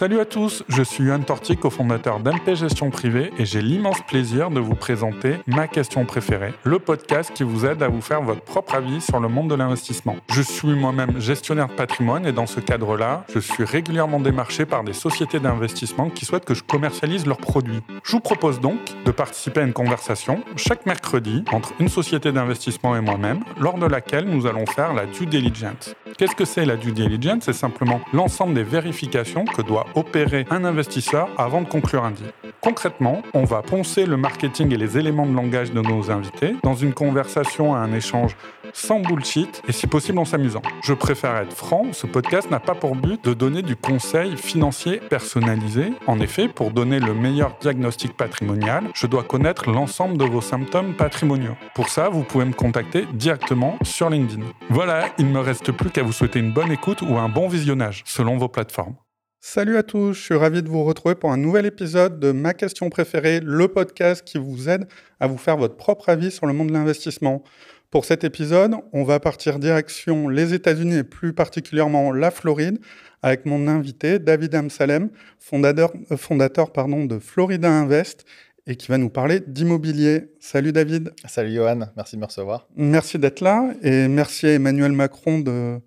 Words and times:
Salut 0.00 0.18
à 0.18 0.24
tous, 0.24 0.64
je 0.66 0.82
suis 0.82 1.04
Yohan 1.04 1.20
Torti, 1.20 1.58
cofondateur 1.58 2.20
d'MP 2.20 2.54
Gestion 2.54 2.88
Privée 2.88 3.30
et 3.36 3.44
j'ai 3.44 3.60
l'immense 3.60 4.00
plaisir 4.08 4.48
de 4.50 4.58
vous 4.58 4.74
présenter 4.74 5.34
ma 5.46 5.68
question 5.68 6.06
préférée, 6.06 6.54
le 6.64 6.78
podcast 6.78 7.30
qui 7.34 7.42
vous 7.42 7.66
aide 7.66 7.82
à 7.82 7.88
vous 7.88 8.00
faire 8.00 8.22
votre 8.22 8.40
propre 8.40 8.76
avis 8.76 9.02
sur 9.02 9.20
le 9.20 9.28
monde 9.28 9.50
de 9.50 9.54
l'investissement. 9.54 10.16
Je 10.32 10.40
suis 10.40 10.74
moi-même 10.74 11.20
gestionnaire 11.20 11.68
de 11.68 11.74
patrimoine 11.74 12.24
et 12.24 12.32
dans 12.32 12.46
ce 12.46 12.60
cadre-là, 12.60 13.26
je 13.34 13.40
suis 13.40 13.62
régulièrement 13.62 14.20
démarché 14.20 14.64
par 14.64 14.84
des 14.84 14.94
sociétés 14.94 15.38
d'investissement 15.38 16.08
qui 16.08 16.24
souhaitent 16.24 16.46
que 16.46 16.54
je 16.54 16.62
commercialise 16.62 17.26
leurs 17.26 17.36
produits. 17.36 17.82
Je 18.02 18.12
vous 18.12 18.20
propose 18.20 18.58
donc 18.58 18.78
de 19.04 19.10
participer 19.10 19.60
à 19.60 19.64
une 19.64 19.74
conversation 19.74 20.42
chaque 20.56 20.86
mercredi 20.86 21.44
entre 21.52 21.74
une 21.78 21.90
société 21.90 22.32
d'investissement 22.32 22.96
et 22.96 23.02
moi-même, 23.02 23.40
lors 23.58 23.76
de 23.76 23.84
laquelle 23.84 24.24
nous 24.24 24.46
allons 24.46 24.64
faire 24.64 24.94
la 24.94 25.04
due 25.04 25.26
diligence. 25.26 25.94
Qu'est-ce 26.16 26.34
que 26.34 26.46
c'est 26.46 26.64
la 26.64 26.76
due 26.76 26.92
diligence? 26.92 27.42
C'est 27.42 27.52
simplement 27.52 28.00
l'ensemble 28.14 28.54
des 28.54 28.62
vérifications 28.62 29.44
que 29.44 29.60
doit 29.60 29.86
opérer 29.94 30.46
un 30.50 30.64
investisseur 30.64 31.28
avant 31.38 31.62
de 31.62 31.68
conclure 31.68 32.04
un 32.04 32.10
deal. 32.10 32.32
Concrètement, 32.60 33.22
on 33.32 33.44
va 33.44 33.62
poncer 33.62 34.04
le 34.04 34.16
marketing 34.16 34.74
et 34.74 34.76
les 34.76 34.98
éléments 34.98 35.26
de 35.26 35.34
langage 35.34 35.72
de 35.72 35.80
nos 35.80 36.10
invités 36.10 36.56
dans 36.62 36.74
une 36.74 36.92
conversation 36.92 37.74
à 37.74 37.78
un 37.78 37.92
échange 37.92 38.36
sans 38.72 39.00
bullshit 39.00 39.62
et 39.66 39.72
si 39.72 39.86
possible 39.86 40.18
en 40.18 40.24
s'amusant. 40.24 40.62
Je 40.82 40.94
préfère 40.94 41.36
être 41.36 41.52
franc, 41.52 41.86
ce 41.92 42.06
podcast 42.06 42.50
n'a 42.50 42.60
pas 42.60 42.74
pour 42.74 42.96
but 42.96 43.24
de 43.24 43.34
donner 43.34 43.62
du 43.62 43.76
conseil 43.76 44.36
financier 44.36 44.98
personnalisé. 44.98 45.92
En 46.06 46.20
effet, 46.20 46.48
pour 46.48 46.70
donner 46.70 47.00
le 47.00 47.14
meilleur 47.14 47.56
diagnostic 47.60 48.16
patrimonial, 48.16 48.84
je 48.94 49.06
dois 49.06 49.22
connaître 49.22 49.70
l'ensemble 49.70 50.18
de 50.18 50.24
vos 50.24 50.40
symptômes 50.40 50.94
patrimoniaux. 50.94 51.56
Pour 51.74 51.88
ça, 51.88 52.08
vous 52.08 52.22
pouvez 52.22 52.44
me 52.44 52.52
contacter 52.52 53.06
directement 53.12 53.78
sur 53.82 54.10
LinkedIn. 54.10 54.44
Voilà, 54.68 55.06
il 55.18 55.26
ne 55.26 55.32
me 55.32 55.40
reste 55.40 55.72
plus 55.72 55.90
qu'à 55.90 56.02
vous 56.02 56.12
souhaiter 56.12 56.38
une 56.38 56.52
bonne 56.52 56.72
écoute 56.72 57.02
ou 57.02 57.16
un 57.18 57.28
bon 57.28 57.48
visionnage 57.48 58.02
selon 58.06 58.36
vos 58.36 58.48
plateformes. 58.48 58.94
Salut 59.42 59.78
à 59.78 59.82
tous, 59.82 60.12
je 60.12 60.20
suis 60.20 60.34
ravi 60.34 60.62
de 60.62 60.68
vous 60.68 60.84
retrouver 60.84 61.14
pour 61.14 61.32
un 61.32 61.38
nouvel 61.38 61.64
épisode 61.64 62.20
de 62.20 62.30
Ma 62.30 62.52
question 62.52 62.90
préférée, 62.90 63.40
le 63.42 63.68
podcast 63.68 64.22
qui 64.22 64.36
vous 64.36 64.68
aide 64.68 64.86
à 65.18 65.26
vous 65.26 65.38
faire 65.38 65.56
votre 65.56 65.76
propre 65.76 66.10
avis 66.10 66.30
sur 66.30 66.44
le 66.44 66.52
monde 66.52 66.68
de 66.68 66.74
l'investissement. 66.74 67.42
Pour 67.90 68.04
cet 68.04 68.22
épisode, 68.22 68.74
on 68.92 69.02
va 69.02 69.18
partir 69.18 69.58
direction 69.58 70.28
les 70.28 70.52
États-Unis 70.52 70.98
et 70.98 71.04
plus 71.04 71.32
particulièrement 71.32 72.12
la 72.12 72.30
Floride 72.30 72.80
avec 73.22 73.46
mon 73.46 73.66
invité 73.66 74.18
David 74.18 74.54
Amsalem, 74.54 75.08
fondateur, 75.38 75.90
euh, 76.12 76.18
fondateur 76.18 76.70
pardon, 76.70 77.06
de 77.06 77.18
Florida 77.18 77.70
Invest 77.70 78.26
et 78.66 78.76
qui 78.76 78.88
va 78.88 78.98
nous 78.98 79.08
parler 79.08 79.40
d'immobilier. 79.40 80.32
Salut 80.38 80.72
David. 80.72 81.14
Salut 81.26 81.54
Johan, 81.54 81.88
merci 81.96 82.16
de 82.16 82.20
me 82.20 82.26
recevoir. 82.26 82.68
Merci 82.76 83.18
d'être 83.18 83.40
là 83.40 83.72
et 83.82 84.06
merci 84.06 84.48
à 84.48 84.52
Emmanuel 84.52 84.92
Macron 84.92 85.38
de 85.38 85.80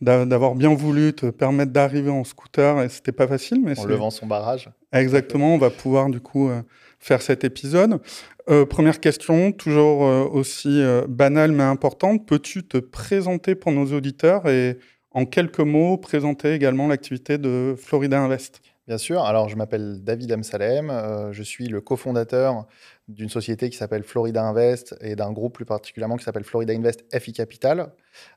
d'avoir 0.00 0.54
bien 0.54 0.74
voulu 0.74 1.12
te 1.12 1.26
permettre 1.26 1.72
d'arriver 1.72 2.10
en 2.10 2.24
scooter 2.24 2.82
et 2.82 2.88
c'était 2.88 3.12
pas 3.12 3.26
facile. 3.26 3.60
Mais 3.62 3.78
en 3.78 3.84
levant 3.84 4.10
son 4.10 4.26
barrage. 4.26 4.70
Exactement, 4.92 5.54
on 5.54 5.58
va 5.58 5.70
pouvoir 5.70 6.08
du 6.08 6.20
coup 6.20 6.48
euh, 6.48 6.62
faire 6.98 7.22
cet 7.22 7.44
épisode. 7.44 8.00
Euh, 8.48 8.64
première 8.64 9.00
question, 9.00 9.52
toujours 9.52 10.04
euh, 10.04 10.24
aussi 10.24 10.82
banale 11.08 11.52
mais 11.52 11.62
importante. 11.62 12.26
Peux-tu 12.26 12.64
te 12.64 12.78
présenter 12.78 13.54
pour 13.54 13.72
nos 13.72 13.92
auditeurs 13.92 14.48
et 14.48 14.78
en 15.12 15.26
quelques 15.26 15.60
mots 15.60 15.96
présenter 15.98 16.54
également 16.54 16.88
l'activité 16.88 17.36
de 17.38 17.74
Florida 17.78 18.20
Invest? 18.20 18.62
Bien 18.90 18.98
sûr. 18.98 19.22
Alors, 19.22 19.48
je 19.48 19.54
m'appelle 19.54 20.02
David 20.02 20.32
Amsalem. 20.32 20.90
je 21.30 21.42
suis 21.44 21.68
le 21.68 21.80
cofondateur 21.80 22.66
d'une 23.06 23.28
société 23.28 23.70
qui 23.70 23.76
s'appelle 23.76 24.02
Florida 24.02 24.44
Invest 24.44 24.96
et 25.00 25.14
d'un 25.14 25.30
groupe 25.30 25.54
plus 25.54 25.64
particulièrement 25.64 26.16
qui 26.16 26.24
s'appelle 26.24 26.42
Florida 26.42 26.72
Invest 26.72 27.04
FI 27.16 27.32
Capital, 27.32 27.92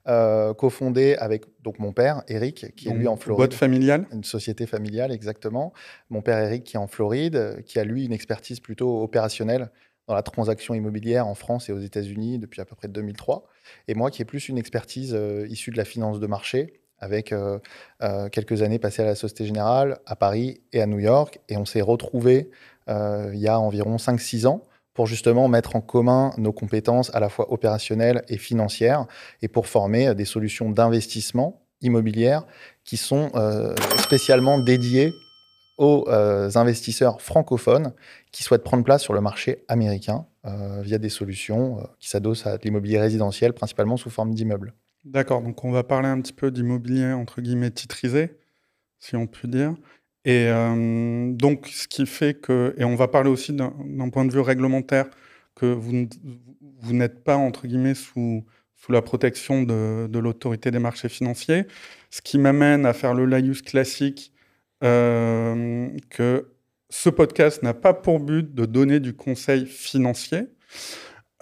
euh, 0.08 0.54
cofondé 0.54 1.16
avec 1.16 1.46
donc 1.64 1.80
mon 1.80 1.92
père 1.92 2.22
Eric 2.28 2.68
qui 2.76 2.88
est 2.88 2.94
lui 2.94 3.08
en 3.08 3.16
Floride. 3.16 3.40
Boîte 3.40 3.56
familiale? 3.56 4.06
Une 4.12 4.24
société 4.24 4.68
familiale 4.68 5.12
exactement. 5.12 5.74
Mon 6.12 6.22
père 6.22 6.38
Eric 6.38 6.66
qui 6.66 6.76
est 6.76 6.80
en 6.80 6.86
Floride, 6.86 7.64
qui 7.66 7.80
a 7.80 7.84
lui 7.84 8.06
une 8.06 8.14
expertise 8.14 8.60
plutôt 8.60 9.02
opérationnelle 9.02 9.72
dans 10.08 10.14
la 10.14 10.22
transaction 10.22 10.76
immobilière 10.76 11.26
en 11.26 11.34
France 11.34 11.68
et 11.68 11.72
aux 11.72 11.80
États-Unis 11.80 12.38
depuis 12.38 12.62
à 12.62 12.66
peu 12.66 12.76
près 12.76 12.90
2003. 12.90 13.48
Et 13.88 13.96
moi 13.96 14.12
qui 14.12 14.22
ai 14.22 14.26
plus 14.26 14.50
une 14.50 14.60
expertise 14.60 15.16
euh, 15.16 15.48
issue 15.50 15.72
de 15.72 15.78
la 15.78 15.86
finance 15.86 16.20
de 16.20 16.28
marché 16.28 16.83
avec 17.04 17.32
euh, 17.32 17.60
quelques 18.32 18.62
années 18.62 18.80
passées 18.80 19.02
à 19.02 19.06
la 19.06 19.16
Société 19.16 19.46
Générale, 19.46 20.00
à 20.06 20.16
Paris 20.16 20.62
et 20.72 20.82
à 20.82 20.86
New 20.86 21.00
York. 21.00 21.40
Et 21.50 21.58
on 21.58 21.66
s'est 21.66 21.82
retrouvés 21.82 22.50
euh, 22.90 23.32
il 23.34 23.40
y 23.40 23.48
a 23.48 23.60
environ 23.60 23.96
5-6 23.98 24.48
ans 24.48 24.62
pour 24.94 25.08
justement 25.08 25.48
mettre 25.48 25.76
en 25.76 25.82
commun 25.82 26.32
nos 26.38 26.54
compétences 26.54 27.14
à 27.16 27.20
la 27.20 27.30
fois 27.30 27.52
opérationnelles 27.52 28.24
et 28.28 28.38
financières 28.38 29.06
et 29.42 29.48
pour 29.48 29.68
former 29.68 30.14
des 30.14 30.26
solutions 30.26 30.70
d'investissement 30.70 31.62
immobilière 31.82 32.44
qui 32.84 32.98
sont 32.98 33.32
euh, 33.36 33.76
spécialement 33.98 34.60
dédiées 34.60 35.12
aux 35.78 36.06
euh, 36.08 36.52
investisseurs 36.56 37.22
francophones 37.22 37.94
qui 38.32 38.44
souhaitent 38.44 38.64
prendre 38.64 38.84
place 38.84 39.02
sur 39.02 39.14
le 39.14 39.22
marché 39.22 39.64
américain 39.68 40.26
via 40.82 40.98
des 40.98 41.08
solutions 41.08 41.88
qui 42.00 42.10
s'adossent 42.10 42.46
à 42.46 42.58
l'immobilier 42.58 43.00
résidentiel, 43.00 43.54
principalement 43.54 43.96
sous 43.96 44.10
forme 44.10 44.34
d'immeubles. 44.34 44.74
D'accord, 45.06 45.42
donc 45.42 45.64
on 45.66 45.72
va 45.72 45.84
parler 45.84 46.08
un 46.08 46.22
petit 46.22 46.34
peu 46.34 46.50
d'immobilier 46.52 47.12
entre 47.12 47.42
guillemets 47.42 47.72
titrisé, 47.72 48.38
si 49.00 49.16
on 49.16 49.28
peut 49.28 49.48
dire. 49.48 49.76
Et 50.26 50.48
euh, 50.48 51.32
donc, 51.34 51.68
ce 51.68 51.88
qui 51.88 52.06
fait 52.06 52.36
que, 52.40 52.74
et 52.78 52.86
on 52.86 52.96
va 52.96 53.10
parler 53.10 53.30
aussi 53.30 53.54
d'un 53.54 54.10
point 54.10 54.26
de 54.26 54.32
vue 54.32 54.40
réglementaire, 54.40 55.10
que 55.56 55.66
vous, 55.66 56.08
vous 56.80 56.94
n'êtes 56.94 57.24
pas, 57.24 57.36
entre 57.36 57.68
guillemets, 57.68 57.96
sous, 57.96 58.46
sous 58.76 58.92
la 58.92 59.02
protection 59.02 59.64
de, 59.64 60.08
de 60.08 60.20
l'autorité 60.20 60.72
des 60.72 60.80
marchés 60.80 61.10
financiers, 61.10 61.66
ce 62.10 62.22
qui 62.22 62.38
m'amène 62.38 62.86
à 62.86 62.94
faire 62.94 63.14
le 63.14 63.26
laïus 63.26 63.62
classique 63.62 64.34
euh, 64.84 65.90
que 66.10 66.54
ce 66.90 67.10
podcast 67.10 67.64
n'a 67.64 67.74
pas 67.74 67.94
pour 67.94 68.20
but 68.20 68.54
de 68.54 68.66
donner 68.66 69.00
du 69.00 69.14
conseil 69.16 69.66
financier. 69.66 70.48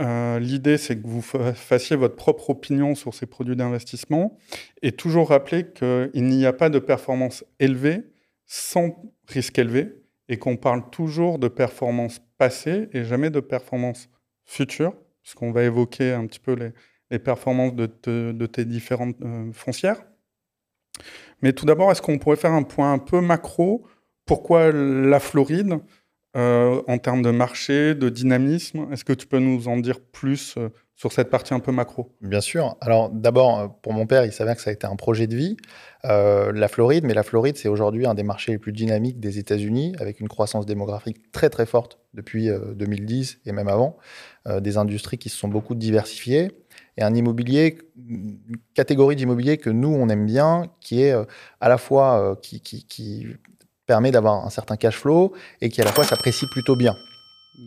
Euh, 0.02 0.40
L'idée, 0.40 0.78
c'est 0.78 1.00
que 1.00 1.08
vous 1.08 1.22
fassiez 1.22 1.96
votre 1.96 2.16
propre 2.16 2.50
opinion 2.50 2.96
sur 2.96 3.14
ces 3.14 3.26
produits 3.26 3.56
d'investissement 3.56 4.38
et 4.82 4.92
toujours 4.92 5.30
rappeler 5.30 5.72
qu'il 5.72 6.24
n'y 6.24 6.46
a 6.46 6.54
pas 6.54 6.70
de 6.70 6.80
performance 6.80 7.46
élevée 7.60 8.04
sans 8.48 9.14
risque 9.28 9.60
élevé 9.60 9.96
et 10.28 10.38
qu'on 10.38 10.58
parle 10.58 10.90
toujours 10.90 11.40
de 11.40 11.48
performance 11.48 12.20
passée 12.38 12.90
et 12.94 13.04
jamais 13.04 13.30
de 13.30 13.40
performance 13.40 14.10
future, 14.46 14.94
puisqu'on 15.22 15.52
va 15.52 15.64
évoquer 15.64 16.14
un 16.14 16.26
petit 16.26 16.40
peu 16.40 16.56
les, 16.56 17.20
performances 17.20 17.76
de, 17.76 18.46
tes 18.46 18.66
différentes 18.66 19.22
euh, 19.22 19.52
foncières. 19.52 20.04
Mais 21.42 21.54
tout 21.54 21.66
d'abord, 21.66 21.92
est-ce 21.92 22.02
qu'on 22.02 22.18
pourrait 22.18 22.38
faire 22.38 22.54
un 22.54 22.64
point 22.64 22.94
un 22.94 23.00
peu 23.00 23.22
macro? 23.22 23.86
Pourquoi 24.26 24.72
la 24.72 25.20
Floride? 25.20 25.80
Euh, 26.38 26.82
en 26.88 26.98
termes 26.98 27.22
de 27.22 27.32
marché, 27.32 27.94
de 27.94 28.08
dynamisme 28.08 28.88
Est-ce 28.92 29.04
que 29.04 29.12
tu 29.12 29.28
peux 29.28 29.40
nous 29.40 29.68
en 29.68 29.76
dire 29.76 30.00
plus 30.00 30.56
euh, 30.58 30.70
sur 30.96 31.12
cette 31.12 31.30
partie 31.30 31.54
un 31.54 31.60
peu 31.60 31.74
macro? 31.74 32.16
Bien 32.22 32.40
sûr. 32.40 32.78
Alors 32.80 33.10
d'abord, 33.10 33.60
euh, 33.60 33.68
pour 33.82 33.92
mon 33.92 34.08
père, 34.08 34.24
il 34.24 34.32
s'avère 34.32 34.56
que 34.56 34.62
ça 34.62 34.70
a 34.70 34.74
été 34.74 34.88
un 34.88 34.96
projet 34.96 35.28
de 35.28 35.36
vie. 35.36 35.58
La 36.04 36.68
Floride, 36.70 37.04
mais 37.04 37.14
la 37.14 37.24
Floride, 37.24 37.58
c'est 37.58 37.68
aujourd'hui 37.68 38.08
un 38.08 38.14
des 38.14 38.24
marchés 38.24 38.54
les 38.54 38.58
plus 38.58 38.72
dynamiques 38.72 39.20
des 39.20 39.40
États-Unis, 39.40 39.94
avec 40.00 40.22
une 40.22 40.30
croissance 40.30 40.66
démographique 40.66 41.32
très 41.34 41.50
très 41.50 41.66
forte 41.66 42.00
depuis 42.14 42.50
2010 42.76 43.34
euh, 43.46 43.50
et 43.50 43.52
même 43.52 43.68
avant, 43.68 43.98
des 44.60 44.78
industries 44.78 45.20
qui 45.20 45.30
se 45.30 45.38
sont 45.38 45.48
beaucoup 45.48 45.76
diversifiées, 45.76 46.52
et 46.98 47.04
un 47.04 47.14
immobilier, 47.14 47.78
une 47.96 48.40
catégorie 48.74 49.16
d'immobilier 49.16 49.58
que 49.58 49.70
nous, 49.70 49.90
on 49.90 50.10
aime 50.10 50.26
bien, 50.26 50.72
qui 50.80 51.04
est 51.04 51.14
à 51.60 51.70
la 51.70 51.78
fois, 51.78 52.40
qui 52.42 53.28
permet 53.94 54.12
d'avoir 54.12 54.46
un 54.46 54.50
certain 54.50 54.78
cash 54.78 54.98
flow, 54.98 55.34
et 55.62 55.70
qui 55.70 55.82
à 55.82 55.86
la 55.86 55.92
fois 55.92 56.06
s'apprécie 56.06 56.48
plutôt 56.48 56.76
bien. 56.76 56.96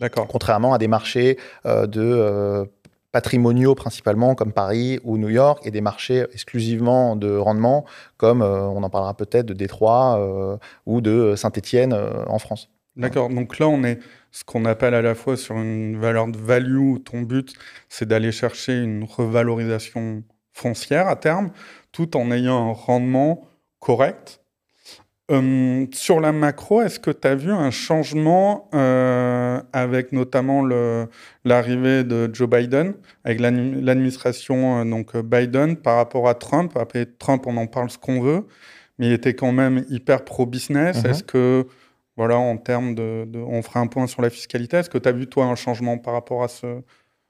D'accord. 0.01 0.27
Contrairement 0.27 0.73
à 0.75 0.79
des 0.79 0.89
marchés 0.89 1.39
de 1.65 2.67
patrimoniaux 3.15 3.77
principalement 3.77 4.35
comme 4.35 4.53
Paris 4.53 4.99
ou 5.05 5.19
New 5.19 5.29
York 5.29 5.65
et 5.65 5.71
des 5.71 5.81
marchés 5.81 6.27
exclusivement 6.33 7.15
de 7.15 7.37
rendement 7.37 7.85
comme 8.17 8.43
euh, 8.43 8.63
on 8.63 8.83
en 8.83 8.91
parlera 8.91 9.17
peut-être 9.17 9.47
de 9.47 9.55
Détroit 9.55 10.19
euh, 10.19 10.57
ou 10.85 11.01
de 11.01 11.35
Saint-Étienne 11.37 11.93
euh, 11.93 12.25
en 12.27 12.41
France. 12.41 12.71
D'accord, 12.97 13.29
donc 13.29 13.61
là 13.61 13.69
on 13.69 13.85
est 13.85 14.01
ce 14.33 14.43
qu'on 14.43 14.65
appelle 14.65 14.95
à 14.95 15.03
la 15.03 15.15
fois 15.15 15.37
sur 15.37 15.55
une 15.55 15.97
valeur 15.97 16.27
de 16.27 16.37
value 16.37 16.97
ton 17.05 17.23
but 17.23 17.55
c'est 17.89 18.09
d'aller 18.09 18.33
chercher 18.33 18.83
une 18.83 19.05
revalorisation 19.05 20.25
foncière 20.53 21.07
à 21.07 21.15
terme 21.15 21.53
tout 21.93 22.17
en 22.17 22.33
ayant 22.33 22.71
un 22.71 22.73
rendement 22.73 23.47
correct 23.79 24.41
Hum, 25.31 25.87
sur 25.91 26.21
la 26.21 26.33
macro, 26.33 26.83
est-ce 26.83 27.01
que 27.01 27.11
tu 27.11 27.27
as 27.27 27.35
vu 27.35 27.51
un 27.51 27.71
changement 27.71 28.69
euh, 28.75 29.59
avec 29.73 30.13
notamment 30.13 30.63
l'arrivée 31.47 32.05
de 32.05 32.29
Joe 32.31 32.47
Biden, 32.47 32.93
avec 33.25 33.41
l'administration 33.41 34.81
euh, 34.81 34.85
donc 34.85 35.17
Biden 35.17 35.77
par 35.77 35.97
rapport 35.97 36.29
à 36.29 36.35
Trump? 36.35 36.77
Après 36.77 37.07
Trump, 37.07 37.47
on 37.47 37.57
en 37.57 37.67
parle 37.67 37.89
ce 37.89 37.97
qu'on 37.97 38.21
veut, 38.21 38.47
mais 38.99 39.07
il 39.07 39.13
était 39.13 39.33
quand 39.33 39.53
même 39.53 39.87
hyper 39.89 40.27
pro-business. 40.27 40.99
Mm-hmm. 40.99 41.11
Est-ce 41.11 41.23
que, 41.25 41.67
voilà, 42.19 42.37
en 42.37 42.59
termes 42.59 42.95
de, 42.95 43.27
On 43.35 43.63
fera 43.63 43.81
un 43.81 43.87
point 43.87 44.07
sur 44.07 44.21
la 44.21 44.29
fiscalité. 44.29 44.77
Est-ce 44.77 44.91
que 44.91 44.99
tu 44.99 45.09
as 45.09 45.13
vu, 45.13 45.27
toi, 45.27 45.47
un 45.47 45.55
changement 45.55 45.97
par 45.97 46.13
rapport 46.13 46.45
à 46.45 46.49
ce, 46.49 46.83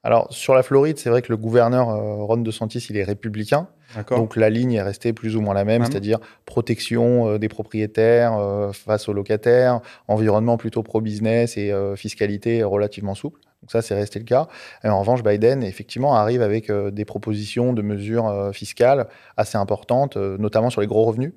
Alors, 0.04 0.26
sur 0.30 0.54
la 0.54 0.62
Floride, 0.62 0.98
c'est 0.98 1.10
vrai 1.10 1.22
que 1.22 1.32
le 1.32 1.36
gouverneur 1.36 1.86
Ron 1.86 2.36
DeSantis, 2.36 2.86
il 2.90 2.96
est 2.96 3.04
républicain. 3.04 3.68
Donc, 4.10 4.36
la 4.36 4.50
ligne 4.50 4.74
est 4.74 4.82
restée 4.82 5.12
plus 5.12 5.34
ou 5.34 5.40
moins 5.40 5.54
la 5.54 5.64
même, 5.64 5.84
c'est-à-dire 5.84 6.18
protection 6.44 7.38
des 7.38 7.48
propriétaires 7.48 8.70
face 8.72 9.08
aux 9.08 9.12
locataires, 9.12 9.80
environnement 10.06 10.58
plutôt 10.58 10.82
pro-business 10.82 11.56
et 11.56 11.72
fiscalité 11.96 12.62
relativement 12.62 13.14
souple. 13.14 13.40
Donc 13.62 13.70
ça, 13.70 13.80
c'est 13.80 13.94
resté 13.94 14.18
le 14.18 14.26
cas. 14.26 14.46
en 14.84 15.00
revanche, 15.00 15.22
Biden, 15.22 15.62
effectivement, 15.62 16.14
arrive 16.14 16.42
avec 16.42 16.70
des 16.70 17.04
propositions 17.06 17.72
de 17.72 17.80
mesures 17.80 18.50
fiscales 18.52 19.08
assez 19.38 19.56
importantes, 19.56 20.16
notamment 20.16 20.68
sur 20.68 20.82
les 20.82 20.86
gros 20.86 21.04
revenus. 21.04 21.32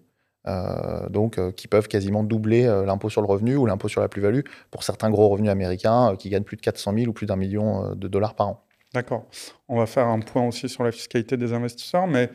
Euh, 0.48 1.10
donc 1.10 1.40
euh, 1.40 1.52
qui 1.52 1.68
peuvent 1.68 1.90
quasiment 1.90 2.24
doubler 2.24 2.66
euh, 2.66 2.86
l'impôt 2.86 3.10
sur 3.10 3.22
le 3.22 3.28
revenu 3.28 3.58
ou 3.58 3.66
l'impôt 3.66 3.90
sur 3.90 4.00
la 4.00 4.08
plus-value 4.08 4.42
pour 4.72 4.84
certains 4.84 5.10
gros 5.10 5.28
revenus 5.28 5.52
américains 5.52 6.16
qui 6.18 6.30
gagnent 6.30 6.44
plus 6.44 6.56
de 6.56 6.62
400 6.62 6.94
000 6.94 7.08
ou 7.08 7.14
plus 7.14 7.26
d'un 7.26 7.36
million 7.36 7.96
de 7.96 8.08
dollars 8.08 8.34
par 8.34 8.48
an. 8.48 8.64
D'accord. 8.94 9.26
On 9.68 9.78
va 9.78 9.86
faire 9.86 10.08
un 10.08 10.20
point 10.20 10.48
aussi 10.48 10.70
sur 10.70 10.84
la 10.84 10.92
fiscalité 10.92 11.36
des 11.36 11.52
investisseurs, 11.52 12.08
mais 12.08 12.30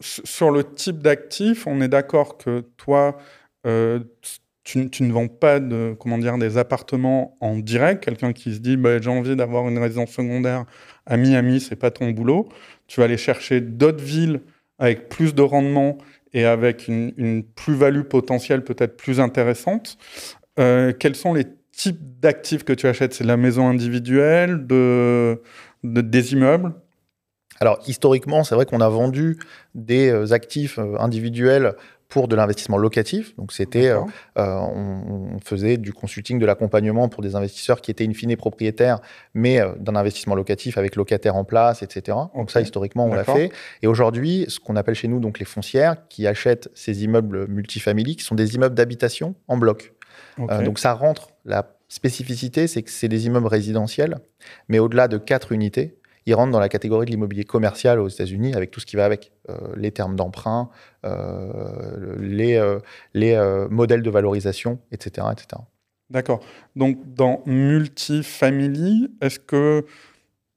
sur 0.00 0.50
le 0.50 0.64
type 0.64 0.98
d'actifs, 0.98 1.66
on 1.66 1.80
est 1.80 1.88
d'accord 1.88 2.36
que 2.36 2.60
toi, 2.76 3.16
tu, 3.64 4.78
ne 4.78 5.12
vends 5.12 5.28
pas 5.28 5.58
comment 5.98 6.18
dire, 6.18 6.36
des 6.36 6.58
appartements 6.58 7.38
en 7.40 7.56
direct. 7.56 8.04
Quelqu'un 8.04 8.34
qui 8.34 8.54
se 8.54 8.58
dit 8.58 8.76
bah, 8.76 9.00
j'ai 9.00 9.08
envie 9.08 9.34
d'avoir 9.34 9.66
une 9.66 9.78
résidence 9.78 10.10
secondaire 10.10 10.66
à 11.06 11.16
Miami, 11.16 11.60
c'est 11.60 11.76
pas 11.76 11.90
ton 11.90 12.10
boulot. 12.10 12.50
Tu 12.86 13.00
vas 13.00 13.04
aller 13.04 13.16
chercher 13.16 13.62
d'autres 13.62 14.04
villes 14.04 14.42
avec 14.78 15.08
plus 15.08 15.34
de 15.34 15.42
rendement 15.42 15.96
et 16.34 16.44
avec 16.44 16.88
une, 16.88 17.42
plus-value 17.42 18.02
potentielle 18.02 18.64
peut-être 18.64 18.96
plus 18.96 19.20
intéressante. 19.20 19.98
Euh, 20.58 20.92
quels 20.92 21.16
sont 21.16 21.34
les 21.34 21.46
types 21.72 22.20
d'actifs 22.20 22.64
que 22.64 22.72
tu 22.72 22.86
achètes? 22.86 23.14
C'est 23.14 23.24
de 23.24 23.28
la 23.28 23.36
maison 23.36 23.68
individuelle, 23.68 24.66
de, 24.66 25.40
des 25.82 26.32
immeubles? 26.32 26.72
Alors 27.60 27.78
historiquement, 27.86 28.42
c'est 28.44 28.54
vrai 28.54 28.66
qu'on 28.66 28.80
a 28.80 28.88
vendu 28.88 29.38
des 29.74 30.10
euh, 30.10 30.32
actifs 30.32 30.78
euh, 30.78 30.96
individuels 30.98 31.74
pour 32.12 32.28
de 32.28 32.36
l'investissement 32.36 32.76
locatif. 32.76 33.34
Donc, 33.36 33.52
c'était, 33.52 33.88
euh, 33.88 34.00
euh, 34.36 34.58
on, 34.58 35.38
faisait 35.42 35.78
du 35.78 35.94
consulting, 35.94 36.38
de 36.38 36.44
l'accompagnement 36.44 37.08
pour 37.08 37.22
des 37.22 37.36
investisseurs 37.36 37.80
qui 37.80 37.90
étaient 37.90 38.06
in 38.06 38.12
fine 38.12 38.36
propriétaires, 38.36 39.00
mais 39.32 39.62
euh, 39.62 39.72
d'un 39.78 39.96
investissement 39.96 40.34
locatif 40.34 40.76
avec 40.76 40.94
locataires 40.94 41.36
en 41.36 41.44
place, 41.44 41.82
etc. 41.82 42.18
Donc, 42.36 42.50
ça, 42.50 42.60
historiquement, 42.60 43.06
on 43.06 43.14
l'a 43.14 43.24
fait. 43.24 43.50
Et 43.80 43.86
aujourd'hui, 43.86 44.44
ce 44.48 44.60
qu'on 44.60 44.76
appelle 44.76 44.94
chez 44.94 45.08
nous 45.08 45.20
donc 45.20 45.38
les 45.38 45.46
foncières, 45.46 46.06
qui 46.10 46.26
achètent 46.26 46.68
ces 46.74 47.02
immeubles 47.02 47.48
multifamiliques, 47.48 48.18
qui 48.18 48.26
sont 48.26 48.34
des 48.34 48.56
immeubles 48.56 48.74
d'habitation 48.74 49.34
en 49.48 49.56
bloc. 49.56 49.94
donc, 50.36 50.78
ça 50.78 50.92
rentre. 50.92 51.30
La 51.46 51.76
spécificité, 51.88 52.66
c'est 52.66 52.82
que 52.82 52.90
c'est 52.90 53.08
des 53.08 53.24
immeubles 53.24 53.46
résidentiels, 53.46 54.18
mais 54.68 54.78
au-delà 54.78 55.08
de 55.08 55.16
quatre 55.16 55.52
unités, 55.52 55.96
ils 56.26 56.34
rentrent 56.34 56.52
dans 56.52 56.60
la 56.60 56.68
catégorie 56.68 57.06
de 57.06 57.10
l'immobilier 57.10 57.44
commercial 57.44 58.00
aux 58.00 58.08
États-Unis 58.08 58.54
avec 58.54 58.70
tout 58.70 58.80
ce 58.80 58.86
qui 58.86 58.96
va 58.96 59.04
avec, 59.04 59.32
euh, 59.50 59.56
les 59.76 59.90
termes 59.90 60.16
d'emprunt, 60.16 60.70
euh, 61.04 62.16
les, 62.20 62.56
euh, 62.56 62.78
les 63.14 63.36
modèles 63.70 64.02
de 64.02 64.10
valorisation, 64.10 64.78
etc. 64.92 65.26
etc. 65.32 65.62
D'accord. 66.10 66.40
Donc 66.76 66.98
dans 67.14 67.42
multifamily, 67.46 69.08
est-ce 69.20 69.38
que, 69.38 69.86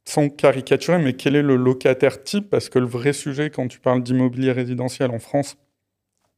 sans 0.06 0.30
caricaturer, 0.30 1.00
mais 1.00 1.14
quel 1.14 1.36
est 1.36 1.42
le 1.42 1.56
locataire 1.56 2.24
type? 2.24 2.50
Parce 2.50 2.70
que 2.70 2.80
le 2.80 2.86
vrai 2.86 3.14
sujet 3.14 3.50
quand 3.50 3.68
tu 3.68 3.80
parles 3.80 4.04
d'immobilier 4.04 4.52
résidentiel 4.52 5.12
en 5.12 5.20
France, 5.20 5.58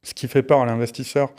ce 0.02 0.14
qui 0.14 0.28
fait 0.28 0.42
peur 0.42 0.60
à 0.60 0.66
l'investisseur, 0.66 1.30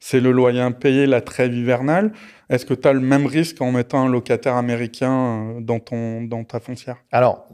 c'est 0.00 0.20
le 0.20 0.32
loyer 0.32 0.60
impayé, 0.60 1.06
la 1.06 1.20
trêve 1.20 1.54
hivernale. 1.54 2.12
Est-ce 2.48 2.64
que 2.64 2.74
tu 2.74 2.88
as 2.88 2.92
le 2.92 3.00
même 3.00 3.26
risque 3.26 3.60
en 3.60 3.72
mettant 3.72 4.06
un 4.06 4.08
locataire 4.08 4.54
américain 4.54 5.56
euh, 5.56 5.60
dans, 5.60 5.80
ton, 5.80 6.22
dans 6.22 6.44
ta 6.44 6.60
foncière? 6.60 6.96
Alors, 7.12 7.48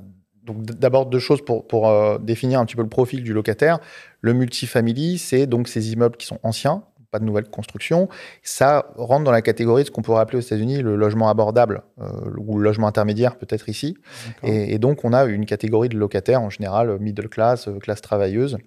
d'abord 0.44 1.06
deux 1.06 1.18
choses 1.18 1.44
pour, 1.44 1.66
pour 1.66 1.88
euh, 1.88 2.18
définir 2.18 2.60
un 2.60 2.66
petit 2.66 2.76
peu 2.76 2.82
le 2.82 2.88
profil 2.88 3.22
du 3.22 3.32
locataire. 3.32 3.78
Le 4.20 4.32
multifamily, 4.32 5.18
c'est 5.18 5.46
donc 5.46 5.68
ces 5.68 5.92
immeubles 5.92 6.16
qui 6.16 6.26
sont 6.26 6.38
anciens, 6.42 6.82
pas 7.10 7.18
de 7.18 7.24
nouvelles 7.24 7.48
constructions. 7.48 8.08
Ça 8.42 8.86
rentre 8.96 9.24
dans 9.24 9.30
la 9.30 9.42
catégorie 9.42 9.82
de 9.82 9.88
ce 9.88 9.92
qu'on 9.92 10.02
pourrait 10.02 10.20
appeler 10.20 10.38
aux 10.38 10.42
États-Unis 10.42 10.82
le 10.82 10.96
logement 10.96 11.28
abordable 11.28 11.82
euh, 12.00 12.08
ou 12.38 12.58
le 12.58 12.64
logement 12.64 12.86
intermédiaire 12.86 13.36
peut-être 13.36 13.68
ici. 13.68 13.96
Et, 14.42 14.74
et, 14.74 14.78
donc 14.78 15.04
on 15.04 15.12
a 15.12 15.24
une 15.24 15.46
catégorie 15.46 15.88
de 15.88 15.98
locataires 15.98 16.42
en 16.42 16.50
général 16.50 16.98
middle 16.98 17.28
class, 17.28 17.68
classe 17.80 18.00
travailleuse, 18.00 18.58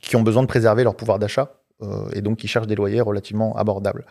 qui 0.00 0.16
ont 0.16 0.22
besoin 0.22 0.42
de 0.42 0.48
préserver 0.48 0.84
leur 0.84 0.96
pouvoir 0.96 1.18
d'achat 1.18 1.52
euh, 1.82 2.08
et 2.12 2.22
donc 2.22 2.38
qui 2.38 2.46
cherchent 2.46 2.68
des 2.68 2.76
loyers 2.76 3.00
relativement 3.00 3.56
abordables. 3.56 4.06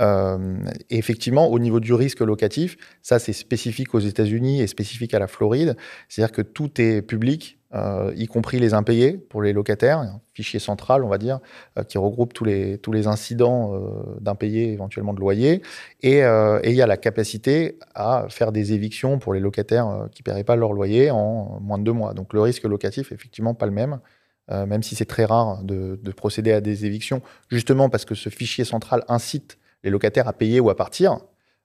Euh, 0.00 0.58
effectivement, 0.90 1.46
au 1.46 1.60
niveau 1.60 1.78
du 1.78 1.94
risque 1.94 2.20
locatif, 2.20 2.76
ça 3.02 3.20
c'est 3.20 3.32
spécifique 3.32 3.94
aux 3.94 4.00
États-Unis 4.00 4.60
et 4.60 4.66
spécifique 4.66 5.14
à 5.14 5.20
la 5.20 5.28
Floride, 5.28 5.76
c'est-à-dire 6.08 6.32
que 6.32 6.42
tout 6.42 6.80
est 6.80 7.02
public, 7.02 7.58
euh, 7.72 8.12
y 8.16 8.26
compris 8.26 8.58
les 8.58 8.74
impayés 8.74 9.12
pour 9.12 9.42
les 9.42 9.52
locataires, 9.52 9.98
un 10.00 10.20
fichier 10.32 10.58
central, 10.58 11.04
on 11.04 11.08
va 11.08 11.18
dire, 11.18 11.38
qui 11.86 11.98
regroupe 11.98 12.32
tous 12.32 12.44
les, 12.44 12.78
tous 12.78 12.90
les 12.90 13.06
incidents 13.06 13.80
d'impayés 14.20 14.72
éventuellement 14.72 15.14
de 15.14 15.20
loyer. 15.20 15.62
Et, 16.02 16.18
il 16.18 16.74
y 16.74 16.82
a 16.82 16.86
la 16.86 16.96
capacité 16.96 17.78
à 17.94 18.26
faire 18.28 18.50
des 18.50 18.72
évictions 18.72 19.20
pour 19.20 19.34
les 19.34 19.40
locataires 19.40 20.08
qui 20.10 20.22
ne 20.22 20.24
paieraient 20.24 20.44
pas 20.44 20.56
leur 20.56 20.72
loyer 20.72 21.12
en 21.12 21.60
moins 21.60 21.78
de 21.78 21.84
deux 21.84 21.92
mois. 21.92 22.14
Donc 22.14 22.32
le 22.32 22.40
risque 22.40 22.64
locatif, 22.64 23.12
effectivement, 23.12 23.54
pas 23.54 23.66
le 23.66 23.72
même. 23.72 24.00
Euh, 24.50 24.66
même 24.66 24.82
si 24.82 24.94
c'est 24.94 25.06
très 25.06 25.24
rare 25.24 25.62
de, 25.62 25.98
procéder 26.14 26.52
à 26.52 26.60
des 26.60 26.84
évictions, 26.84 27.22
justement 27.48 27.88
parce 27.88 28.04
que 28.04 28.14
ce 28.14 28.28
fichier 28.28 28.64
central 28.64 29.02
incite 29.08 29.58
les 29.82 29.90
locataires 29.90 30.28
à 30.28 30.32
payer 30.34 30.60
ou 30.60 30.68
à 30.68 30.76
partir. 30.76 31.18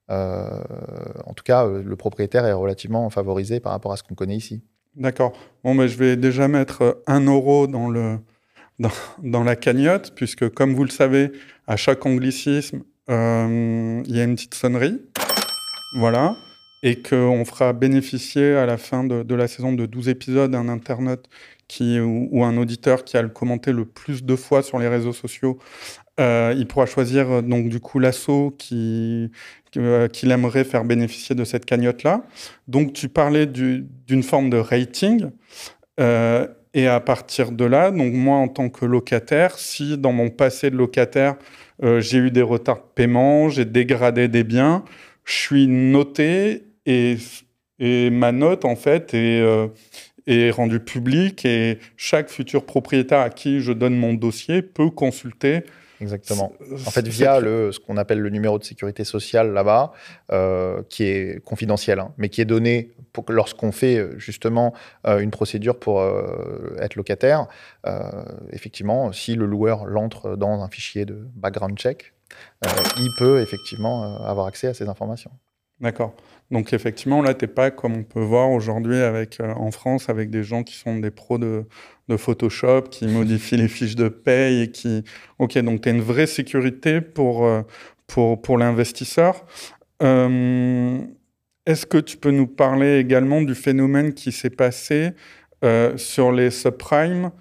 Euh, 0.09 0.63
en 1.25 1.33
tout 1.33 1.43
cas, 1.43 1.65
euh, 1.65 1.83
le 1.83 1.95
propriétaire 1.95 2.45
est 2.45 2.53
relativement 2.53 3.09
favorisé 3.09 3.59
par 3.59 3.73
rapport 3.73 3.91
à 3.91 3.97
ce 3.97 4.03
qu'on 4.03 4.15
connaît 4.15 4.37
ici. 4.37 4.61
D'accord. 4.95 5.33
Bon, 5.63 5.73
mais 5.73 5.87
je 5.87 5.97
vais 5.97 6.15
déjà 6.15 6.47
mettre 6.47 7.03
un 7.05 7.25
euro 7.25 7.67
dans, 8.79 9.43
la 9.43 9.55
cagnotte, 9.55 10.13
puisque 10.15 10.49
comme 10.49 10.73
vous 10.73 10.85
le 10.85 10.89
savez, 10.89 11.31
à 11.67 11.75
chaque 11.75 12.05
anglicisme, 12.05 12.83
il 13.09 14.15
y 14.15 14.19
a 14.19 14.23
une 14.23 14.35
petite 14.35 14.55
sonnerie. 14.55 15.01
Voilà 15.97 16.35
et 16.81 17.01
qu'on 17.01 17.43
fera 17.43 17.73
bénéficier 17.73 18.55
à 18.55 18.65
la 18.65 18.77
fin 18.77 19.03
de, 19.03 19.21
de, 19.21 19.35
la 19.35 19.49
saison 19.49 19.73
de 19.73 19.85
12 19.85 20.07
épisodes 20.07 20.55
un 20.55 20.69
internaute 20.69 21.27
qui, 21.69 21.99
ou, 21.99 22.43
un 22.43 22.57
auditeur 22.57 23.05
qui 23.05 23.15
a 23.15 23.21
le 23.21 23.29
commenté 23.29 23.71
le 23.71 23.85
plus 23.85 24.25
de 24.25 24.35
fois 24.35 24.61
sur 24.61 24.79
les 24.79 24.89
réseaux 24.89 25.13
sociaux, 25.13 25.59
euh, 26.19 26.53
il 26.57 26.67
pourra 26.67 26.85
choisir 26.85 27.31
euh, 27.31 27.41
donc 27.41 27.69
du 27.69 27.79
coup 27.79 27.99
l'assaut 27.99 28.53
qui, 28.57 29.31
euh, 29.77 30.09
qu'il 30.09 30.31
aimerait 30.31 30.65
faire 30.65 30.83
bénéficier 30.83 31.35
de 31.35 31.45
cette 31.45 31.65
cagnotte-là. 31.65 32.23
Donc 32.67 32.91
tu 32.91 33.07
parlais 33.07 33.45
d'une 33.45 34.23
forme 34.23 34.49
de 34.49 34.57
rating. 34.57 35.29
et 36.73 36.87
à 36.87 36.99
partir 36.99 37.51
de 37.51 37.65
là, 37.65 37.91
donc 37.91 38.13
moi 38.13 38.37
en 38.37 38.47
tant 38.47 38.69
que 38.69 38.85
locataire, 38.85 39.57
si 39.57 39.97
dans 39.97 40.11
mon 40.11 40.29
passé 40.29 40.69
de 40.69 40.75
locataire, 40.75 41.35
j'ai 41.99 42.17
eu 42.17 42.31
des 42.31 42.41
retards 42.41 42.77
de 42.77 42.93
paiement, 42.95 43.49
j'ai 43.49 43.65
dégradé 43.65 44.27
des 44.27 44.43
biens, 44.43 44.83
je 45.25 45.33
suis 45.33 45.67
noté 45.67 46.63
et, 46.85 47.17
et 47.79 48.09
ma 48.11 48.31
note 48.31 48.65
en 48.65 48.75
fait 48.75 49.13
est 49.13 49.43
est 50.29 50.51
rendu 50.51 50.79
public 50.79 51.45
et 51.45 51.79
chaque 51.97 52.29
futur 52.29 52.65
propriétaire 52.65 53.19
à 53.19 53.29
qui 53.29 53.61
je 53.61 53.71
donne 53.71 53.95
mon 53.95 54.13
dossier 54.13 54.61
peut 54.61 54.89
consulter. 54.89 55.63
Exactement. 56.01 56.53
En 56.85 56.91
fait, 56.91 57.07
via 57.07 57.39
le, 57.39 57.71
ce 57.71 57.79
qu'on 57.79 57.97
appelle 57.97 58.19
le 58.19 58.29
numéro 58.29 58.57
de 58.57 58.63
sécurité 58.63 59.03
sociale 59.03 59.51
là-bas, 59.51 59.91
euh, 60.31 60.81
qui 60.87 61.03
est 61.03 61.43
confidentiel, 61.43 61.99
hein, 61.99 62.13
mais 62.17 62.29
qui 62.29 62.39
est 62.41 62.45
donné 62.45 62.91
lorsqu'on 63.27 63.73
fait 63.73 64.17
justement 64.17 64.73
euh, 65.05 65.19
une 65.19 65.31
procédure 65.31 65.77
pour 65.77 65.99
euh, 65.99 66.77
être 66.79 66.95
locataire. 66.95 67.47
effectivement, 68.51 69.11
si 69.11 69.35
le 69.35 69.45
loueur 69.45 69.85
l'entre 69.85 70.37
dans 70.37 70.61
un 70.61 70.69
fichier 70.69 71.05
de 71.05 71.27
background 71.35 71.77
check, 71.77 72.13
il 72.63 73.09
peut 73.17 73.41
effectivement 73.41 74.23
avoir 74.23 74.45
accès 74.45 74.67
à 74.67 74.73
ces 74.73 74.87
informations. 74.87 75.31
D'accord. 75.81 76.13
Donc 76.51 76.73
effectivement, 76.73 77.21
là, 77.21 77.33
tu 77.33 77.45
n'es 77.45 77.51
pas 77.51 77.69
comme 77.69 77.95
on 77.95 78.03
peut 78.03 78.21
voir 78.21 78.49
aujourd'hui 78.49 78.97
avec 78.97 79.39
euh, 79.39 79.53
en 79.53 79.71
France 79.71 80.09
avec 80.09 80.29
des 80.31 80.43
gens 80.43 80.63
qui 80.63 80.75
sont 80.75 80.97
des 80.97 81.11
pros 81.11 81.37
de, 81.37 81.65
Photoshop, 82.17 82.83
qui 82.89 83.05
modifient 83.07 83.57
les 83.57 83.67
fiches 83.67 83.95
de 83.95 84.09
paye 84.09 84.63
et 84.63 84.71
qui... 84.71 85.03
Ok, 85.37 85.57
donc 85.59 85.81
tu 85.81 85.89
as 85.89 85.91
une 85.91 86.01
vraie 86.01 86.25
sécurité 86.25 87.01
pour, 87.01 87.45
euh, 87.45 87.61
pour, 88.07 88.41
pour 88.41 88.57
l'investisseur. 88.57 89.45
Euh, 90.01 90.97
est-ce 91.67 91.85
que 91.85 91.99
tu 91.99 92.17
peux 92.17 92.31
nous 92.31 92.47
parler 92.47 92.97
également 92.97 93.43
du 93.43 93.53
phénomène 93.53 94.13
qui 94.13 94.31
s'est 94.31 94.49
passé 94.49 95.11
sur 95.97 96.31
les 96.31 96.49
subprimes? 96.49 97.31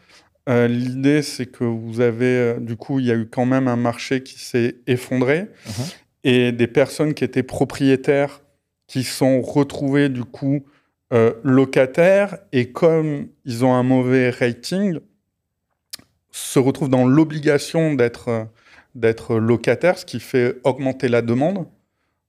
L'idée, 0.46 1.22
c'est 1.22 1.46
que 1.46 1.64
vous 1.64 2.00
avez, 2.00 2.56
du 2.60 2.76
coup, 2.76 2.98
il 2.98 3.06
y 3.06 3.10
a 3.10 3.14
eu 3.14 3.26
quand 3.26 3.46
même 3.46 3.68
un 3.68 3.76
marché 3.76 4.22
qui 4.22 4.38
s'est 4.38 4.76
effondré. 4.86 5.46
Uh-huh. 5.66 5.94
Et 6.24 6.52
des 6.52 6.66
personnes 6.66 7.14
qui 7.14 7.24
étaient 7.24 7.44
propriétaires 7.44 8.42
qui 8.88 9.04
sont 9.04 9.40
retrouvés 9.40 10.08
du 10.08 10.24
coup 10.24 10.64
euh, 11.12 11.34
locataires 11.44 12.38
et 12.52 12.72
comme 12.72 13.28
ils 13.44 13.64
ont 13.64 13.74
un 13.74 13.84
mauvais 13.84 14.30
rating, 14.30 14.98
se 16.32 16.58
retrouvent 16.58 16.90
dans 16.90 17.06
l'obligation 17.06 17.94
d'être 17.94 18.48
d'être 18.94 19.36
locataires, 19.36 19.98
ce 19.98 20.04
qui 20.04 20.18
fait 20.18 20.56
augmenter 20.64 21.08
la 21.08 21.22
demande. 21.22 21.66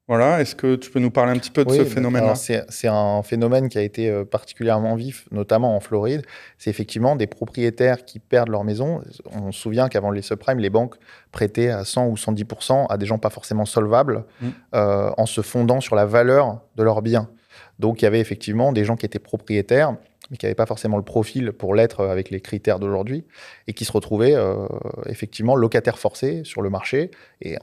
Voilà, 0.09 0.41
est-ce 0.41 0.55
que 0.55 0.75
tu 0.75 0.89
peux 0.89 0.99
nous 0.99 1.11
parler 1.11 1.33
un 1.33 1.37
petit 1.37 1.51
peu 1.51 1.63
de 1.63 1.71
ce 1.71 1.85
phénomène-là 1.85 2.33
C'est 2.35 2.87
un 2.87 3.21
phénomène 3.21 3.69
qui 3.69 3.77
a 3.77 3.83
été 3.83 4.09
euh, 4.09 4.25
particulièrement 4.25 4.95
vif, 4.95 5.27
notamment 5.29 5.75
en 5.75 5.79
Floride. 5.79 6.23
C'est 6.57 6.71
effectivement 6.71 7.15
des 7.15 7.27
propriétaires 7.27 8.03
qui 8.03 8.17
perdent 8.17 8.49
leur 8.49 8.63
maison. 8.63 9.03
On 9.31 9.51
se 9.51 9.61
souvient 9.61 9.87
qu'avant 9.87 10.09
les 10.09 10.23
subprimes, 10.23 10.57
les 10.57 10.71
banques 10.71 10.95
prêtaient 11.31 11.69
à 11.69 11.85
100 11.85 12.07
ou 12.07 12.15
110% 12.15 12.87
à 12.89 12.97
des 12.97 13.05
gens 13.05 13.19
pas 13.19 13.29
forcément 13.29 13.65
solvables 13.65 14.25
mm. 14.41 14.47
euh, 14.73 15.11
en 15.15 15.27
se 15.27 15.41
fondant 15.41 15.79
sur 15.79 15.95
la 15.95 16.07
valeur 16.07 16.59
de 16.75 16.81
leurs 16.81 17.03
biens. 17.03 17.29
Donc 17.77 18.01
il 18.01 18.05
y 18.05 18.07
avait 18.07 18.19
effectivement 18.19 18.71
des 18.71 18.85
gens 18.85 18.95
qui 18.95 19.05
étaient 19.05 19.19
propriétaires 19.19 19.95
mais 20.29 20.37
qui 20.37 20.45
n'avaient 20.45 20.55
pas 20.55 20.65
forcément 20.65 20.97
le 20.97 21.03
profil 21.03 21.51
pour 21.53 21.73
l'être 21.73 22.05
avec 22.05 22.29
les 22.29 22.41
critères 22.41 22.79
d'aujourd'hui, 22.79 23.25
et 23.67 23.73
qui 23.73 23.85
se 23.85 23.91
retrouvaient 23.91 24.35
euh, 24.35 24.67
effectivement 25.07 25.55
locataires 25.55 25.99
forcés 25.99 26.43
sur 26.43 26.61
le 26.61 26.69
marché, 26.69 27.11
et 27.41 27.57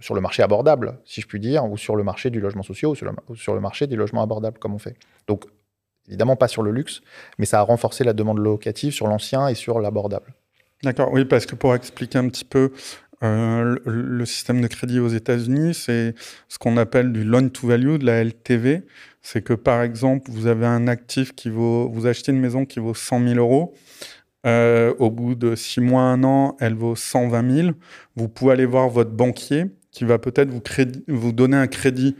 sur 0.00 0.14
le 0.14 0.20
marché 0.20 0.42
abordable, 0.42 0.98
si 1.04 1.20
je 1.20 1.26
puis 1.26 1.40
dire, 1.40 1.64
ou 1.64 1.76
sur 1.76 1.96
le 1.96 2.04
marché 2.04 2.30
du 2.30 2.40
logement 2.40 2.62
social, 2.62 2.90
ou 2.90 2.94
sur 3.36 3.54
le, 3.54 3.60
marché 3.60 3.86
du 3.86 3.96
logement 3.96 4.22
abordable, 4.22 4.58
comme 4.58 4.74
on 4.74 4.78
fait. 4.78 4.96
Donc, 5.26 5.44
évidemment 6.08 6.36
pas 6.36 6.48
sur 6.48 6.62
le 6.62 6.70
luxe, 6.70 7.00
mais 7.38 7.46
ça 7.46 7.60
a 7.60 7.62
renforcé 7.62 8.04
la 8.04 8.12
demande 8.12 8.38
locative 8.38 8.92
sur 8.92 9.06
l'ancien 9.06 9.48
et 9.48 9.54
sur 9.54 9.80
l'abordable. 9.80 10.34
D'accord, 10.82 11.10
oui, 11.12 11.24
parce 11.24 11.46
que 11.46 11.54
pour 11.54 11.74
expliquer 11.74 12.18
un 12.18 12.28
petit 12.28 12.44
peu 12.44 12.72
euh, 13.24 13.76
le 13.86 14.24
système 14.26 14.60
de 14.60 14.66
crédit 14.66 15.00
aux 15.00 15.08
États-Unis, 15.08 15.74
c'est 15.74 16.14
ce 16.48 16.58
qu'on 16.58 16.76
appelle 16.76 17.12
du 17.12 17.24
loan 17.24 17.48
to 17.48 17.66
value, 17.66 17.96
de 17.96 18.06
la 18.06 18.22
LTV 18.22 18.82
c'est 19.24 19.42
que 19.42 19.54
par 19.54 19.82
exemple, 19.82 20.30
vous 20.30 20.46
avez 20.46 20.66
un 20.66 20.86
actif 20.86 21.34
qui 21.34 21.48
vaut, 21.48 21.88
vous 21.88 22.06
achetez 22.06 22.30
une 22.30 22.40
maison 22.40 22.66
qui 22.66 22.78
vaut 22.78 22.94
100 22.94 23.26
000 23.26 23.40
euros. 23.40 23.74
Euh, 24.46 24.92
au 24.98 25.10
bout 25.10 25.34
de 25.34 25.56
six 25.56 25.80
mois, 25.80 26.02
un 26.02 26.22
an, 26.24 26.58
elle 26.60 26.74
vaut 26.74 26.94
120 26.94 27.56
000. 27.62 27.68
Vous 28.16 28.28
pouvez 28.28 28.52
aller 28.52 28.66
voir 28.66 28.90
votre 28.90 29.12
banquier 29.12 29.64
qui 29.90 30.04
va 30.04 30.18
peut-être 30.18 30.50
vous, 30.50 30.60
vous 31.08 31.32
donner 31.32 31.56
un 31.56 31.66
crédit 31.66 32.16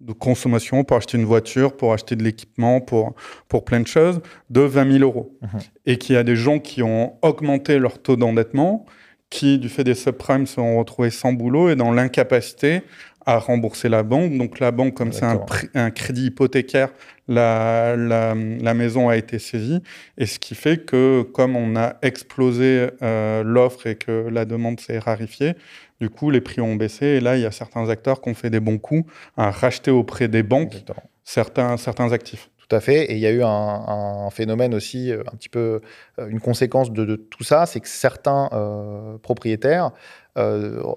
de 0.00 0.12
consommation 0.12 0.82
pour 0.82 0.96
acheter 0.96 1.16
une 1.16 1.24
voiture, 1.24 1.76
pour 1.76 1.92
acheter 1.92 2.16
de 2.16 2.24
l'équipement, 2.24 2.80
pour, 2.80 3.14
pour 3.46 3.64
plein 3.64 3.78
de 3.78 3.86
choses, 3.86 4.20
de 4.50 4.60
20 4.60 4.98
000 4.98 5.04
euros. 5.04 5.38
Mhm. 5.40 5.60
Et 5.86 5.96
qu'il 5.98 6.16
y 6.16 6.18
a 6.18 6.24
des 6.24 6.36
gens 6.36 6.58
qui 6.58 6.82
ont 6.82 7.16
augmenté 7.22 7.78
leur 7.78 8.02
taux 8.02 8.16
d'endettement, 8.16 8.84
qui, 9.30 9.58
du 9.58 9.68
fait 9.68 9.84
des 9.84 9.94
subprimes, 9.94 10.46
se 10.46 10.54
sont 10.54 10.78
retrouvés 10.78 11.10
sans 11.10 11.32
boulot 11.32 11.70
et 11.70 11.76
dans 11.76 11.92
l'incapacité 11.92 12.82
à 13.26 13.38
rembourser 13.38 13.90
la 13.90 14.02
banque. 14.02 14.36
Donc 14.38 14.58
la 14.58 14.70
banque, 14.70 14.94
comme 14.94 15.12
c'est 15.12 15.26
un, 15.74 15.90
crédit 15.90 16.26
hypothécaire, 16.26 16.88
la, 17.28 17.94
la, 17.94 18.74
maison 18.74 19.10
a 19.10 19.16
été 19.18 19.38
saisie. 19.38 19.82
Et 20.16 20.24
ce 20.24 20.38
qui 20.38 20.54
fait 20.54 20.78
que 20.78 21.22
comme 21.22 21.54
on 21.54 21.76
a 21.76 21.96
explosé 22.00 22.88
euh, 23.02 23.42
l'offre 23.44 23.86
et 23.86 23.96
que 23.96 24.28
la 24.30 24.46
demande 24.46 24.80
s'est 24.80 24.98
rarifiée, 24.98 25.56
du 26.00 26.08
coup 26.08 26.30
les 26.30 26.40
prix 26.40 26.62
ont 26.62 26.74
baissé. 26.74 27.04
Et 27.06 27.20
là, 27.20 27.36
il 27.36 27.42
y 27.42 27.46
a 27.46 27.50
certains 27.50 27.90
acteurs 27.90 28.22
qui 28.22 28.30
ont 28.30 28.34
fait 28.34 28.50
des 28.50 28.60
bons 28.60 28.78
coups 28.78 29.10
à 29.36 29.50
racheter 29.50 29.90
auprès 29.90 30.28
des 30.28 30.42
banques 30.42 30.82
certains, 31.28 31.76
certains 31.76 32.12
actifs. 32.12 32.48
Tout 32.68 32.76
à 32.76 32.80
fait. 32.80 33.04
Et 33.06 33.14
il 33.14 33.20
y 33.20 33.26
a 33.26 33.30
eu 33.30 33.42
un, 33.42 34.28
phénomène 34.30 34.74
aussi, 34.74 35.10
euh, 35.10 35.22
un 35.32 35.36
petit 35.36 35.48
peu, 35.48 35.80
euh, 36.18 36.28
une 36.28 36.40
conséquence 36.40 36.92
de, 36.92 37.16
tout 37.16 37.44
ça, 37.44 37.66
c'est 37.66 37.80
que 37.80 37.88
certains 37.88 39.18
propriétaires 39.22 39.90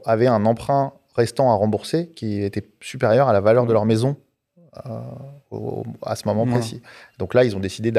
avaient 0.06 0.28
un 0.28 0.46
emprunt 0.46 0.94
restant 1.16 1.52
à 1.52 1.56
rembourser 1.56 2.08
qui 2.08 2.42
était 2.42 2.64
supérieur 2.80 3.28
à 3.28 3.34
la 3.34 3.42
valeur 3.42 3.66
de 3.66 3.74
leur 3.74 3.86
maison 3.86 4.16
euh, 4.88 5.00
à 6.02 6.16
ce 6.16 6.28
moment 6.28 6.46
précis. 6.46 6.82
Donc 7.20 7.34
là, 7.34 7.44
ils 7.44 7.56
ont 7.56 7.60
décidé 7.60 7.92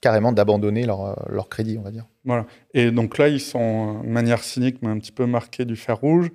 carrément 0.00 0.32
d'abandonner 0.32 0.86
leur, 0.86 1.04
euh, 1.04 1.14
leur, 1.28 1.48
crédit, 1.48 1.76
on 1.78 1.82
va 1.82 1.90
dire. 1.90 2.04
Voilà. 2.24 2.46
Et 2.72 2.90
donc 2.90 3.18
là, 3.18 3.28
ils 3.28 3.40
sont, 3.40 4.00
de 4.00 4.08
manière 4.08 4.42
cynique, 4.44 4.78
mais 4.82 4.88
un 4.88 4.98
petit 4.98 5.12
peu 5.12 5.26
marqués 5.26 5.64
du 5.64 5.76
fer 5.76 5.98
rouge 5.98 6.30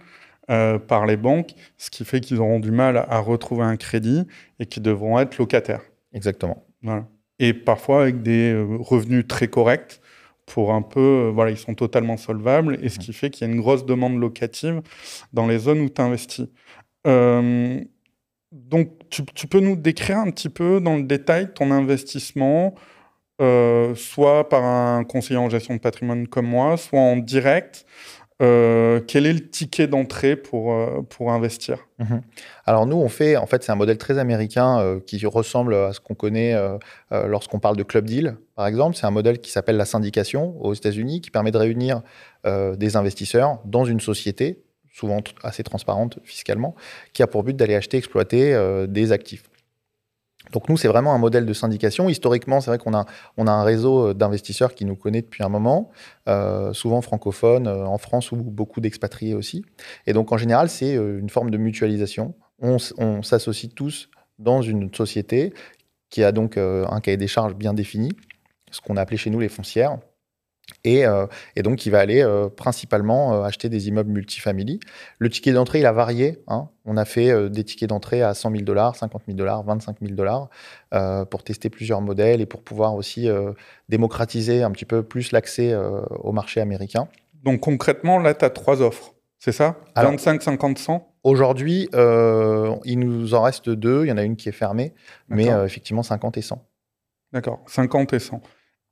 euh, 0.50 0.80
par 0.80 1.06
les 1.06 1.16
banques, 1.16 1.54
ce 1.78 1.90
qui 1.90 2.04
fait 2.04 2.20
qu'ils 2.20 2.42
auront 2.42 2.60
du 2.60 2.72
mal 2.72 2.98
à 2.98 3.20
retrouver 3.20 3.64
un 3.64 3.78
crédit 3.78 4.28
et 4.60 4.66
qu'ils 4.66 4.84
devront 4.84 5.18
être 5.20 5.38
locataires. 5.38 5.82
Exactement. 6.14 6.66
Voilà. 6.82 7.08
Et 7.40 7.54
parfois 7.54 8.02
avec 8.04 8.22
des 8.22 8.54
revenus 8.80 9.26
très 9.28 9.48
corrects 9.48 10.02
pour 10.50 10.74
un 10.74 10.82
peu, 10.82 11.00
euh, 11.00 11.32
voilà, 11.32 11.52
ils 11.52 11.58
sont 11.58 11.76
totalement 11.76 12.18
solvables, 12.18 12.80
et 12.82 12.90
ce 12.90 13.00
qui 13.00 13.14
fait 13.14 13.30
qu'il 13.30 13.48
y 13.48 13.50
a 13.50 13.54
une 13.54 13.62
grosse 13.62 13.86
demande 13.86 14.20
locative 14.20 14.82
dans 15.32 15.48
les 15.48 15.60
zones 15.60 15.80
où 15.82 15.90
tu 15.90 16.02
investis. 16.02 16.48
Euh, 17.08 17.80
donc, 18.52 18.90
tu, 19.10 19.48
peux 19.48 19.60
nous 19.60 19.76
décrire 19.76 20.18
un 20.18 20.32
petit 20.32 20.50
peu 20.50 20.82
dans 20.82 20.98
le 20.98 21.04
détail 21.04 21.54
ton 21.54 21.72
investissement, 21.72 22.74
euh, 23.42 23.96
soit 23.96 24.50
par 24.50 24.64
un 24.64 25.04
conseiller 25.04 25.40
en 25.40 25.50
gestion 25.50 25.76
de 25.76 25.80
patrimoine 25.80 26.28
comme 26.28 26.48
moi, 26.48 26.76
soit 26.78 27.00
en 27.00 27.16
direct. 27.18 27.86
Euh, 28.42 29.02
quel 29.06 29.26
est 29.26 29.34
le 29.34 29.50
ticket 29.50 29.88
d'entrée 29.88 30.38
pour, 30.38 30.72
euh, 30.72 31.02
pour 31.10 31.34
investir 31.34 31.90
mhm. 31.98 32.22
Alors 32.66 32.86
nous, 32.86 32.96
on 32.96 33.10
fait, 33.10 33.36
en 33.36 33.46
fait, 33.46 33.64
c'est 33.64 33.72
un 33.74 33.76
modèle 33.76 33.98
très 33.98 34.18
américain 34.18 34.80
euh, 34.80 35.00
qui 35.02 35.26
ressemble 35.26 35.76
à 35.76 35.92
ce 35.92 36.00
qu'on 36.00 36.16
connaît 36.16 36.56
lorsqu'on 37.12 37.60
parle 37.60 37.76
de 37.76 37.84
club 37.84 38.06
deal, 38.06 38.38
par 38.56 38.68
exemple. 38.68 38.96
C'est 38.96 39.06
un 39.06 39.12
modèle 39.12 39.40
qui 39.40 39.52
s'appelle 39.52 39.78
la 39.78 39.86
syndication 39.86 40.56
aux 40.62 40.74
États-Unis, 40.74 41.22
qui 41.22 41.32
permet 41.32 41.52
de 41.52 41.58
réunir 41.58 42.02
des 42.46 42.96
investisseurs 42.96 43.60
dans 43.66 43.86
une 43.86 44.00
société, 44.00 44.62
souvent 44.94 45.22
assez 45.44 45.64
transparente 45.64 46.20
fiscalement, 46.24 46.76
qui 47.14 47.24
a 47.24 47.28
pour 47.28 47.44
but 47.44 47.56
d'aller 47.56 47.76
acheter, 47.76 47.98
exploiter 47.98 48.86
des 48.88 49.12
actifs. 49.12 49.44
Donc 50.52 50.70
nous, 50.70 50.78
c'est 50.78 50.88
vraiment 50.88 51.14
un 51.14 51.18
modèle 51.18 51.46
de 51.46 51.54
syndication. 51.54 52.10
Historiquement, 52.10 52.62
c'est 52.62 52.72
vrai 52.72 52.78
qu'on 52.78 52.94
a, 52.94 53.06
un 53.38 53.64
réseau 53.64 54.10
euh, 54.10 54.14
d'investisseurs 54.14 54.74
qui 54.74 54.86
nous 54.86 54.96
connaît 54.96 55.22
depuis 55.22 55.44
un 55.44 55.50
moment, 55.50 55.92
euh, 56.28 56.74
souvent 56.74 57.02
francophones, 57.02 57.68
euh, 57.68 57.86
en 57.86 57.98
France 57.98 58.32
ou 58.32 58.38
beaucoup 58.38 58.82
d'expatriés 58.82 59.36
aussi. 59.36 59.64
Et 60.08 60.14
donc 60.14 60.32
en 60.32 60.38
général, 60.38 60.70
c'est 60.70 60.94
une 60.94 61.30
forme 61.30 61.52
de 61.52 61.58
mutualisation. 61.58 62.34
On, 62.62 62.78
on 62.98 63.22
s'associe 63.22 63.74
tous 63.74 64.10
dans 64.38 64.62
une 64.62 64.94
société 64.94 65.54
qui 66.10 66.24
a 66.24 66.32
donc 66.32 66.58
un 66.58 67.00
cahier 67.02 67.18
des 67.18 67.28
charges 67.28 67.54
bien 67.54 67.74
défini, 67.74 68.12
ce 68.72 68.82
qu'on 68.82 68.98
a 68.98 69.02
appelé 69.02 69.18
chez 69.18 69.30
nous 69.30 69.40
les 69.40 69.50
foncières. 69.50 70.00
Euh, 70.88 71.28
et, 71.56 71.62
donc, 71.62 71.86
il 71.86 71.90
va 71.90 72.00
aller 72.00 72.22
euh, 72.22 72.50
principalement 72.50 73.34
euh, 73.34 73.44
acheter 73.44 73.70
des 73.70 73.88
immeubles 73.88 74.12
multifamily. 74.12 74.80
Le 75.18 75.30
ticket 75.30 75.52
d'entrée, 75.52 75.80
il 75.80 75.86
a 75.86 75.92
varié. 75.92 76.42
Hein. 76.48 76.70
On 76.86 76.98
a 76.98 77.06
fait 77.06 77.50
des 77.50 77.64
tickets 77.64 77.90
d'entrée 77.90 78.22
à 78.22 78.34
100 78.34 78.52
000 78.52 78.64
dollars, 78.64 78.96
50 78.96 79.24
000 79.28 79.38
dollars, 79.38 79.64
25 79.64 79.98
000 80.02 80.16
dollars 80.16 80.50
pour 81.30 81.44
tester 81.44 81.70
plusieurs 81.70 82.02
modèles 82.02 82.42
et 82.42 82.48
pour 82.48 82.64
pouvoir 82.64 82.96
aussi 82.96 83.28
démocratiser 83.90 84.64
un 84.64 84.72
petit 84.72 84.86
peu 84.86 85.04
plus 85.04 85.32
l'accès 85.32 85.76
au 86.10 86.32
marché 86.32 86.62
américain. 86.62 87.08
Donc, 87.44 87.60
concrètement, 87.60 88.18
là, 88.18 88.34
tu 88.34 88.44
as 88.44 88.50
trois 88.50 88.82
offres. 88.82 89.14
C'est 89.38 89.52
ça? 89.52 89.78
25, 89.96 90.42
50, 90.42 90.80
100 90.80 91.14
Aujourd'hui, 91.24 91.90
il 91.94 93.00
nous 93.00 93.36
en 93.36 93.44
reste 93.44 93.70
deux. 93.70 94.06
Il 94.06 94.10
y 94.10 94.12
en 94.12 94.18
a 94.18 94.24
une 94.24 94.36
qui 94.36 94.50
est 94.50 94.54
fermée, 94.54 94.96
mais 95.28 95.46
effectivement 95.66 96.02
50 96.02 96.38
et 96.38 96.42
100. 96.42 96.66
D'accord, 97.34 97.60
50 97.68 98.14
et 98.14 98.20
100. 98.20 98.42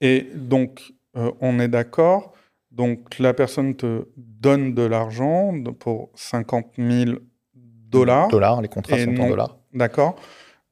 Et 0.01 0.27
donc, 0.35 0.93
euh, 1.17 1.31
on 1.41 1.59
est 1.59 1.67
d'accord. 1.67 2.33
Donc 2.71 3.17
la 3.19 3.33
personne 3.33 3.75
te 3.75 4.07
donne 4.15 4.73
de 4.73 4.83
l'argent 4.83 5.53
pour 5.79 6.11
50 6.15 6.73
000 6.77 7.17
dollars. 7.55 8.27
Dollars, 8.27 8.61
les 8.61 8.67
contrats 8.67 8.97
sont 8.97 9.19
en 9.19 9.29
dollars. 9.29 9.57
D'accord. 9.73 10.15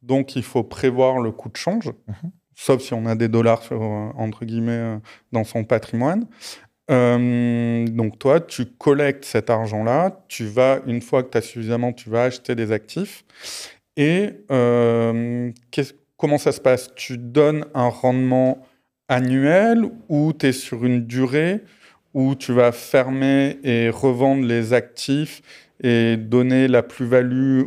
Donc 0.01 0.35
il 0.35 0.43
faut 0.43 0.63
prévoir 0.63 1.19
le 1.19 1.31
coût 1.31 1.49
de 1.49 1.57
change, 1.57 1.87
mhm. 2.07 2.31
sauf 2.53 2.81
si 2.81 2.93
on 2.93 3.05
a 3.07 3.15
des 3.15 3.27
dollars 3.27 3.63
euh, 3.71 4.09
entre 4.15 4.45
guillemets 4.45 4.71
euh, 4.71 4.97
dans 5.31 5.43
son 5.43 5.63
patrimoine. 5.63 6.27
donc 6.87 8.19
toi, 8.19 8.39
tu 8.39 8.65
collectes 8.65 9.25
cet 9.25 9.49
argent-là, 9.49 10.23
tu 10.27 10.45
vas, 10.45 10.81
une 10.85 11.01
fois 11.01 11.23
que 11.23 11.31
tu 11.31 11.37
as 11.39 11.41
suffisamment, 11.41 11.91
tu 11.91 12.11
vas 12.11 12.25
acheter 12.25 12.53
des 12.53 12.71
actifs. 12.71 13.25
Et 13.97 14.45
comment 16.17 16.37
ça 16.37 16.51
se 16.51 16.61
passe? 16.61 16.93
Tu 16.95 17.17
donnes 17.17 17.65
un 17.73 17.87
rendement 17.87 18.59
annuel 19.09 19.85
ou 20.09 20.33
tu 20.33 20.47
es 20.47 20.51
sur 20.51 20.85
une 20.85 21.05
durée 21.05 21.63
où 22.13 22.35
tu 22.35 22.53
vas 22.53 22.71
fermer 22.71 23.59
et 23.63 23.89
revendre 23.89 24.45
les 24.45 24.73
actifs 24.73 25.41
et 25.83 26.15
donner 26.15 26.67
la 26.67 26.81
plus-value 26.81 27.63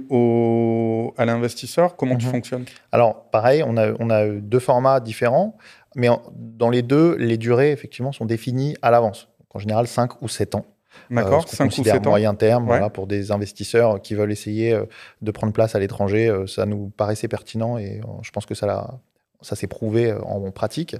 à 1.17 1.25
l'investisseur? 1.25 1.97
Comment 1.97 2.17
tu 2.17 2.27
mhm. 2.27 2.33
fonctionnes? 2.33 2.65
Alors, 2.91 3.31
pareil, 3.31 3.63
on 3.67 3.77
a, 3.77 3.93
on 3.99 4.11
a 4.11 4.27
deux 4.27 4.59
formats 4.59 5.01
différents, 5.01 5.57
mais 5.95 6.09
dans 6.35 6.71
les 6.71 6.83
deux, 6.83 7.17
les 7.17 7.37
durées, 7.37 7.73
effectivement, 7.73 8.13
sont 8.13 8.25
définies 8.25 8.77
à 8.83 8.91
l'avance. 8.91 9.29
En 9.55 9.59
général, 9.59 9.87
5 9.87 10.23
ou 10.23 10.29
7 10.29 10.55
ans. 10.55 10.65
D'accord, 11.11 11.45
euh, 11.45 11.57
5 11.57 11.79
ou 11.79 11.85
7 11.85 12.07
ans. 12.07 12.11
moyen 12.11 12.35
terme, 12.35 12.65
voilà, 12.65 12.91
pour 12.91 13.07
des 13.07 13.31
investisseurs 13.31 14.01
qui 14.01 14.15
veulent 14.15 14.33
essayer 14.33 14.73
euh, 14.73 14.85
de 15.23 15.31
prendre 15.31 15.53
place 15.53 15.75
à 15.75 15.79
l'étranger, 15.79 16.29
euh, 16.29 16.47
ça 16.47 16.67
nous 16.67 16.91
paraissait 16.97 17.29
pertinent 17.29 17.79
et 17.79 18.01
je 18.23 18.31
pense 18.31 18.47
que 18.47 18.55
ça 18.55 18.67
l'a 18.67 18.99
ça 19.41 19.57
s'est 19.57 19.67
prouvé 19.67 20.11
euh, 20.11 20.21
en 20.23 20.51
pratique. 20.51 20.97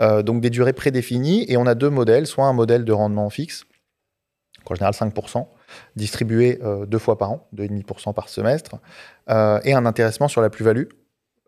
Euh, 0.00 0.22
donc 0.22 0.40
des 0.40 0.50
durées 0.50 0.72
prédéfinies. 0.72 1.44
Et 1.48 1.56
on 1.56 1.66
a 1.66 1.74
deux 1.74 1.90
modèles, 1.90 2.26
soit 2.26 2.46
un 2.46 2.52
modèle 2.52 2.84
de 2.84 2.92
rendement 2.92 3.30
fixe, 3.30 3.64
en 4.68 4.74
général 4.74 4.94
5%, 4.94 5.46
distribué 5.96 6.60
euh, 6.62 6.86
deux 6.86 6.98
fois 6.98 7.18
par 7.18 7.32
an, 7.32 7.48
2,5% 7.54 8.14
par 8.14 8.28
semestre, 8.28 8.76
et 9.28 9.74
un 9.74 9.86
intéressement 9.86 10.28
sur 10.28 10.40
la 10.40 10.50
plus-value 10.50 10.86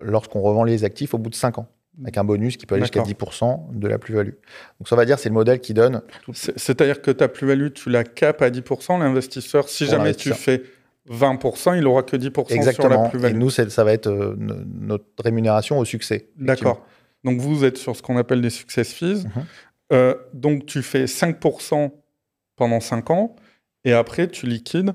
lorsqu'on 0.01 0.41
revend 0.41 0.65
les 0.65 0.85
actifs 0.85 1.15
au 1.15 1.19
bout 1.19 1.31
de 1.31 1.35
5 1.35 1.59
ans 1.59 1.69
avec 2.01 2.17
un 2.17 2.25
bonus 2.25 2.57
qui 2.57 2.65
peut 2.65 2.75
aller 2.75 2.85
jusqu'à 2.85 3.03
10% 3.03 3.79
de 3.79 3.87
la 3.87 3.99
plus-value. 3.99 4.33
Donc 4.81 4.89
ça 4.89 4.97
va 4.97 5.05
dire 5.05 5.19
c'est 5.19 5.29
le 5.29 5.35
modèle 5.35 5.61
qui 5.61 5.75
donne... 5.75 6.01
C'est-à-dire 6.33 7.03
que 7.03 7.11
ta 7.11 7.29
plus-value, 7.29 7.69
tu 7.75 7.91
la 7.91 8.03
capes 8.03 8.41
à 8.41 8.51
10%, 8.51 8.99
l'investisseur, 8.99 9.69
si 9.69 9.87
jamais 9.87 10.15
tu 10.15 10.33
fais 10.33 10.63
20%, 11.11 11.77
il 11.79 11.87
aura 11.87 12.03
que 12.03 12.17
10% 12.17 12.53
Exactement. 12.53 12.91
sur 12.91 13.03
la 13.03 13.09
plus-value. 13.09 13.35
Et 13.35 13.39
nous, 13.39 13.51
ça 13.51 13.85
va 13.85 13.93
être 13.93 14.09
euh, 14.09 14.37
notre 14.39 15.05
rémunération 15.23 15.79
au 15.79 15.85
succès. 15.85 16.29
D'accord. 16.37 16.85
Donc 17.25 17.41
vous 17.41 17.65
êtes 17.65 17.79
sur 17.79 17.97
ce 17.97 18.03
qu'on 18.03 18.17
appelle 18.17 18.41
des 18.41 18.51
success 18.51 18.93
fees. 18.93 19.25
Mhm. 19.25 19.45
Euh, 19.93 20.15
donc 20.33 20.67
tu 20.67 20.83
fais 20.83 21.05
5% 21.05 21.91
pendant 22.57 22.81
5 22.81 23.11
ans 23.11 23.37
et 23.85 23.93
après 23.93 24.29
tu 24.29 24.47
liquides 24.47 24.95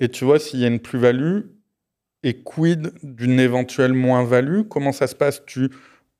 et 0.00 0.08
tu 0.08 0.24
vois 0.24 0.38
s'il 0.38 0.60
y 0.60 0.64
a 0.64 0.68
une 0.68 0.80
plus-value 0.80 1.40
et 2.22 2.42
quid 2.42 2.92
d'une 3.02 3.38
éventuelle 3.40 3.92
moins-value. 3.92 4.62
Comment 4.68 4.92
ça 4.92 5.06
se 5.06 5.14
passe? 5.14 5.42
Tu 5.46 5.70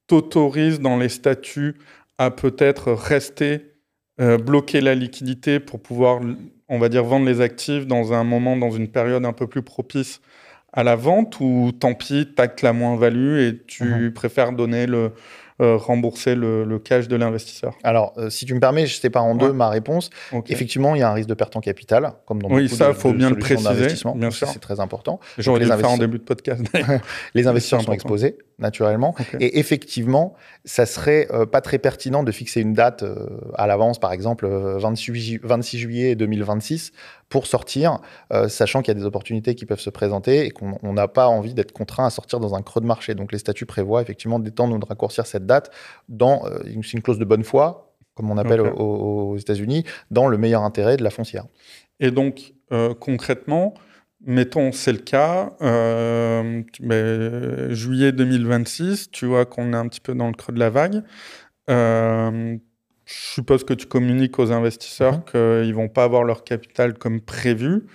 t'autorises 0.06 0.80
dans 0.80 0.96
les 0.96 1.08
statuts 1.08 1.76
à 2.18 2.30
peut-être 2.30 2.92
rester, 2.92 3.72
euh, 4.20 4.38
bloquer 4.38 4.80
la 4.80 4.94
liquidité 4.94 5.60
pour 5.60 5.80
pouvoir, 5.80 6.20
on 6.68 6.78
va 6.78 6.88
dire, 6.88 7.04
vendre 7.04 7.26
les 7.26 7.40
actifs 7.40 7.86
dans 7.86 8.12
un 8.12 8.24
moment, 8.24 8.56
dans 8.56 8.70
une 8.70 8.88
période 8.88 9.24
un 9.24 9.32
peu 9.32 9.46
plus 9.46 9.62
propice 9.62 10.20
à 10.72 10.82
la 10.82 10.96
vente 10.96 11.40
ou 11.40 11.72
tant 11.72 11.94
pis, 11.94 12.28
t'actes 12.34 12.62
la 12.62 12.72
moins-value 12.72 13.38
et 13.38 13.62
tu 13.66 13.84
mhm. 13.84 14.12
préfères 14.12 14.52
donner 14.52 14.86
le, 14.86 15.12
euh, 15.60 15.76
rembourser 15.76 16.36
le, 16.36 16.78
cash 16.78 17.08
de 17.08 17.16
l'investisseur 17.16 17.76
Alors, 17.82 18.12
euh, 18.16 18.30
si 18.30 18.46
tu 18.46 18.54
me 18.54 18.60
permets, 18.60 18.86
je 18.86 18.94
sépare 19.00 19.24
en 19.24 19.34
deux 19.34 19.52
ma 19.52 19.68
réponse. 19.68 20.10
Effectivement, 20.48 20.94
il 20.94 21.00
y 21.00 21.02
a 21.02 21.10
un 21.10 21.14
risque 21.14 21.28
de 21.28 21.34
perte 21.34 21.56
en 21.56 21.60
capital, 21.60 22.12
comme 22.26 22.40
dans 22.40 22.48
oui, 22.48 22.68
ça, 22.68 22.90
il 22.90 22.94
faut 22.94 23.12
bien 23.12 23.28
le 23.28 23.38
préciser. 23.38 23.88
Bien 24.14 24.30
sûr, 24.30 24.46
c'est 24.46 24.60
très 24.60 24.78
important. 24.78 25.18
J'aurais 25.36 25.58
dû 25.60 25.66
le 25.66 25.76
faire 25.76 25.90
en 25.90 25.98
début 25.98 26.18
de 26.18 26.22
podcast. 26.22 26.62
les 27.34 27.46
investisseurs 27.48 27.82
sont 27.82 27.92
exposés 27.92 28.38
naturellement. 28.60 29.14
Et 29.40 29.58
effectivement, 29.58 30.34
ça 30.64 30.86
serait 30.86 31.26
euh, 31.32 31.44
pas 31.44 31.60
très 31.60 31.78
pertinent 31.78 32.22
de 32.22 32.30
fixer 32.30 32.60
une 32.60 32.74
date 32.74 33.04
à 33.54 33.66
l'avance, 33.66 33.98
par 33.98 34.12
exemple 34.12 34.46
26, 34.48 35.40
26, 35.42 35.78
juillet 35.78 36.14
2026, 36.14 36.92
pour 37.28 37.46
sortir, 37.46 37.98
sachant 38.48 38.80
qu'il 38.80 38.94
y 38.94 38.96
a 38.96 39.00
des 39.00 39.06
opportunités 39.06 39.54
qui 39.54 39.66
peuvent 39.66 39.80
se 39.80 39.90
présenter 39.90 40.46
et 40.46 40.50
qu'on 40.50 40.92
n'a 40.92 41.08
pas 41.08 41.28
envie 41.28 41.54
d'être 41.54 41.72
contraint 41.72 42.06
à 42.06 42.10
sortir 42.10 42.40
dans 42.40 42.54
un 42.54 42.62
creux 42.62 42.80
de 42.80 42.86
marché. 42.86 43.14
Donc 43.14 43.32
les 43.32 43.38
statuts 43.38 43.66
prévoient 43.66 44.02
effectivement 44.02 44.38
d'étendre 44.38 44.74
ou 44.74 44.78
de 44.78 44.86
raccourcir 44.86 45.26
cette 45.26 45.46
date 45.46 45.70
dans 46.08 46.44
euh, 46.46 46.58
une, 46.66 46.82
clause 47.02 47.18
de 47.18 47.24
bonne 47.24 47.44
foi, 47.44 47.94
comme 48.14 48.30
on 48.30 48.38
appelle 48.38 48.60
aux, 48.60 49.36
États-Unis, 49.36 49.84
dans 50.10 50.26
le 50.26 50.38
meilleur 50.38 50.62
intérêt 50.62 50.96
de 50.96 51.04
la 51.04 51.10
foncière. 51.10 51.44
Et 52.00 52.10
donc, 52.10 52.54
euh, 52.72 52.94
concrètement, 52.94 53.74
mettons, 54.24 54.72
c'est 54.72 54.92
le 54.92 54.98
cas, 54.98 55.52
euh, 55.62 56.62
juillet 57.70 58.12
2026, 58.12 59.10
tu 59.10 59.26
vois 59.26 59.46
qu'on 59.46 59.72
est 59.72 59.76
un 59.76 59.86
petit 59.88 60.00
peu 60.00 60.14
dans 60.14 60.26
le 60.26 60.34
creux 60.34 60.52
de 60.52 60.58
la 60.58 60.70
vague. 60.70 61.02
Je 63.08 63.34
suppose 63.34 63.64
que 63.64 63.74
tu 63.74 63.86
communiques 63.86 64.38
aux 64.38 64.52
investisseurs 64.52 65.14
mhm. 65.14 65.24
qu'ils 65.24 65.68
ne 65.68 65.74
vont 65.74 65.88
pas 65.88 66.04
avoir 66.04 66.24
leur 66.24 66.44
capital 66.44 66.94
comme 66.94 67.20
prévu 67.20 67.86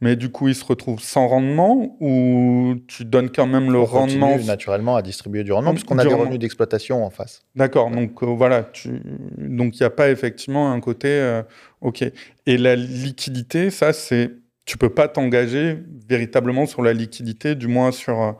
mais 0.00 0.14
du 0.14 0.28
coup, 0.28 0.48
ils 0.48 0.54
se 0.54 0.64
retrouvent 0.64 1.00
sans 1.00 1.26
rendement 1.26 1.96
ou 2.00 2.74
tu 2.86 3.04
donnes 3.04 3.30
quand 3.30 3.46
même 3.46 3.72
le 3.72 3.78
rendement 3.78 4.36
naturellement 4.38 4.96
à 4.96 5.02
distribuer 5.02 5.42
du 5.42 5.52
rendement 5.52 5.72
puisqu'on 5.72 5.98
a 5.98 6.04
des 6.04 6.12
revenus 6.12 6.38
d'exploitation 6.38 7.04
en 7.04 7.10
face. 7.10 7.42
D'accord, 7.54 7.90
donc 7.90 8.22
euh, 8.22 8.26
voilà, 8.26 8.62
tu... 8.62 9.00
donc 9.38 9.78
il 9.78 9.82
n'y 9.82 9.86
a 9.86 9.90
pas 9.90 10.10
effectivement 10.10 10.70
un 10.70 10.80
côté 10.80 11.08
euh, 11.08 11.42
OK. 11.80 12.04
Et 12.46 12.58
la 12.58 12.76
liquidité, 12.76 13.70
ça 13.70 13.92
c'est 13.94 14.32
tu 14.66 14.76
peux 14.76 14.90
pas 14.90 15.08
t'engager 15.08 15.78
véritablement 16.08 16.66
sur 16.66 16.82
la 16.82 16.92
liquidité, 16.92 17.54
du 17.54 17.68
moins 17.68 17.90
sur 17.90 18.20
euh, 18.20 18.32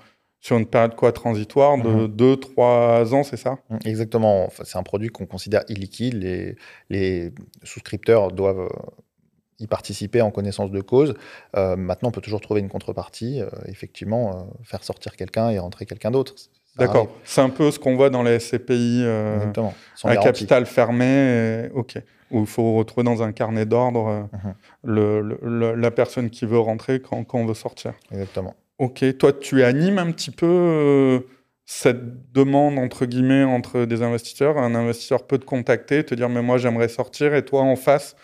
sur 0.47 0.57
une 0.57 0.67
période 0.67 0.95
quoi 0.95 1.11
transitoire 1.11 1.77
de 1.77 2.07
2-3 2.07 3.09
mhm. 3.09 3.15
ans, 3.15 3.25
c'est 3.25 3.37
ça? 3.37 3.59
Mmh, 3.69 3.79
Exactement. 3.85 4.49
c'est 4.63 4.79
un 4.79 4.85
produit 4.85 5.09
qu'on 5.09 5.27
considère 5.27 5.65
illiquide. 5.69 6.15
Les, 6.23 6.55
les 6.89 7.33
souscripteurs 7.65 8.31
doivent 8.31 8.69
y 9.59 9.67
participer 9.67 10.21
en 10.21 10.31
connaissance 10.31 10.71
de 10.71 10.81
cause. 10.81 11.15
Euh, 11.57 11.75
maintenant, 11.75 12.11
on 12.11 12.13
peut 12.13 12.21
toujours 12.21 12.41
trouver 12.41 12.61
une 12.61 12.69
contrepartie, 12.69 13.41
euh, 13.41 13.49
effectivement, 13.67 14.31
euh, 14.31 14.43
faire 14.63 14.85
sortir 14.85 15.17
quelqu'un 15.17 15.51
et 15.51 15.59
rentrer 15.59 15.85
quelqu'un 15.85 16.13
d'autre. 16.13 16.37
D'accord. 16.77 17.09
C'est 17.25 17.41
un 17.41 17.51
peu 17.51 17.73
ce 17.73 17.81
qu'on 17.81 17.97
voit 17.97 18.11
dans 18.11 18.23
les 18.23 18.39
SCPI 18.39 19.03
à 20.05 20.17
capital 20.19 20.65
fermé, 20.65 21.71
ok, 21.75 21.99
où 22.31 22.43
il 22.43 22.47
faut 22.47 22.75
retrouver 22.75 23.03
dans 23.03 23.21
un 23.21 23.33
carnet 23.33 23.67
d'ordre 23.67 24.29
mhm. 24.85 25.81
la 25.81 25.91
personne 25.91 26.31
qui 26.31 26.47
veut 26.47 26.61
rentrer 26.61 27.01
quand, 27.01 27.25
quand, 27.25 27.41
on 27.41 27.47
veut 27.47 27.55
sortir. 27.55 27.95
Exactement. 28.13 28.55
Ok. 28.79 29.05
Toi, 29.19 29.33
tu 29.33 29.63
animes 29.63 29.99
un 29.99 30.13
petit 30.13 30.31
peu 30.31 31.27
cette 31.65 32.33
demande 32.33 32.79
entre 32.79 33.07
guillemets 33.07 33.45
entre 33.45 33.85
des 33.85 34.03
investisseurs. 34.03 34.59
Un 34.59 34.75
investisseur 34.75 35.27
peut 35.27 35.39
te 35.39 35.45
contacter, 35.45 36.05
te 36.05 36.15
dire 36.15 36.29
mais 36.29 36.43
moi 36.43 36.59
j'aimerais 36.59 36.89
sortir, 36.89 37.35
et 37.35 37.45
toi 37.45 37.63
en 37.63 37.77
face 37.77 38.17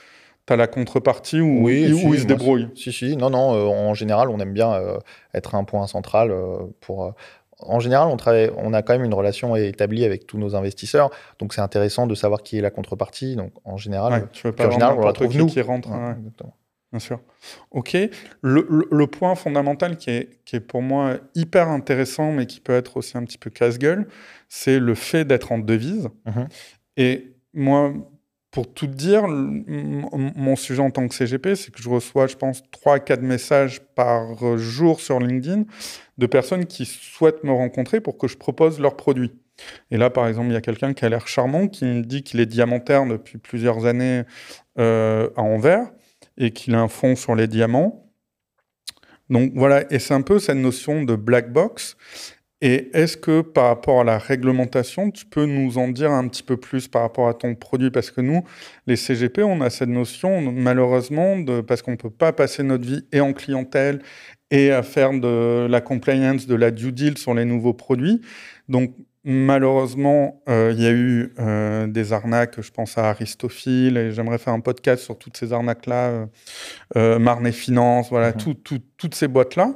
tu 0.47 0.53
as 0.53 0.57
la 0.57 0.67
contrepartie 0.67 1.41
ou 1.41 1.65
oui, 1.65 1.85
il 1.89 2.21
se 2.21 2.27
débrouille? 2.27 2.69
Si, 2.75 2.93
si, 2.93 3.17
non, 3.17 3.31
non, 3.31 3.55
euh, 3.55 3.67
en 3.67 3.95
général, 3.95 4.29
on 4.29 4.41
aime 4.41 4.53
bien 4.53 4.73
euh, 4.73 4.99
être 5.35 5.55
un 5.55 5.65
point 5.65 5.87
central 5.87 6.31
euh, 6.31 6.57
pour. 6.81 7.15
en 7.61 7.81
général, 7.81 8.09
on, 8.09 8.17
travaille, 8.17 8.51
on 8.57 8.73
a 8.73 8.83
quand 8.83 8.95
même 8.95 9.05
une 9.05 9.15
relation 9.15 9.55
établie 9.55 10.05
avec 10.05 10.27
tous 10.27 10.39
nos 10.39 10.57
investisseurs, 10.57 11.11
donc 11.39 11.55
c'est 11.55 11.61
intéressant 11.61 12.07
de 12.07 12.15
savoir 12.15 12.43
qui 12.43 12.59
est 12.59 12.61
la 12.61 12.71
contrepartie. 12.71 13.37
Donc 13.37 13.53
en 13.65 13.77
général, 13.77 14.29
tu 14.33 14.49
veux 14.49 14.53
pas 14.53 14.67
en 14.67 14.71
général 14.71 14.99
on 14.99 15.07
la 15.07 15.13
trouve 15.13 15.37
nous. 15.37 15.47
Qui 15.47 15.61
rentre, 15.61 15.91
Bien 16.93 16.99
sûr. 16.99 17.21
Ok. 17.71 17.97
Le, 18.43 19.07
point 19.07 19.35
fondamental 19.35 19.97
qui 19.97 20.11
est, 20.11 20.29
qui 20.45 20.57
est, 20.57 20.61
pour 20.61 20.83
moi 20.83 21.17
hyper 21.35 21.69
intéressant, 21.69 22.33
mais 22.33 22.45
qui 22.45 22.61
peut 22.61 22.75
être 22.75 22.99
aussi 22.99 23.17
un 23.17 23.25
petit 23.25 23.39
peu 23.39 23.49
casse-gueule, 23.49 24.07
c'est 24.51 24.79
le 24.79 24.95
fait 24.95 25.25
d'être 25.25 25.53
en 25.53 25.59
devise. 25.59 26.11
Mhm. 26.27 26.49
Et 26.99 27.35
moi, 27.55 27.95
pour 28.51 28.73
tout 28.73 28.87
dire, 28.87 29.27
mon 29.27 30.55
sujet 30.57 30.83
en 30.83 30.91
tant 30.91 31.09
que 31.09 31.15
CGP, 31.15 31.55
c'est 31.57 31.73
que 31.73 31.83
je 31.83 31.89
reçois, 31.89 32.27
je 32.27 32.37
pense, 32.37 32.63
3 32.71 32.97
à 32.97 33.01
4 33.01 33.23
messages 33.23 33.81
par 33.95 34.59
jour 34.59 35.01
sur 35.01 35.19
LinkedIn 35.19 35.65
de 36.19 36.27
personnes 36.27 36.67
qui 36.67 36.85
souhaitent 36.85 37.43
me 37.43 37.53
rencontrer 37.53 38.03
pour 38.03 38.19
que 38.19 38.29
je 38.29 38.37
propose 38.37 38.79
leurs 38.79 38.99
produits. 38.99 39.33
Et 39.91 39.97
là, 39.97 40.11
par 40.11 40.29
exemple, 40.29 40.49
il 40.49 40.53
y 40.53 40.57
a 40.57 40.61
quelqu'un 40.61 40.93
qui 40.93 41.07
a 41.07 41.09
l'air 41.09 41.27
charmant, 41.27 41.69
qui 41.69 41.87
me 41.87 42.03
dit 42.03 42.23
qu'il 42.23 42.41
est 42.41 42.47
diamantaire 42.47 43.07
depuis 43.07 43.39
plusieurs 43.39 43.87
années 43.87 44.25
euh, 44.79 45.31
à 45.37 45.41
Anvers 45.41 45.91
et 46.37 46.51
qu'il 46.53 46.75
a 46.75 46.81
un 46.81 46.89
fonds 46.89 47.17
sur 47.17 47.35
les 47.35 47.47
diamants. 47.47 48.11
Donc 49.31 49.53
voilà, 49.55 49.91
et 49.93 49.99
c'est 49.99 50.15
un 50.15 50.23
peu 50.23 50.39
cette 50.39 50.57
notion 50.57 51.03
de 51.05 51.17
black 51.17 51.53
box. 51.53 51.97
Et 52.65 52.91
est-ce 52.97 53.17
que 53.17 53.41
par 53.41 53.67
rapport 53.67 54.03
à 54.03 54.05
la 54.05 54.19
réglementation, 54.19 55.11
tu 55.11 55.27
peux 55.27 55.47
nous 55.47 55.79
en 55.79 55.89
dire 55.89 56.13
un 56.13 56.29
petit 56.29 56.45
peu 56.45 56.57
plus 56.57 56.87
par 56.87 57.03
rapport 57.03 57.27
à 57.29 57.35
ton 57.35 57.57
produit? 57.57 57.91
Parce 57.91 58.13
que 58.13 58.21
nous, 58.21 58.45
les 58.87 58.95
CGP, 58.95 59.43
on 59.43 59.61
a 59.63 59.69
cette 59.69 59.89
notion, 59.89 60.41
malheureusement, 60.53 61.39
de, 61.39 61.61
parce 61.61 61.83
qu'on 61.83 61.93
ne 61.93 61.97
peut 61.97 62.09
pas 62.09 62.33
passer 62.33 62.63
notre 62.63 62.85
vie 62.87 63.05
et 63.11 63.21
en 63.21 63.33
clientèle 63.33 64.01
et 64.53 64.71
à 64.71 64.85
faire 64.85 65.13
de 65.13 65.67
la 65.69 65.81
compliance, 65.81 66.47
de 66.47 66.55
la 66.55 66.71
due 66.71 66.93
deal 66.93 67.19
sur 67.19 67.35
les 67.35 67.45
nouveaux 67.45 67.75
produits. 67.75 68.21
Donc, 68.69 68.95
malheureusement, 69.25 70.43
euh, 70.49 70.73
il 70.75 70.83
y 70.83 70.87
a 70.87 70.91
eu 70.91 71.33
euh, 71.39 71.87
des 71.87 72.13
arnaques, 72.13 72.61
je 72.61 72.71
pense 72.71 72.99
à 72.99 73.11
Aristophile, 73.11 73.97
et 73.97 74.13
j'aimerais 74.13 74.39
faire 74.39 74.53
un 74.53 74.61
podcast 74.61 75.05
sur 75.05 75.19
toutes 75.19 75.37
ces 75.37 75.53
arnaques-là, 75.53 76.09
euh, 76.09 76.27
euh 76.97 77.19
Marne 77.19 77.51
Finance, 77.53 78.11
voilà, 78.11 78.31
mmh 78.31 78.55
toutes 78.97 79.15
ces 79.15 79.29
boîtes-là. 79.29 79.75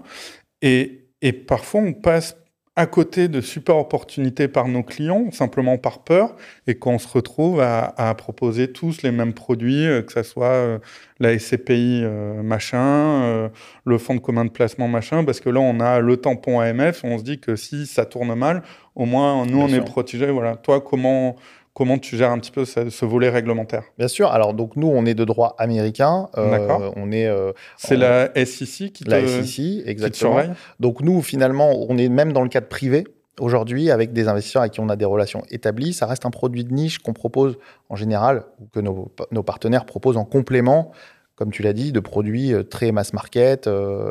Et, 0.62 1.09
et 1.22 1.32
parfois, 1.32 1.80
on 1.80 1.92
passe 1.92 2.37
à 2.78 2.84
côté 2.84 3.28
de 3.28 3.40
super 3.40 3.78
opportunités 3.78 4.48
par 4.48 4.68
nos 4.68 4.82
clients, 4.82 5.30
simplement 5.32 5.78
par 5.78 6.00
peur, 6.00 6.36
et 6.66 6.74
qu'on 6.74 6.98
se 6.98 7.08
retrouve 7.08 7.60
à, 7.60 8.14
proposer 8.18 8.70
tous 8.70 9.02
les 9.02 9.10
mêmes 9.10 9.32
produits, 9.32 9.86
euh, 9.86 10.02
que 10.02 10.12
ce 10.12 10.22
soit 10.22 10.46
euh, 10.46 10.78
la 11.18 11.38
SCPI 11.38 12.02
euh, 12.04 12.42
machin, 12.42 13.50
le 13.84 13.98
fonds 13.98 14.14
de 14.14 14.20
commun 14.20 14.44
de 14.44 14.50
placement 14.50 14.88
machin, 14.88 15.24
parce 15.24 15.40
que 15.40 15.48
là, 15.48 15.60
on 15.60 15.80
a 15.80 16.00
le 16.00 16.18
tampon 16.18 16.60
AMF, 16.60 17.02
on 17.04 17.16
se 17.16 17.24
dit 17.24 17.40
que 17.40 17.56
si 17.56 17.86
ça 17.86 18.04
tourne 18.04 18.34
mal, 18.34 18.62
au 18.94 19.06
moins, 19.06 19.46
nous, 19.46 19.60
on 19.60 19.68
est 19.68 19.80
protégés. 19.80 20.30
Voilà. 20.30 20.56
Toi, 20.56 20.82
comment, 20.82 21.36
Comment 21.76 21.98
tu 21.98 22.16
gères 22.16 22.30
un 22.30 22.38
petit 22.38 22.52
peu 22.52 22.64
ce, 22.64 23.04
volet 23.04 23.28
réglementaire? 23.28 23.82
Bien 23.98 24.08
sûr. 24.08 24.32
Alors, 24.32 24.54
donc, 24.54 24.76
nous, 24.76 24.86
on 24.86 25.04
est 25.04 25.12
de 25.12 25.24
droit 25.26 25.54
américain. 25.58 26.30
Euh, 26.38 26.50
D'accord. 26.50 26.94
On 26.96 27.12
est. 27.12 27.26
Euh, 27.26 27.52
c'est 27.76 27.98
la 27.98 28.30
SEC 28.34 28.94
qui 28.94 29.04
te, 29.04 29.10
la 29.10 29.28
SEC, 29.28 29.86
exactement. 29.86 30.40
donc, 30.80 31.02
nous, 31.02 31.20
finalement, 31.20 31.72
on 31.86 31.98
est 31.98 32.08
même 32.08 32.32
dans 32.32 32.40
le 32.40 32.48
cadre 32.48 32.68
privé. 32.68 33.06
Aujourd'hui, 33.40 33.90
avec 33.90 34.14
des 34.14 34.26
investisseurs 34.26 34.62
avec 34.62 34.72
qui 34.72 34.80
on 34.80 34.88
a 34.88 34.96
des 34.96 35.04
relations 35.04 35.42
établies, 35.50 35.92
ça 35.92 36.06
reste 36.06 36.24
un 36.24 36.30
produit 36.30 36.64
de 36.64 36.72
niche 36.72 36.98
qu'on 36.98 37.12
propose 37.12 37.58
en 37.90 37.94
général, 37.94 38.44
ou 38.58 38.68
que 38.72 38.80
nos, 38.80 39.12
nos, 39.30 39.42
partenaires 39.42 39.84
proposent 39.84 40.16
en 40.16 40.24
complément, 40.24 40.92
comme 41.34 41.50
tu 41.50 41.60
l'as 41.60 41.74
dit, 41.74 41.92
de 41.92 42.00
produits 42.00 42.54
euh, 42.54 42.62
très 42.62 42.90
mass 42.90 43.12
market, 43.12 43.68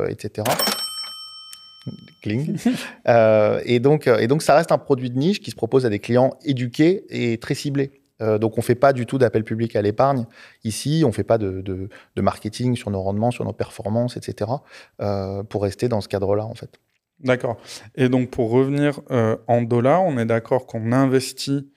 etc. 0.07 0.43
Kling. 2.21 2.57
Euh, 3.07 3.61
et, 3.65 3.79
donc, 3.79 4.07
euh, 4.07 4.17
et 4.17 4.25
donc, 4.25 4.41
ça 4.41 4.55
reste 4.55 4.71
un 4.71 4.79
produit 4.79 5.11
de 5.11 5.17
niche 5.17 5.39
qui 5.39 5.51
se 5.51 5.55
propose 5.55 5.85
à 5.85 5.89
des 5.89 5.99
clients 5.99 6.33
éduqués 6.43 7.05
et 7.09 7.37
très 7.37 7.53
ciblés. 7.53 8.01
Euh, 8.19 8.39
donc, 8.39 8.57
on 8.57 8.61
ne 8.61 8.63
fait 8.63 8.73
pas 8.73 8.93
du 8.93 9.05
tout 9.05 9.19
d'appel 9.19 9.43
public 9.43 9.75
à 9.75 9.81
l'épargne. 9.83 10.25
Ici, 10.63 11.03
on 11.05 11.09
ne 11.09 11.13
fait 11.13 11.23
pas 11.23 11.37
de, 11.37 11.89
marketing 12.17 12.75
sur 12.75 12.89
nos 12.89 13.01
rendements, 13.01 13.29
sur 13.29 13.45
nos 13.45 13.53
performances, 13.53 14.17
etc. 14.17 14.49
pour 15.49 15.61
rester 15.61 15.87
dans 15.87 16.01
ce 16.01 16.07
cadre-là, 16.07 16.45
en 16.45 16.55
fait. 16.55 16.79
D'accord. 17.19 17.57
Et 17.95 18.09
donc, 18.09 18.31
pour 18.31 18.49
revenir 18.49 19.01
en 19.47 19.61
dollars, 19.61 20.03
on 20.03 20.17
est 20.17 20.25
d'accord 20.25 20.65
qu'on 20.65 20.91
investit 20.91 21.69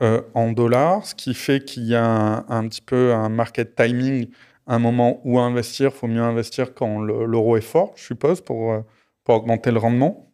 en 0.00 0.52
dollars, 0.52 1.04
ce 1.04 1.16
qui 1.16 1.34
fait 1.34 1.64
qu'il 1.64 1.86
y 1.86 1.96
a 1.96 2.44
un, 2.48 2.68
petit 2.68 2.82
peu 2.82 3.12
un 3.12 3.28
market 3.28 3.74
timing 3.74 4.28
un 4.68 4.78
moment 4.78 5.20
où 5.24 5.38
investir, 5.40 5.90
il 5.92 5.98
faut 5.98 6.06
mieux 6.06 6.22
investir 6.22 6.74
quand 6.74 7.00
l'euro 7.00 7.56
est 7.56 7.60
fort, 7.60 7.92
je 7.96 8.04
suppose, 8.04 8.40
pour, 8.40 8.82
pour 9.26 9.34
augmenter 9.34 9.72
le 9.72 9.78
rendement. 9.78 10.32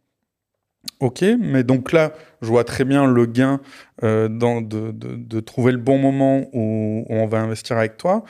Ok, 1.00 1.24
mais 1.40 1.64
donc 1.64 1.92
là, 1.92 2.12
je 2.42 2.48
vois 2.48 2.64
très 2.64 2.85
bien 2.85 3.07
le 3.07 3.26
gain 3.26 3.61
euh, 4.05 4.28
dans, 4.28 4.61
de, 4.61 4.92
de, 4.92 5.40
trouver 5.40 5.72
le 5.72 5.78
bon 5.78 5.96
moment 5.98 6.42
où, 6.52 7.05
on 7.09 7.26
va 7.26 7.38
investir 7.40 7.76
avec 7.78 7.96
toi. 7.96 8.24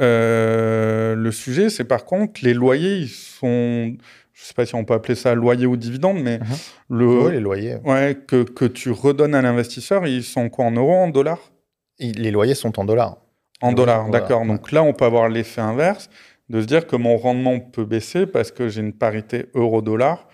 Euh, 0.00 1.14
le 1.14 1.32
sujet, 1.32 1.70
c'est 1.70 1.84
par 1.84 2.04
contre, 2.04 2.40
les 2.42 2.54
loyers, 2.54 2.96
ils 2.96 3.08
sont, 3.08 3.96
je 4.32 4.44
sais 4.44 4.54
pas 4.54 4.66
si 4.66 4.74
on 4.74 4.84
peut 4.84 4.94
appeler 4.94 5.14
ça 5.14 5.34
loyer 5.34 5.66
ou 5.66 5.76
dividende, 5.76 6.20
mais 6.22 6.38
Mhm. 6.38 6.46
le, 6.90 7.06
Oui, 7.06 7.32
les 7.32 7.40
loyers. 7.40 7.76
ouais, 7.84 8.18
que, 8.26 8.42
que 8.42 8.64
tu 8.64 8.90
redonnes 8.90 9.34
à 9.34 9.42
l'investisseur, 9.42 10.06
ils 10.06 10.24
sont 10.24 10.48
quoi 10.50 10.64
en 10.66 10.72
euros, 10.72 10.94
en 10.94 11.08
dollars? 11.08 11.52
Les 11.98 12.30
loyers 12.32 12.54
sont 12.56 12.78
en 12.80 12.84
dollars. 12.84 13.16
En 13.60 13.72
dollars, 13.72 14.10
d'accord. 14.10 14.44
Donc 14.44 14.72
là, 14.72 14.82
on 14.82 14.92
peut 14.92 15.04
avoir 15.04 15.28
l'effet 15.28 15.60
inverse 15.60 16.10
de 16.52 16.60
se 16.60 16.66
dire 16.66 16.86
que 16.86 16.96
mon 16.96 17.16
rendement 17.16 17.58
peut 17.58 17.86
baisser 17.86 18.26
parce 18.26 18.52
que 18.52 18.68
j'ai 18.68 18.82
une 18.82 18.92
parité 18.92 19.46
euro-dollar 19.54 20.28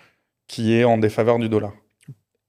qui 0.47 0.75
est 0.75 0.83
en 0.83 0.97
défaveur 0.97 1.39
du 1.39 1.47
dollar. 1.47 1.73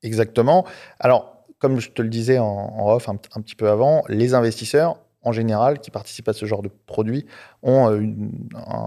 Exactement. 0.02 0.66
Alors, 0.98 1.44
comme 1.59 1.78
je 1.78 1.90
te 1.90 2.02
le 2.02 2.09
disais 2.09 2.38
en, 2.38 2.88
off 2.88 3.09
un 3.09 3.14
petit 3.14 3.54
peu 3.54 3.68
avant, 3.68 4.02
les 4.09 4.35
investisseurs, 4.35 4.98
en 5.22 5.33
général, 5.33 5.80
qui 5.80 5.90
participent 5.90 6.28
à 6.28 6.33
ce 6.33 6.46
genre 6.46 6.62
de 6.62 6.70
produits, 6.87 7.26
ont 7.62 7.90
euh, 7.90 7.98
une- 8.00 8.30
un, 8.54 8.87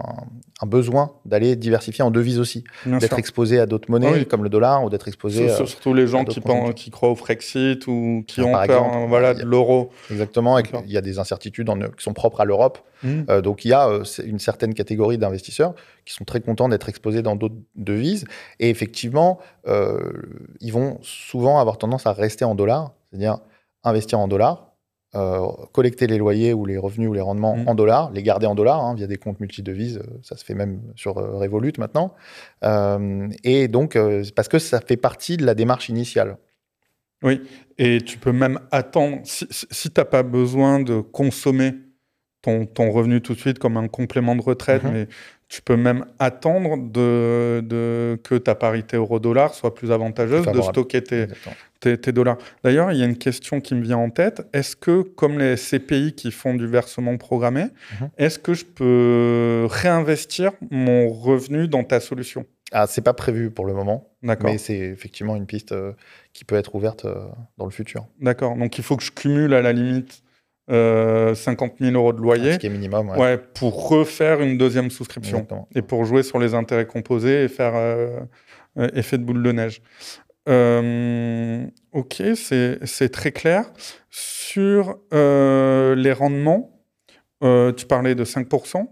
un 0.62 0.66
besoin 0.66 1.12
d'aller 1.26 1.56
diversifier 1.56 2.04
en 2.04 2.10
devises 2.10 2.40
aussi, 2.40 2.64
d'être 2.88 3.20
exposés 3.20 3.60
à 3.60 3.66
d'autres 3.68 3.92
monnaies 3.92 4.12
oui. 4.14 4.26
comme 4.26 4.44
le 4.44 4.50
dollar 4.50 4.84
ou 4.84 4.90
d'être 4.90 5.08
exposés. 5.08 5.50
Euh, 5.52 5.66
Surtout 5.66 5.94
les 5.94 6.08
gens 6.08 6.26
qui, 6.26 6.40
pensent, 6.42 6.74
croient 6.92 7.12
au 7.12 7.16
Frexit 7.16 7.86
ou 7.88 8.24
qui 8.28 8.42
Ah, 8.42 8.46
ont 8.46 8.52
peur 8.52 8.64
exemple, 8.64 8.96
hein, 8.98 9.06
voilà, 9.08 9.34
il 9.34 9.42
a- 9.42 9.44
de 9.44 9.48
l'euro. 9.50 9.92
exactement, 10.10 10.58
et 10.58 10.64
qu'il 10.64 10.90
y 10.92 10.98
a 10.98 11.02
des 11.02 11.20
incertitudes 11.20 11.70
en- 11.70 11.78
qui 11.78 12.04
sont 12.04 12.14
propres 12.14 12.42
à 12.42 12.46
l'Europe. 12.46 12.80
Mhm. 13.04 13.26
Euh, 13.30 13.42
donc 13.42 13.66
il 13.66 13.68
y 13.68 13.74
a 13.74 13.88
euh, 13.90 14.04
une 14.26 14.40
certaine 14.40 14.74
catégorie 14.74 15.18
d'investisseurs 15.20 15.76
qui 16.06 16.14
sont 16.16 16.24
très 16.24 16.40
contents 16.42 16.68
d'être 16.70 16.90
exposés 16.90 17.22
dans 17.22 17.36
d'autres 17.36 17.56
devises. 17.76 18.26
Et 18.60 18.70
effectivement, 18.70 19.40
ils 20.62 20.72
vont 20.74 20.98
souvent 21.02 21.60
avoir 21.60 21.78
tendance 21.78 22.08
à 22.08 22.14
rester 22.14 22.46
en 22.46 22.56
dollars, 22.56 22.92
c'est-à-dire 23.12 23.38
investir 23.84 24.20
en 24.20 24.28
dollars, 24.28 24.73
euh, 25.16 25.48
collecter 25.72 26.08
les 26.08 26.18
loyers 26.18 26.54
ou 26.54 26.66
les 26.66 26.78
revenus 26.78 27.10
ou 27.10 27.14
les 27.14 27.22
rendements 27.22 27.56
Mhm. 27.56 27.68
en 27.68 27.76
dollars, 27.76 28.12
les 28.12 28.24
garder 28.24 28.48
en 28.48 28.56
dollars 28.56 28.84
hein, 28.84 28.96
via 28.96 29.06
des 29.08 29.18
comptes 29.18 29.40
multidevises. 29.40 29.98
euh, 29.98 30.18
ça 30.24 30.36
se 30.38 30.44
fait 30.44 30.56
même 30.56 30.82
sur 30.96 31.18
euh, 31.18 31.38
Revolut 31.38 31.74
maintenant. 31.78 32.14
Euh, 32.64 33.28
et 33.44 33.68
donc, 33.68 33.98
parce 34.36 34.48
que 34.48 34.60
ça 34.60 34.82
fait 34.82 34.98
partie 34.98 35.38
de 35.38 35.46
la 35.46 35.54
démarche 35.56 35.90
initiale. 35.90 36.38
Oui, 37.24 37.42
et 37.78 38.00
tu 38.02 38.18
peux 38.18 38.34
même 38.34 38.60
attendre, 38.72 39.20
si, 39.24 39.46
si, 39.50 39.90
tu 39.90 40.00
n'as 40.02 40.06
pas 40.06 40.24
besoin 40.24 40.80
de 40.82 41.00
consommer 41.00 41.74
ton, 42.42 42.66
ton 42.66 42.92
revenu 42.92 43.22
tout 43.22 43.34
de 43.34 43.40
suite 43.40 43.60
comme 43.60 43.78
un 43.78 43.88
complément 43.88 44.36
de 44.36 44.42
retraite, 44.42 44.84
Mhm. 44.84 44.92
mais 44.92 45.08
tu 45.54 45.62
peux 45.62 45.76
même 45.78 46.06
attendre 46.18 46.78
de, 46.78 47.62
de- 47.64 48.18
que 48.24 48.34
ta 48.34 48.56
parité 48.56 48.98
euro-dollar 48.98 49.54
soit 49.54 49.76
plus 49.76 49.92
avantageuse, 49.92 50.48
de 50.48 50.62
stocker 50.62 51.04
tes, 51.04 51.22
Exactement. 51.24 51.56
tes, 51.80 51.96
tes 52.00 52.12
dollars. 52.12 52.40
D'ailleurs, 52.64 52.92
il 52.92 52.98
y 52.98 53.04
a 53.04 53.06
une 53.06 53.20
question 53.20 53.62
qui 53.62 53.76
me 53.76 53.84
vient 53.84 54.00
en 54.00 54.10
tête. 54.10 54.48
Est-ce 54.52 54.76
que, 54.76 55.04
comme 55.04 55.38
les 55.38 55.56
CPI 55.56 56.14
qui 56.16 56.32
font 56.32 56.56
du 56.56 56.66
versement 56.66 57.16
programmé, 57.18 57.66
Mhm. 58.02 58.10
est-ce 58.18 58.40
que 58.40 58.56
je 58.56 58.66
peux 58.66 59.68
réinvestir 59.70 60.54
mon 60.72 61.08
revenu 61.10 61.68
dans 61.68 61.84
ta 61.84 62.00
solution? 62.00 62.48
Ah, 62.72 62.88
c'est 62.88 63.04
pas 63.04 63.14
prévu 63.14 63.52
pour 63.52 63.66
le 63.68 63.74
moment, 63.76 64.10
D'accord. 64.24 64.50
mais 64.50 64.58
c'est 64.58 64.80
effectivement 64.80 65.36
une 65.36 65.46
piste 65.46 65.72
euh, 65.74 65.92
qui 66.34 66.46
peut 66.46 66.56
être 66.56 66.74
ouverte 66.74 67.06
euh, 67.06 67.28
dans 67.60 67.66
le 67.66 67.72
futur. 67.72 68.08
D'accord. 68.20 68.56
Donc, 68.58 68.80
il 68.80 68.84
faut 68.84 68.98
que 68.98 69.04
je 69.04 69.12
cumule 69.12 69.54
à 69.54 69.62
la 69.62 69.72
limite 69.72 70.24
euh, 70.72 71.36
50 71.36 71.74
000 71.80 71.96
euros 71.96 72.14
de 72.14 72.22
loyer 72.22 72.54
Ce 72.54 72.58
qui 72.58 72.68
est 72.68 72.70
minimum. 72.70 73.10
ouais. 73.10 73.18
ouais, 73.20 73.38
pour 73.38 73.90
refaire 73.90 74.42
une 74.42 74.58
deuxième 74.58 74.90
souscription 74.92 75.38
Exactement. 75.40 75.68
et 75.76 75.82
pour 75.82 76.06
jouer 76.06 76.24
sur 76.24 76.40
les 76.40 76.54
intérêts 76.54 76.86
composés 76.88 77.44
et 77.44 77.48
faire 77.50 77.74
euh, 77.76 78.20
euh, 78.78 78.88
effet 78.94 79.18
de 79.18 79.24
boule 79.24 79.44
de 79.44 79.52
neige. 79.52 79.82
Euh, 80.50 81.66
ok, 81.94 82.22
c'est 82.36 82.80
c'est 82.86 83.10
très 83.10 83.32
clair. 83.32 83.66
Sur 84.10 84.98
euh, 85.14 85.96
les 85.96 86.12
rendements, 86.12 86.82
euh, 87.44 87.72
tu 87.72 87.86
parlais 87.86 88.16
de 88.16 88.24
5%. 88.26 88.88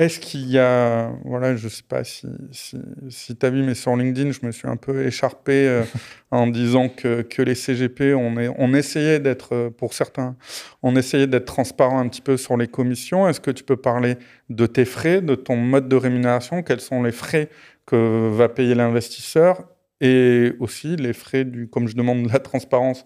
Est-ce 0.00 0.18
qu'il 0.18 0.48
y 0.50 0.58
a, 0.58 1.12
voilà, 1.26 1.56
je 1.56 1.68
sais 1.68 1.82
pas 1.86 2.04
si, 2.04 2.26
si, 2.52 2.78
si 3.10 3.36
tu 3.36 3.44
as 3.44 3.50
vu, 3.50 3.62
mais 3.62 3.74
sur 3.74 3.94
LinkedIn, 3.94 4.30
je 4.30 4.46
me 4.46 4.50
suis 4.50 4.66
un 4.66 4.78
peu 4.78 5.04
écharpé 5.04 5.68
euh, 5.68 5.82
en 6.30 6.46
disant 6.46 6.88
que, 6.88 7.20
que 7.20 7.42
les 7.42 7.54
CGP, 7.54 8.14
on, 8.14 8.38
est, 8.38 8.48
on 8.56 8.72
essayait 8.72 9.20
d'être, 9.20 9.54
euh, 9.54 9.68
pour 9.68 9.92
certains, 9.92 10.36
on 10.82 10.96
essayait 10.96 11.26
d'être 11.26 11.44
transparent 11.44 11.98
un 11.98 12.08
petit 12.08 12.22
peu 12.22 12.38
sur 12.38 12.56
les 12.56 12.66
commissions. 12.66 13.28
Est-ce 13.28 13.42
que 13.42 13.50
tu 13.50 13.62
peux 13.62 13.76
parler 13.76 14.16
de 14.48 14.64
tes 14.64 14.86
frais, 14.86 15.20
de 15.20 15.34
ton 15.34 15.56
mode 15.56 15.86
de 15.86 15.96
rémunération? 15.96 16.62
Quels 16.62 16.80
sont 16.80 17.02
les 17.02 17.12
frais 17.12 17.50
que 17.84 18.30
va 18.30 18.48
payer 18.48 18.74
l'investisseur? 18.74 19.68
Et 20.00 20.54
aussi 20.60 20.96
les 20.96 21.12
frais 21.12 21.44
du, 21.44 21.68
comme 21.68 21.88
je 21.88 21.94
demande 21.94 22.22
de 22.22 22.32
la 22.32 22.38
transparence, 22.38 23.04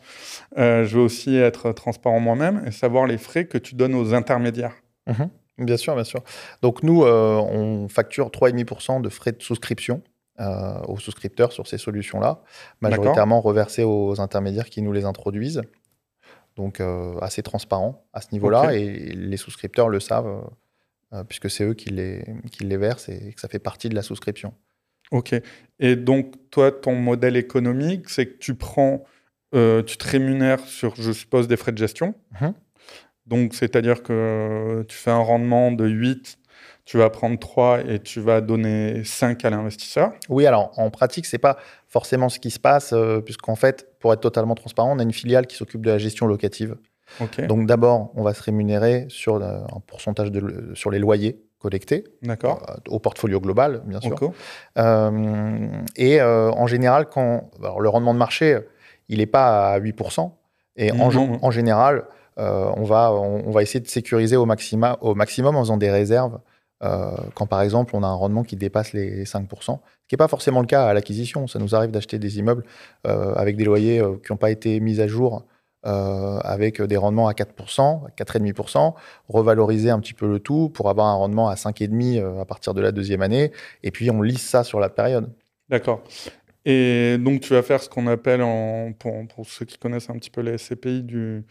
euh, 0.58 0.84
je 0.84 0.96
veux 0.96 1.02
aussi 1.02 1.34
être 1.34 1.72
transparent 1.72 2.20
moi-même 2.20 2.62
et 2.68 2.70
savoir 2.70 3.08
les 3.08 3.18
frais 3.18 3.46
que 3.46 3.58
tu 3.58 3.74
donnes 3.74 3.96
aux 3.96 4.14
intermédiaires. 4.14 4.76
Mhm. 5.08 5.28
Bien 5.58 5.76
sûr, 5.76 5.94
bien 5.94 6.04
sûr. 6.04 6.22
Donc 6.62 6.82
nous, 6.82 7.04
euh, 7.04 7.36
on 7.36 7.88
facture 7.88 8.30
3,5% 8.30 9.00
de 9.00 9.08
frais 9.08 9.32
de 9.32 9.42
souscription 9.42 10.02
euh, 10.40 10.80
aux 10.88 10.98
souscripteurs 10.98 11.52
sur 11.52 11.68
ces 11.68 11.78
solutions-là, 11.78 12.42
majoritairement 12.80 13.40
reversés 13.40 13.84
aux 13.84 14.20
intermédiaires 14.20 14.68
qui 14.68 14.82
nous 14.82 14.92
les 14.92 15.04
introduisent. 15.04 15.62
Donc 16.56 16.80
euh, 16.80 17.18
assez 17.20 17.42
transparent 17.42 18.04
à 18.12 18.20
ce 18.20 18.28
niveau-là, 18.32 18.74
et 18.74 18.88
les 18.88 19.36
souscripteurs 19.36 19.88
le 19.88 20.00
savent, 20.00 20.50
puisque 21.28 21.48
c'est 21.48 21.64
eux 21.64 21.74
qui 21.74 21.90
les, 21.90 22.24
qui 22.50 22.64
les 22.64 22.76
versent 22.76 23.08
et 23.08 23.32
que 23.32 23.40
ça 23.40 23.46
fait 23.48 23.60
partie 23.60 23.88
de 23.88 23.94
la 23.94 24.02
souscription. 24.02 24.54
Ok. 25.12 25.34
Et 25.78 25.94
donc, 25.94 26.34
toi, 26.50 26.72
ton 26.72 26.96
modèle 26.96 27.36
économique, 27.36 28.08
c'est 28.08 28.26
que 28.26 28.38
tu 28.38 28.56
prends, 28.56 29.04
tu 29.52 29.96
te 29.96 30.08
rémunères 30.08 30.60
sur, 30.60 30.96
je 30.96 31.12
suppose, 31.12 31.46
des 31.46 31.56
frais 31.56 31.70
de 31.70 31.78
gestion. 31.78 32.14
Mhm. 32.40 32.54
Donc, 33.26 33.54
c'est-à-dire 33.54 34.02
que 34.02 34.84
tu 34.88 34.96
fais 34.96 35.10
un 35.10 35.18
rendement 35.18 35.72
de 35.72 35.86
8, 35.86 36.38
tu 36.84 36.98
vas 36.98 37.08
prendre 37.08 37.38
3 37.38 37.80
et 37.88 37.98
tu 37.98 38.20
vas 38.20 38.40
donner 38.40 39.02
5 39.04 39.44
à 39.44 39.50
l'investisseur. 39.50 40.12
Oui, 40.28 40.46
alors 40.46 40.78
en 40.78 40.90
pratique, 40.90 41.24
c'est 41.24 41.38
pas 41.38 41.56
forcément 41.88 42.28
ce 42.28 42.38
qui 42.38 42.50
se 42.50 42.58
passe, 42.58 42.92
euh, 42.92 43.20
puisqu'en 43.20 43.56
fait, 43.56 43.88
pour 44.00 44.12
être 44.12 44.20
totalement 44.20 44.54
transparent, 44.54 44.94
on 44.94 44.98
a 44.98 45.02
une 45.02 45.12
filiale 45.12 45.46
qui 45.46 45.56
s'occupe 45.56 45.84
de 45.84 45.90
la 45.90 45.98
gestion 45.98 46.26
locative. 46.26 46.76
Donc 47.48 47.66
d'abord, 47.66 48.10
on 48.14 48.22
va 48.22 48.34
se 48.34 48.42
rémunérer 48.42 49.06
sur 49.08 49.36
euh, 49.36 49.60
un 49.60 49.80
pourcentage 49.86 50.32
de, 50.32 50.72
sur 50.74 50.90
les 50.90 50.98
loyers 50.98 51.38
collectés, 51.58 52.04
D'accord. 52.22 52.62
euh, 52.68 52.74
au 52.88 52.98
portfolio 52.98 53.40
global, 53.40 53.82
bien 53.86 54.00
sûr. 54.00 54.20
Ok. 54.20 54.34
Euh, 54.78 55.68
et 55.96 56.20
euh, 56.20 56.50
en 56.50 56.66
général, 56.66 57.06
quand 57.08 57.50
alors, 57.60 57.80
le 57.80 57.88
rendement 57.88 58.12
de 58.12 58.18
marché, 58.18 58.58
il 59.08 59.18
n'est 59.18 59.26
pas 59.26 59.72
à 59.72 59.80
8%. 59.80 60.30
Et 60.76 60.90
en, 60.92 61.08
en 61.40 61.50
général, 61.52 61.98
euh, 61.98 62.02
on, 62.36 62.84
va, 62.84 63.12
on, 63.12 63.50
va 63.50 63.62
essayer 63.62 63.80
de 63.80 63.88
sécuriser 63.88 64.36
au, 64.36 64.46
maximum 64.46 64.96
en 65.56 65.60
faisant 65.60 65.76
des 65.76 65.90
réserves. 65.90 66.40
euh, 66.82 67.12
quand 67.34 67.46
par 67.46 67.62
exemple, 67.62 67.94
on 67.96 68.02
a 68.02 68.06
un 68.06 68.14
rendement 68.14 68.42
qui 68.44 68.56
dépasse 68.56 68.92
les 68.92 69.24
5%, 69.24 69.48
ce 69.60 70.08
qui 70.08 70.14
n'est 70.14 70.16
pas 70.16 70.28
forcément 70.28 70.60
le 70.60 70.66
cas 70.66 70.86
à 70.86 70.94
l'acquisition. 70.94 71.46
Ça 71.46 71.58
nous 71.58 71.74
arrive 71.74 71.90
d'acheter 71.90 72.18
des 72.18 72.38
immeubles 72.38 72.64
euh, 73.06 73.34
avec 73.34 73.56
des 73.56 73.64
loyers 73.64 74.00
euh, 74.00 74.16
qui 74.24 74.32
n'ont 74.32 74.38
pas 74.38 74.50
été 74.50 74.80
mis 74.80 75.00
à 75.00 75.06
jour 75.06 75.44
euh, 75.86 76.38
avec 76.38 76.80
des 76.80 76.96
rendements 76.96 77.28
à 77.28 77.32
4%, 77.34 78.06
à 78.06 78.10
4,5%, 78.10 78.94
revaloriser 79.28 79.90
un 79.90 80.00
petit 80.00 80.14
peu 80.14 80.26
le 80.26 80.40
tout 80.40 80.70
pour 80.70 80.88
avoir 80.88 81.08
un 81.08 81.14
rendement 81.14 81.48
à 81.50 81.56
5,5% 81.56 82.22
euh, 82.22 82.40
à 82.40 82.46
partir 82.46 82.72
de 82.72 82.80
la 82.80 82.90
deuxième 82.90 83.20
année. 83.20 83.52
Et 83.82 83.90
puis, 83.90 84.10
on 84.10 84.22
lisse 84.22 84.40
ça 84.40 84.64
sur 84.64 84.80
la 84.80 84.88
période. 84.88 85.30
D'accord. 85.68 86.02
Et 86.64 87.18
donc, 87.18 87.42
tu 87.42 87.52
vas 87.52 87.62
faire 87.62 87.82
ce 87.82 87.90
qu'on 87.90 88.06
appelle, 88.06 88.40
en, 88.40 88.92
pour, 88.98 89.12
pour 89.28 89.44
ceux 89.44 89.66
qui 89.66 89.76
connaissent 89.76 90.08
un 90.08 90.14
petit 90.14 90.30
peu 90.30 90.40
les 90.40 90.56
SCPI, 90.56 91.02
du, 91.02 91.44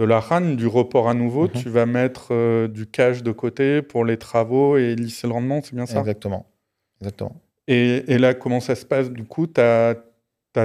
de 0.00 0.04
la 0.06 0.18
RAN, 0.18 0.56
du 0.56 0.66
report 0.66 1.10
à 1.10 1.14
nouveau. 1.14 1.42
Mhm. 1.42 1.52
Tu 1.52 1.68
vas 1.68 1.84
mettre 1.84 2.28
euh, 2.30 2.68
du 2.68 2.86
cash 2.86 3.22
de 3.22 3.32
côté 3.32 3.82
pour 3.82 4.06
les 4.06 4.16
travaux 4.16 4.78
et 4.78 4.94
lisser 4.94 5.26
le 5.26 5.34
rendement, 5.34 5.60
c'est 5.62 5.74
bien 5.74 5.84
ça? 5.84 6.00
Exactement. 6.00 6.46
Exactement. 7.02 7.36
Et, 7.68 8.10
et 8.12 8.16
là, 8.16 8.32
comment 8.32 8.60
ça 8.60 8.74
se 8.74 8.86
passe? 8.86 9.10
Du 9.10 9.24
coup, 9.24 9.46
tu 9.46 9.60
as, 9.60 9.96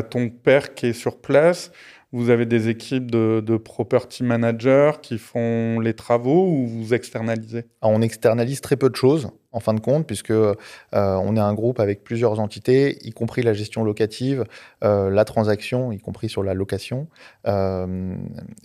ton 0.10 0.30
père 0.30 0.74
qui 0.74 0.88
est 0.88 0.94
sur 0.94 1.20
place, 1.20 1.72
vous 2.14 2.30
avez 2.30 2.46
des 2.46 2.70
équipes 2.70 3.12
de, 3.12 3.44
de 3.46 3.58
property 3.58 4.24
managers 4.24 4.94
qui 5.02 5.18
font 5.18 5.82
les 5.82 5.94
travaux 5.94 6.48
ou 6.48 6.66
vous 6.66 6.94
externalisez? 6.94 7.66
On 7.82 8.02
externalise 8.02 8.62
très 8.62 8.78
peu 8.78 8.90
de 8.90 8.96
choses, 8.96 9.30
en 9.56 9.62
fin 9.62 9.74
de 9.74 9.80
compte, 9.80 10.06
puisque 10.06 10.32
euh, 10.32 10.56
on 10.94 11.38
est 11.38 11.40
un 11.40 11.54
groupe 11.54 11.80
avec 11.80 12.04
plusieurs 12.04 12.42
entités, 12.42 12.98
y 13.08 13.12
compris 13.12 13.42
la 13.42 13.54
gestion 13.54 13.86
locative, 13.86 14.44
euh, 14.84 15.10
la 15.10 15.24
transaction, 15.24 15.94
y 15.94 15.98
compris 15.98 16.28
sur 16.28 16.44
la 16.44 16.54
location. 16.54 17.08
Euh, 17.48 18.18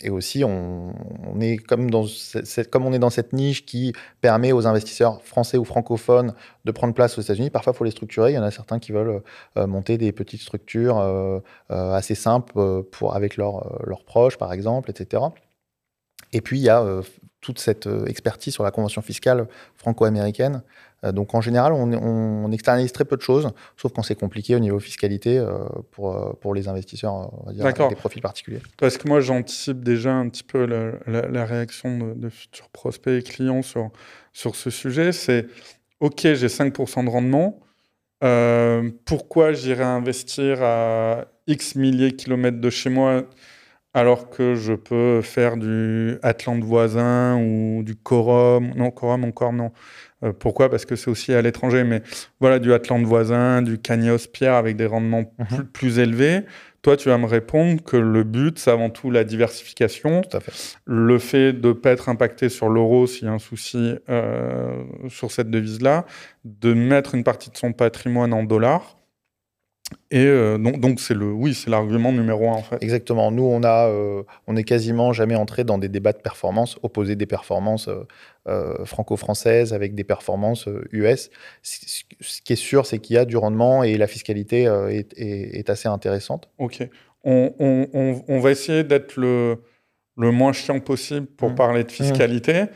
et 0.03 0.11
aussi, 0.11 0.43
on, 0.43 0.93
est 1.41 1.59
comme, 1.59 1.91
on 1.95 2.93
est 2.93 2.99
dans 2.99 3.11
cette 3.11 3.33
niche 3.33 3.65
qui 3.65 3.93
permet 4.21 4.51
aux 4.51 4.67
investisseurs 4.67 5.23
français 5.23 5.59
ou 5.59 5.65
francophones 5.65 6.35
de 6.65 6.73
prendre 6.73 6.93
place 6.93 7.17
aux 7.19 7.23
États-Unis, 7.23 7.51
parfois 7.51 7.73
il 7.73 7.77
faut 7.77 7.85
les 7.85 7.93
structurer. 7.93 8.33
Il 8.33 8.35
y 8.35 8.39
en 8.39 8.43
a 8.43 8.51
certains 8.51 8.81
qui 8.81 8.91
veulent 8.91 9.23
monter 9.57 9.97
des 9.97 10.11
petites 10.11 10.43
structures 10.43 10.99
assez 11.69 12.17
simples 12.17 12.83
avec 13.13 13.37
leurs 13.37 14.05
proches, 14.05 14.39
par 14.39 14.53
exemple, 14.53 14.91
etc. 14.91 15.23
Et 16.33 16.41
puis, 16.41 16.59
il 16.59 16.65
y 16.65 16.69
a 16.69 17.01
toute 17.41 17.59
cette 17.59 17.89
expertise 18.07 18.55
sur 18.55 18.65
la 18.65 18.71
convention 18.71 19.03
fiscale 19.03 19.47
franco-américaine. 19.77 20.63
donc 21.03 21.35
en 21.35 21.41
général, 21.41 21.73
on, 21.73 22.53
externalise 22.53 22.93
très 22.93 23.07
peu 23.07 23.17
de 23.17 23.23
choses, 23.23 23.51
sauf 23.77 23.93
quand 23.93 24.03
c'est 24.03 24.15
compliqué 24.15 24.55
au 24.55 24.59
niveau 24.59 24.79
fiscalité 24.79 25.43
pour, 25.93 26.39
pour 26.41 26.55
les 26.55 26.69
investisseurs, 26.69 27.15
on 27.15 27.47
va 27.47 27.53
dire, 27.53 27.65
avec 27.65 27.89
des 27.89 27.95
profils 27.95 28.21
particuliers. 28.21 28.61
Parce 28.77 28.99
que 28.99 29.09
moi, 29.09 29.21
j'anticipe 29.21 29.83
déjà 29.83 30.13
un 30.13 30.29
petit 30.29 30.43
peu 30.43 30.67
la, 30.67 31.45
réaction 31.47 31.99
de, 31.99 32.15
de, 32.15 32.29
futurs 32.29 32.69
prospects 32.69 33.19
et 33.19 33.23
clients 33.23 33.63
sur, 33.63 33.91
sur 34.33 34.55
ce 34.55 34.69
sujet. 34.69 35.13
C'est 35.13 35.47
OK, 36.01 36.21
j'ai 36.23 36.47
5% 36.47 37.05
de 37.05 37.11
rendement. 37.11 37.61
pourquoi 39.05 39.53
j'irais 39.53 39.85
investir 39.85 40.63
à 40.63 41.27
X 41.47 41.75
milliers 41.75 42.11
de 42.11 42.17
kilomètres 42.17 42.61
de 42.61 42.71
chez 42.71 42.91
moi 42.91 43.25
alors 43.93 44.31
que 44.31 44.55
je 44.55 44.73
peux 44.73 45.21
faire 45.21 45.57
du 45.57 46.17
Atlante 46.23 46.63
voisin 46.63 47.41
ou 47.43 47.83
du 47.83 47.97
Corum. 47.97 48.73
Non, 48.77 48.91
Corum 48.91 49.25
encore 49.25 49.53
non. 49.53 49.73
Euh, 50.23 50.33
pourquoi? 50.33 50.69
Parce 50.71 50.85
que 50.85 50.97
c'est 50.97 51.11
aussi 51.11 51.33
à 51.33 51.43
l'étranger. 51.43 51.83
Mais 51.83 52.03
voilà, 52.39 52.59
du 52.59 52.73
Atlante 52.73 53.03
voisin, 53.05 53.63
du 53.63 53.79
Cagnos 53.79 54.29
Pierre 54.33 54.55
avec 54.55 54.77
des 54.77 54.87
rendements 54.87 55.33
mhm. 55.39 55.65
plus, 55.73 55.99
élevés. 55.99 56.43
Toi, 56.83 56.97
tu 56.97 57.09
vas 57.09 57.19
me 57.19 57.27
répondre 57.27 57.83
que 57.83 57.97
le 57.97 58.23
but, 58.23 58.59
c'est 58.59 58.71
avant 58.71 58.91
tout 58.91 59.11
la 59.11 59.25
diversification. 59.25 60.23
Tout 60.23 60.37
à 60.37 60.41
fait. 60.41 60.79
Le 60.87 61.19
fait 61.19 61.53
de 61.53 61.69
ne 61.69 61.73
pas 61.73 61.91
être 61.91 62.09
impacté 62.09 62.49
sur 62.49 62.69
l'euro 62.69 63.07
s'il 63.07 63.25
y 63.25 63.29
a 63.29 63.33
un 63.33 63.39
souci 63.39 63.97
euh, 64.09 64.83
sur 65.09 65.31
cette 65.31 65.51
devise-là. 65.51 66.07
De 66.45 66.73
mettre 66.75 67.15
une 67.15 67.25
partie 67.25 67.51
de 67.51 67.57
son 67.57 67.73
patrimoine 67.73 68.33
en 68.33 68.45
dollars 68.45 69.00
et 70.13 70.25
euh, 70.27 70.59
donc, 70.59 70.99
c'est 70.99 71.15
le, 71.15 71.31
oui, 71.31 71.55
c'est 71.55 71.71
l'argument 71.71 72.11
numéro 72.13 72.49
un 72.49 72.55
en 72.55 72.63
fait. 72.63 72.83
Exactement. 72.83 73.31
Nous, 73.31 73.45
on 73.45 73.63
a, 73.63 73.89
euh, 73.89 74.25
on 74.49 74.57
est 74.57 74.65
quasiment 74.65 75.13
jamais 75.13 75.37
entré 75.37 75.63
dans 75.63 75.79
des 75.79 75.89
débats 75.89 76.13
de 76.13 76.19
performance, 76.19 76.79
opposer 76.83 77.15
des 77.15 77.27
performances 77.27 77.89
euh, 78.49 78.85
franco-françaises 78.85 79.73
avec 79.73 79.95
des 79.95 80.03
performances 80.03 80.69
US. 80.91 81.31
Ce 81.63 82.43
qui 82.43 82.53
est 82.53 82.57
sûr, 82.57 82.87
c'est 82.87 82.99
qu'il 82.99 83.15
y 83.15 83.19
a 83.19 83.25
du 83.25 83.37
rendement 83.37 83.85
et 83.85 83.97
la 83.97 84.09
fiscalité 84.09 84.65
est, 84.91 85.71
assez 85.71 85.89
intéressante. 85.89 86.49
Ok. 86.59 86.89
On, 87.23 87.53
on, 87.61 88.23
on 88.27 88.41
va 88.41 88.51
essayer 88.51 88.83
d'être 88.83 89.17
le, 89.17 89.59
le 90.17 90.31
moins 90.33 90.53
chiant 90.53 90.81
possible 90.81 91.27
pour 91.27 91.51
mmh. 91.51 91.55
parler 91.55 91.85
de 91.85 91.93
fiscalité. 91.93 92.65
Mmh. 92.65 92.69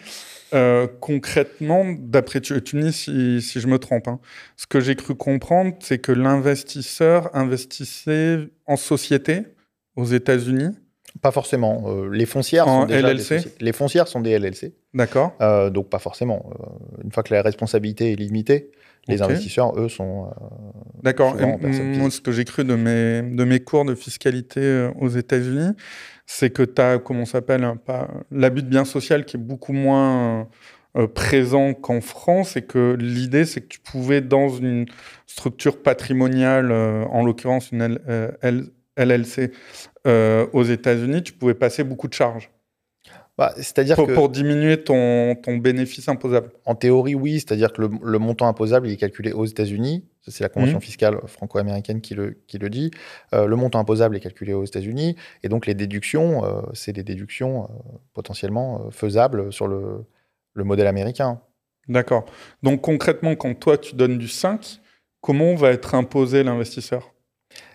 Euh, 0.52 0.87
concrètement, 1.00 1.85
d'après 1.98 2.40
tu, 2.40 2.54
si, 2.92 3.40
je 3.40 3.66
me 3.66 3.78
trompe, 3.78 4.09
hein, 4.09 4.20
ce 4.57 4.66
que 4.66 4.80
j'ai 4.80 4.94
cru 4.94 5.14
comprendre, 5.14 5.74
c'est 5.80 5.98
que 5.98 6.12
l'investisseur 6.12 7.35
investissait 7.35 8.50
en 8.66 8.76
société 8.76 9.46
aux 9.96 10.04
États-Unis. 10.04 10.76
Pas 11.22 11.31
forcément. 11.31 11.85
Euh, 11.87 12.11
les 12.11 12.27
foncières 12.27 12.68
en 12.68 12.83
sont 12.83 12.87
déjà 12.87 13.12
LLC. 13.12 13.29
Des 13.29 13.64
les 13.64 13.72
foncières 13.72 14.09
sont 14.09 14.20
des 14.20 14.38
LLC. 14.38 14.74
D'accord. 14.92 15.33
Euh, 15.40 15.70
donc 15.70 15.88
pas 15.88 15.98
forcément. 15.98 16.50
une 17.03 17.12
fois 17.12 17.22
que 17.22 17.33
la 17.33 17.42
responsabilité 17.42 18.12
est 18.12 18.16
limitée, 18.16 18.70
les 19.07 19.22
investisseurs, 19.22 19.79
eux, 19.79 19.88
sont. 19.88 20.31
D'accord. 21.03 21.37
Moi, 21.37 22.11
ce 22.11 22.20
que 22.20 22.33
j'ai 22.33 22.44
cru 22.44 22.64
de 22.64 22.74
mes, 22.74 23.22
de 23.22 23.44
mes 23.44 23.61
cours 23.61 23.85
de 23.85 23.94
fiscalité 23.94 24.88
aux 24.98 25.09
États-Unis, 25.09 25.72
c'est 26.27 26.50
que 26.50 26.62
tu 26.62 26.81
as, 26.81 26.98
comment 26.98 27.27
s'appelle, 27.27 27.66
l'abus 28.31 28.62
de 28.62 28.68
bien 28.68 28.85
social 28.85 29.24
qui 29.24 29.37
est 29.37 29.40
beaucoup 29.40 29.74
moins 29.74 30.48
euh, 30.96 31.09
présent 31.09 31.74
qu'en 31.74 32.00
France 32.00 32.57
et 32.57 32.62
que 32.62 32.96
l'idée, 32.98 33.46
c'est 33.46 33.62
que 33.62 33.66
tu 33.66 33.81
pouvais, 33.81 34.20
dans 34.20 34.48
une 34.48 34.87
structure 35.27 35.83
patrimoniale, 35.83 36.70
euh, 36.70 37.05
en 37.07 37.24
l'occurrence 37.24 37.72
une 37.72 37.98
LLC 38.96 39.50
euh, 40.07 40.47
aux 40.53 40.64
États-Unis, 40.64 41.23
tu 41.23 41.33
pouvais 41.33 41.55
passer 41.55 41.85
beaucoup 41.85 42.09
de 42.09 42.14
charges. 42.14 42.51
Bah, 43.37 43.53
c'est-à-dire 43.57 43.97
pour, 43.97 44.12
pour, 44.12 44.29
diminuer 44.29 44.85
ton, 44.85 45.35
ton, 45.35 45.57
bénéfice 45.57 46.09
imposable. 46.09 46.53
En 46.64 46.77
théorie, 46.77 47.17
oui. 47.17 47.40
C'est-à-dire 47.40 47.73
que 47.73 47.83
le, 47.83 48.19
montant 48.19 48.47
imposable 48.47 48.87
il 48.87 48.93
est 48.93 48.97
calculé 48.97 49.33
aux 49.33 49.45
États-Unis. 49.45 50.05
C'est 50.29 50.45
la 50.45 50.49
convention 50.49 50.79
mmh. 50.79 50.83
fiscale 50.83 51.21
franco-américaine 51.27 52.01
qui 52.01 52.14
le, 52.14 52.40
qui 52.47 52.59
le 52.59 52.71
dit. 52.71 52.93
Euh, 53.35 53.47
le 53.47 53.57
montant 53.57 53.81
imposable 53.81 54.17
est 54.17 54.21
calculé 54.21 54.55
aux 54.55 54.64
États-Unis. 54.64 55.17
Et 55.43 55.49
donc, 55.49 55.67
les 55.67 55.75
déductions, 55.75 56.45
euh, 56.45 56.62
c'est 56.75 56.93
des 56.93 57.03
déductions 57.03 57.64
euh, 57.64 57.67
potentiellement 58.12 58.88
faisables 58.90 59.53
sur 59.53 59.67
le, 59.67 60.05
le 60.53 60.64
modèle 60.64 60.87
américain. 60.87 61.40
D'accord. 61.88 62.27
Donc, 62.62 62.83
concrètement, 62.83 63.35
quand 63.35 63.55
toi, 63.55 63.79
tu 63.79 63.97
donnes 63.97 64.17
du 64.17 64.29
5, 64.29 64.81
comment 65.21 65.57
va 65.57 65.73
être 65.73 65.97
imposé 65.97 66.45
l'investisseur? 66.45 67.13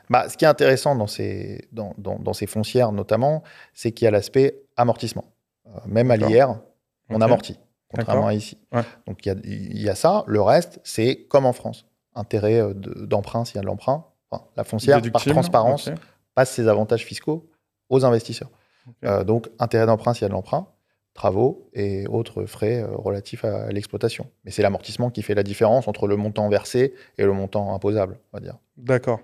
Bah, 0.10 0.28
ce 0.30 0.38
qui 0.38 0.46
est 0.46 0.48
intéressant 0.48 0.96
dans 0.96 1.08
ces, 1.08 1.68
dans, 1.72 1.94
dans, 1.98 2.18
dans 2.18 2.34
ces 2.34 2.48
foncières 2.48 2.92
notamment, 2.92 3.44
c'est 3.74 3.92
qu'il 3.92 4.06
y 4.06 4.08
a 4.08 4.12
l'aspect 4.12 4.64
amortissement. 4.76 5.26
Euh, 5.68 5.80
même 5.86 6.12
à 6.12 6.18
l'IR, 6.18 6.60
on 7.10 7.22
amortit, 7.22 7.60
contrairement 7.90 8.28
à 8.28 8.34
ici. 8.34 8.58
Donc 9.08 9.26
il 9.26 9.82
y, 9.82 9.90
a 9.90 9.96
ça. 9.96 10.24
Le 10.28 10.42
reste, 10.42 10.80
c'est 10.84 11.26
comme 11.30 11.46
en 11.46 11.54
France. 11.54 11.86
Intérêt 12.16 12.60
euh, 12.60 12.74
d'emprunt 12.74 13.46
s'il 13.46 13.56
y 13.56 13.60
a 13.60 13.62
de 13.62 13.68
l'emprunt. 13.68 14.06
la 14.56 14.64
foncière, 14.64 15.02
par 15.12 15.24
transparence, 15.24 15.90
passe 16.34 16.52
ses 16.52 16.68
avantages 16.68 17.06
fiscaux 17.06 17.50
aux 17.90 18.06
investisseurs. 18.06 18.50
Euh, 19.06 19.24
donc 19.24 19.50
intérêt 19.60 19.86
d'emprunt 19.86 20.14
s'il 20.14 20.24
y 20.24 20.26
a 20.26 20.30
de 20.30 20.34
l'emprunt, 20.34 20.68
travaux 21.14 21.70
et 21.74 22.08
autres 22.08 22.46
frais 22.46 22.84
relatifs 22.84 23.46
à 23.46 23.68
l'exploitation. 23.72 24.28
Mais 24.44 24.52
c'est 24.52 24.64
l'amortissement 24.64 25.12
qui 25.12 25.22
fait 25.22 25.36
la 25.36 25.44
différence 25.44 25.88
entre 25.88 26.08
le 26.08 26.16
montant 26.16 26.50
versé 26.50 26.96
et 27.18 27.26
le 27.26 27.34
montant 27.34 27.76
imposable, 27.76 28.20
on 28.34 28.38
va 28.38 28.42
dire. 28.42 28.58
D'accord. 28.78 29.20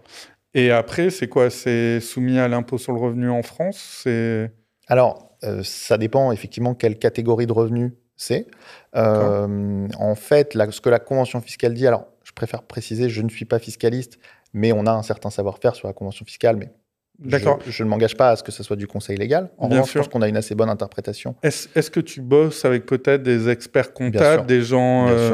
Et 0.56 0.72
après, 0.72 1.12
c'est 1.12 1.28
quoi? 1.28 1.52
C'est 1.52 2.00
soumis 2.00 2.40
à 2.40 2.48
l'impôt 2.48 2.80
sur 2.80 2.94
le 2.94 3.00
revenu 3.00 3.30
en 3.30 3.44
France? 3.44 4.02
C'est 4.04 4.52
alors, 4.88 5.36
euh, 5.44 5.62
ça 5.64 5.98
dépend 5.98 6.32
effectivement 6.32 6.74
quelle 6.74 6.98
catégorie 6.98 7.48
de 7.48 7.54
revenus 7.54 7.92
c'est. 8.16 8.48
Euh, 8.96 9.88
en 10.00 10.16
fait, 10.16 10.54
ce 10.54 10.82
que 10.82 10.90
la 10.90 11.00
convention 11.00 11.42
fiscale 11.42 11.74
dit, 11.74 11.86
alors 11.86 12.08
je 12.24 12.32
préfère 12.32 12.64
préciser, 12.64 13.10
je 13.10 13.22
ne 13.22 13.30
suis 13.30 13.46
pas 13.46 13.60
fiscaliste, 13.60 14.20
mais 14.54 14.72
on 14.72 14.86
a 14.86 14.92
un 14.92 15.04
certain 15.04 15.30
savoir-faire 15.30 15.76
sur 15.76 15.88
la 15.88 15.94
convention 15.94 16.26
fiscale, 16.26 16.56
mais 16.56 16.72
D'accord. 17.20 17.60
Je, 17.66 17.84
ne 17.84 17.88
m'engage 17.88 18.18
pas 18.18 18.32
à 18.32 18.36
ce 18.36 18.44
que 18.44 18.52
ce 18.52 18.62
soit 18.62 18.76
du 18.76 18.88
conseil 18.88 19.16
légal. 19.16 19.50
En 19.58 19.70
revanche, 19.70 19.94
je 19.94 20.00
pense 20.00 20.10
qu'on 20.10 20.22
a 20.22 20.28
une 20.28 20.36
assez 20.36 20.54
bonne 20.54 20.70
interprétation. 20.70 21.36
Est-ce, 21.44 21.90
que 21.90 22.02
tu 22.02 22.20
bosses 22.20 22.66
avec 22.66 22.86
peut-être 22.86 23.24
des 23.24 23.48
experts 23.48 23.94
comptables, 23.94 24.46
des 24.46 24.62
gens 24.62 25.08
euh, 25.08 25.34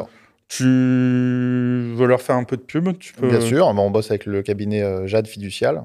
Tu 0.54 0.66
veux 0.66 2.06
leur 2.06 2.22
faire 2.22 2.36
un 2.36 2.44
peu 2.44 2.58
de 2.58 2.62
pub 2.62 2.98
tu 3.00 3.14
peux... 3.14 3.30
Bien 3.30 3.40
sûr, 3.40 3.68
on 3.68 3.90
bosse 3.90 4.12
avec 4.12 4.26
le 4.26 4.42
cabinet 4.42 5.08
Jade 5.08 5.28
Fiducial, 5.28 5.84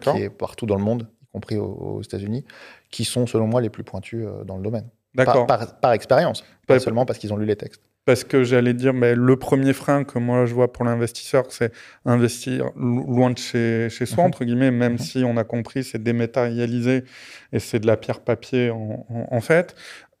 qui 0.00 0.22
est 0.22 0.30
partout 0.30 0.66
dans 0.66 0.76
le 0.76 0.82
monde, 0.82 1.06
y 1.22 1.26
compris 1.32 1.56
aux 1.56 2.02
États-Unis, 2.02 2.44
qui 2.90 3.04
sont, 3.04 3.26
selon 3.26 3.46
moi, 3.46 3.60
les 3.60 3.70
plus 3.70 3.84
pointus 3.84 4.24
euh, 4.26 4.44
dans 4.44 4.56
le 4.56 4.62
domaine. 4.62 4.88
D'accord. 5.14 5.46
Par, 5.46 5.92
expérience, 5.92 6.44
pas, 6.66 6.78
seulement 6.78 7.04
parce 7.04 7.18
qu'ils 7.18 7.32
ont 7.32 7.36
lu 7.36 7.46
les 7.46 7.56
textes. 7.56 7.82
Parce 8.04 8.24
que 8.24 8.44
j'allais 8.44 8.74
dire, 8.74 8.94
mais 8.94 9.14
le 9.14 9.36
premier 9.36 9.72
frein 9.72 10.04
que 10.04 10.18
moi 10.18 10.46
je 10.46 10.54
vois 10.54 10.72
pour 10.72 10.84
l'investisseur, 10.84 11.44
c'est 11.50 11.72
investir 12.04 12.70
loin 12.76 13.30
de 13.30 13.38
chez, 13.38 13.88
chez 13.90 14.06
soi, 14.06 14.22
mhm. 14.22 14.28
entre 14.28 14.44
guillemets, 14.44 14.70
même 14.70 14.92
mhm. 14.92 14.98
si 14.98 15.24
on 15.24 15.36
a 15.36 15.44
compris, 15.44 15.84
c'est 15.84 16.02
dématérialisé 16.02 17.04
et 17.52 17.58
c'est 17.58 17.80
de 17.80 17.86
la 17.86 17.96
pierre 17.96 18.20
papier 18.20 18.70
en, 18.70 19.04
en, 19.08 19.40
fait. 19.40 19.74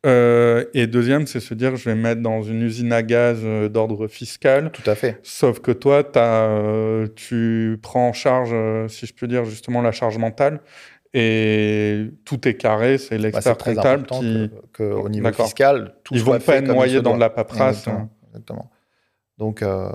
Euh, 0.06 0.64
et 0.72 0.86
deuxième, 0.86 1.26
c'est 1.26 1.40
se 1.40 1.52
dire, 1.52 1.76
je 1.76 1.90
vais 1.90 1.94
mettre 1.94 2.22
dans 2.22 2.42
une 2.42 2.62
usine 2.62 2.92
à 2.92 3.02
gaz 3.02 3.40
euh, 3.42 3.68
d'ordre 3.68 4.08
fiscal. 4.08 4.70
Tout 4.72 4.88
à 4.88 4.94
fait. 4.94 5.18
Sauf 5.22 5.60
que 5.60 5.72
toi, 5.72 6.02
as, 6.14 7.06
tu 7.16 7.78
prends 7.82 8.08
en 8.08 8.12
charge, 8.12 8.54
si 8.88 9.06
je 9.06 9.12
peux 9.12 9.26
dire, 9.26 9.44
justement 9.44 9.82
la 9.82 9.92
charge 9.92 10.16
mentale. 10.18 10.60
Et 11.12 12.06
tout 12.24 12.46
est 12.46 12.54
carré, 12.54 12.96
c'est 12.98 13.16
bah, 13.16 13.22
l'expert 13.24 13.58
comptable 13.58 14.06
qui. 14.06 14.50
Que, 14.72 14.84
au 14.84 15.08
niveau 15.08 15.32
fiscal, 15.32 15.94
tout 16.04 16.14
Ils 16.14 16.22
vont 16.22 16.38
pas 16.38 16.56
être 16.56 16.68
noyés 16.68 17.02
dans 17.02 17.14
de 17.14 17.20
la 17.20 17.30
paperasse. 17.30 17.88
Exactement. 18.28 18.70
Donc, 19.38 19.62
euh, 19.62 19.90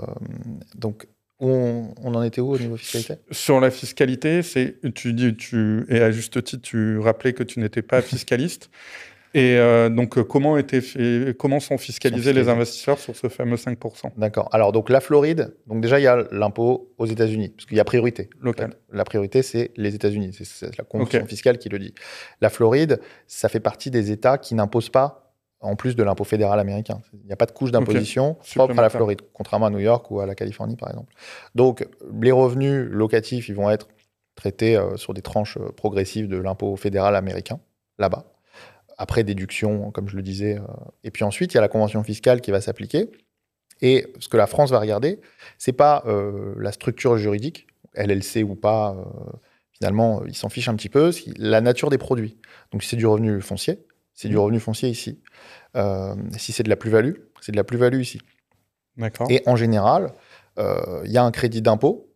donc 0.74 1.06
où 1.40 1.48
on, 1.48 1.94
on, 2.02 2.14
en 2.14 2.22
était 2.22 2.40
où 2.40 2.52
au 2.52 2.58
niveau 2.58 2.76
fiscalité? 2.76 3.14
Sur 3.30 3.60
la 3.60 3.70
fiscalité, 3.70 4.42
c'est 4.42 4.76
tu 4.94 5.14
dis 5.14 5.36
tu 5.36 5.86
et 5.88 6.00
à 6.00 6.10
juste 6.10 6.42
titre 6.42 6.62
tu 6.62 6.98
rappelais 6.98 7.32
que 7.32 7.42
tu 7.42 7.60
n'étais 7.60 7.82
pas 7.82 8.02
fiscaliste. 8.02 8.70
Et 9.36 9.58
euh, 9.58 9.90
donc, 9.90 10.16
euh, 10.16 10.24
comment, 10.24 10.56
était 10.56 10.80
fait, 10.80 11.36
comment 11.38 11.60
sont 11.60 11.76
fiscalisés 11.76 12.32
les 12.32 12.48
investisseurs 12.48 12.98
sur 12.98 13.14
ce 13.14 13.28
fameux 13.28 13.56
5% 13.56 14.12
D'accord. 14.16 14.48
Alors, 14.50 14.72
donc 14.72 14.88
la 14.88 15.00
Floride, 15.00 15.54
donc 15.66 15.82
déjà, 15.82 16.00
il 16.00 16.04
y 16.04 16.06
a 16.06 16.24
l'impôt 16.32 16.94
aux 16.96 17.04
États-Unis, 17.04 17.50
parce 17.50 17.66
qu'il 17.66 17.76
y 17.76 17.80
a 17.80 17.84
priorité. 17.84 18.30
Local. 18.40 18.72
La 18.90 19.04
priorité, 19.04 19.42
c'est 19.42 19.72
les 19.76 19.94
États-Unis. 19.94 20.34
C'est 20.42 20.78
la 20.78 20.84
convention 20.84 21.26
fiscale 21.26 21.58
qui 21.58 21.68
le 21.68 21.78
dit. 21.78 21.92
La 22.40 22.48
Floride, 22.48 22.98
ça 23.26 23.50
fait 23.50 23.60
partie 23.60 23.90
des 23.90 24.10
États 24.10 24.38
qui 24.38 24.54
n'imposent 24.54 24.88
pas 24.88 25.34
en 25.60 25.76
plus 25.76 25.96
de 25.96 26.02
l'impôt 26.02 26.24
fédéral 26.24 26.58
américain. 26.58 27.02
Il 27.12 27.26
n'y 27.26 27.32
a 27.32 27.36
pas 27.36 27.44
de 27.44 27.52
couche 27.52 27.70
d'imposition 27.70 28.38
propre 28.54 28.78
à 28.78 28.82
la 28.82 28.88
Floride, 28.88 29.20
contrairement 29.34 29.66
à 29.66 29.70
New 29.70 29.80
York 29.80 30.10
ou 30.10 30.20
à 30.20 30.24
la 30.24 30.34
Californie, 30.34 30.76
par 30.76 30.88
exemple. 30.88 31.12
Donc, 31.54 31.86
les 32.22 32.32
revenus 32.32 32.88
locatifs, 32.90 33.50
ils 33.50 33.54
vont 33.54 33.68
être 33.68 33.88
traités 34.34 34.78
euh, 34.78 34.96
sur 34.96 35.12
des 35.12 35.22
tranches 35.22 35.58
progressives 35.76 36.26
de 36.26 36.38
l'impôt 36.38 36.74
fédéral 36.76 37.14
américain, 37.14 37.60
là-bas 37.98 38.24
après 38.98 39.24
déduction, 39.24 39.90
comme 39.90 40.08
je 40.08 40.16
le 40.16 40.22
disais. 40.22 40.58
Euh, 40.58 40.62
et 41.04 41.10
puis 41.10 41.24
ensuite, 41.24 41.52
il 41.52 41.56
y 41.56 41.58
a 41.58 41.60
la 41.60 41.68
convention 41.68 42.02
fiscale 42.02 42.40
qui 42.40 42.50
va 42.50 42.60
s'appliquer. 42.60 43.10
Et 43.82 44.06
ce 44.18 44.28
que 44.28 44.36
la 44.36 44.46
France 44.46 44.70
va 44.70 44.80
regarder, 44.80 45.20
c'est 45.58 45.72
pas 45.72 46.02
euh, 46.06 46.54
la 46.58 46.72
structure 46.72 47.16
juridique, 47.18 47.66
LLC 47.94 48.42
ou 48.42 48.54
pas. 48.54 48.94
Euh, 48.94 49.04
finalement, 49.72 50.24
ils 50.26 50.34
s'en 50.34 50.48
fichent 50.48 50.68
un 50.68 50.76
petit 50.76 50.88
peu. 50.88 51.10
La 51.36 51.60
nature 51.60 51.90
des 51.90 51.98
produits. 51.98 52.38
Donc, 52.72 52.82
si 52.82 52.90
c'est 52.90 52.96
du 52.96 53.06
revenu 53.06 53.40
foncier, 53.40 53.86
c'est 54.14 54.28
du 54.28 54.38
revenu 54.38 54.60
foncier 54.60 54.88
ici. 54.88 55.20
Euh, 55.76 56.14
si 56.38 56.52
c'est 56.52 56.62
de 56.62 56.70
la 56.70 56.76
plus-value, 56.76 57.14
c'est 57.40 57.52
de 57.52 57.56
la 57.56 57.64
plus-value 57.64 58.00
ici. 58.00 58.20
D'accord. 58.96 59.26
Et 59.30 59.42
en 59.46 59.56
général, 59.56 60.12
il 60.58 61.10
y 61.10 61.18
a 61.18 61.22
un 61.22 61.30
crédit 61.32 61.60
d'impôt, 61.60 62.10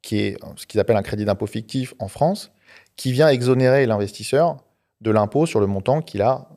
qui 0.00 0.20
est 0.20 0.36
ce 0.54 0.64
qu'ils 0.64 0.78
appellent 0.78 0.96
un 0.96 1.02
crédit 1.02 1.24
d'impôt 1.24 1.48
fictif 1.48 1.92
en 1.98 2.06
France, 2.06 2.52
qui 2.94 3.10
vient 3.10 3.28
exonérer 3.28 3.84
l'investisseur 3.84 4.58
de 5.00 5.10
l'impôt 5.10 5.46
sur 5.46 5.60
le 5.60 5.66
montant 5.66 6.02
qu'il 6.02 6.22
a 6.22 6.48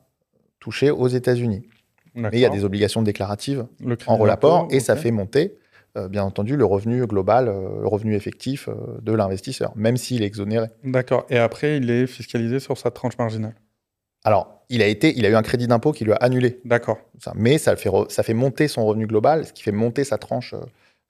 touché 0.60 0.90
aux 0.90 1.08
États-Unis. 1.08 1.66
Mais 2.14 2.28
il 2.32 2.40
y 2.40 2.44
a 2.44 2.50
des 2.50 2.64
obligations 2.64 3.02
déclaratives 3.02 3.66
Le 3.80 3.96
en 4.06 4.16
relapport 4.16 4.62
d'impôt, 4.62 4.74
et 4.74 4.80
ça 4.80 4.96
fait 4.96 5.10
monter, 5.10 5.56
euh, 5.96 6.08
bien 6.08 6.24
entendu, 6.24 6.56
le 6.56 6.64
revenu 6.64 7.06
global, 7.06 7.48
euh, 7.48 7.80
le 7.80 7.88
revenu 7.88 8.14
effectif 8.14 8.68
euh, 8.68 8.74
de 9.00 9.12
l'investisseur, 9.12 9.72
même 9.76 9.96
s'il 9.96 10.22
est 10.22 10.26
exonéré. 10.26 10.66
D'accord. 10.84 11.26
Et 11.30 11.38
après, 11.38 11.78
il 11.78 11.90
est 11.90 12.06
fiscalisé 12.06 12.60
sur 12.60 12.76
sa 12.76 12.90
tranche 12.90 13.16
marginale. 13.18 13.54
Alors, 14.24 14.62
il 14.68 14.82
a, 14.82 14.86
été, 14.86 15.16
il 15.16 15.26
a 15.26 15.30
eu 15.30 15.34
un 15.34 15.42
crédit 15.42 15.66
d'impôt 15.66 15.92
qui 15.92 16.04
lui 16.04 16.12
a 16.12 16.16
annulé 16.16 16.60
D'accord. 16.64 16.98
mais 17.34 17.58
ça, 17.58 17.74
fait 17.76 17.90
ça 18.08 18.22
fait 18.22 18.34
monter 18.34 18.68
son 18.68 18.86
revenu 18.86 19.06
global, 19.06 19.46
ce 19.46 19.52
qui 19.52 19.62
fait 19.62 19.72
monter 19.72 20.04
sa 20.04 20.16
tranche, 20.16 20.54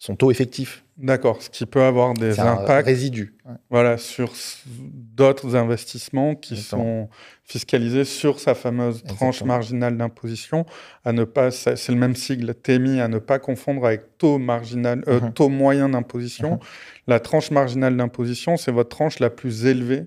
son 0.03 0.17
taux 0.17 0.33
effectif. 0.33 0.85
D'accord. 0.99 1.41
Ce 1.41 1.49
qui 1.49 1.65
peut 1.65 1.83
avoir 1.83 2.12
des 2.15 2.41
impacts 2.41 2.87
résidu. 2.87 3.37
Ouais. 3.47 3.55
voilà, 3.71 3.99
sur 3.99 4.33
d'autres 4.67 5.55
investissements 5.55 6.35
qui 6.35 6.55
Exactement. 6.55 6.83
sont 6.83 7.09
fiscalisés 7.45 8.05
sur 8.05 8.41
sa 8.41 8.57
fameuse 8.57 9.05
tranche 9.05 9.37
Exactement. 9.37 9.55
marginale 9.55 9.97
d'imposition. 9.97 10.67
À 11.05 11.12
ne 11.12 11.23
pas, 11.23 11.53
c'est 11.53 11.88
le 11.91 11.95
même 11.95 12.17
sigle 12.17 12.53
TMI, 12.53 13.01
à 13.01 13.07
ne 13.07 13.19
pas 13.19 13.38
confondre 13.38 13.87
avec 13.87 14.19
taux 14.19 14.38
marginal, 14.38 15.05
euh, 15.07 15.21
Mhm. 15.21 15.33
taux 15.35 15.49
moyen 15.49 15.88
d'imposition. 15.91 16.55
Mhm. 16.55 16.59
La 17.07 17.21
tranche 17.21 17.53
marginale 17.53 17.97
d'imposition, 17.97 18.57
c'est 18.57 18.73
votre 18.73 18.88
tranche 18.88 19.21
la 19.21 19.31
plus 19.31 19.67
élevée 19.67 20.07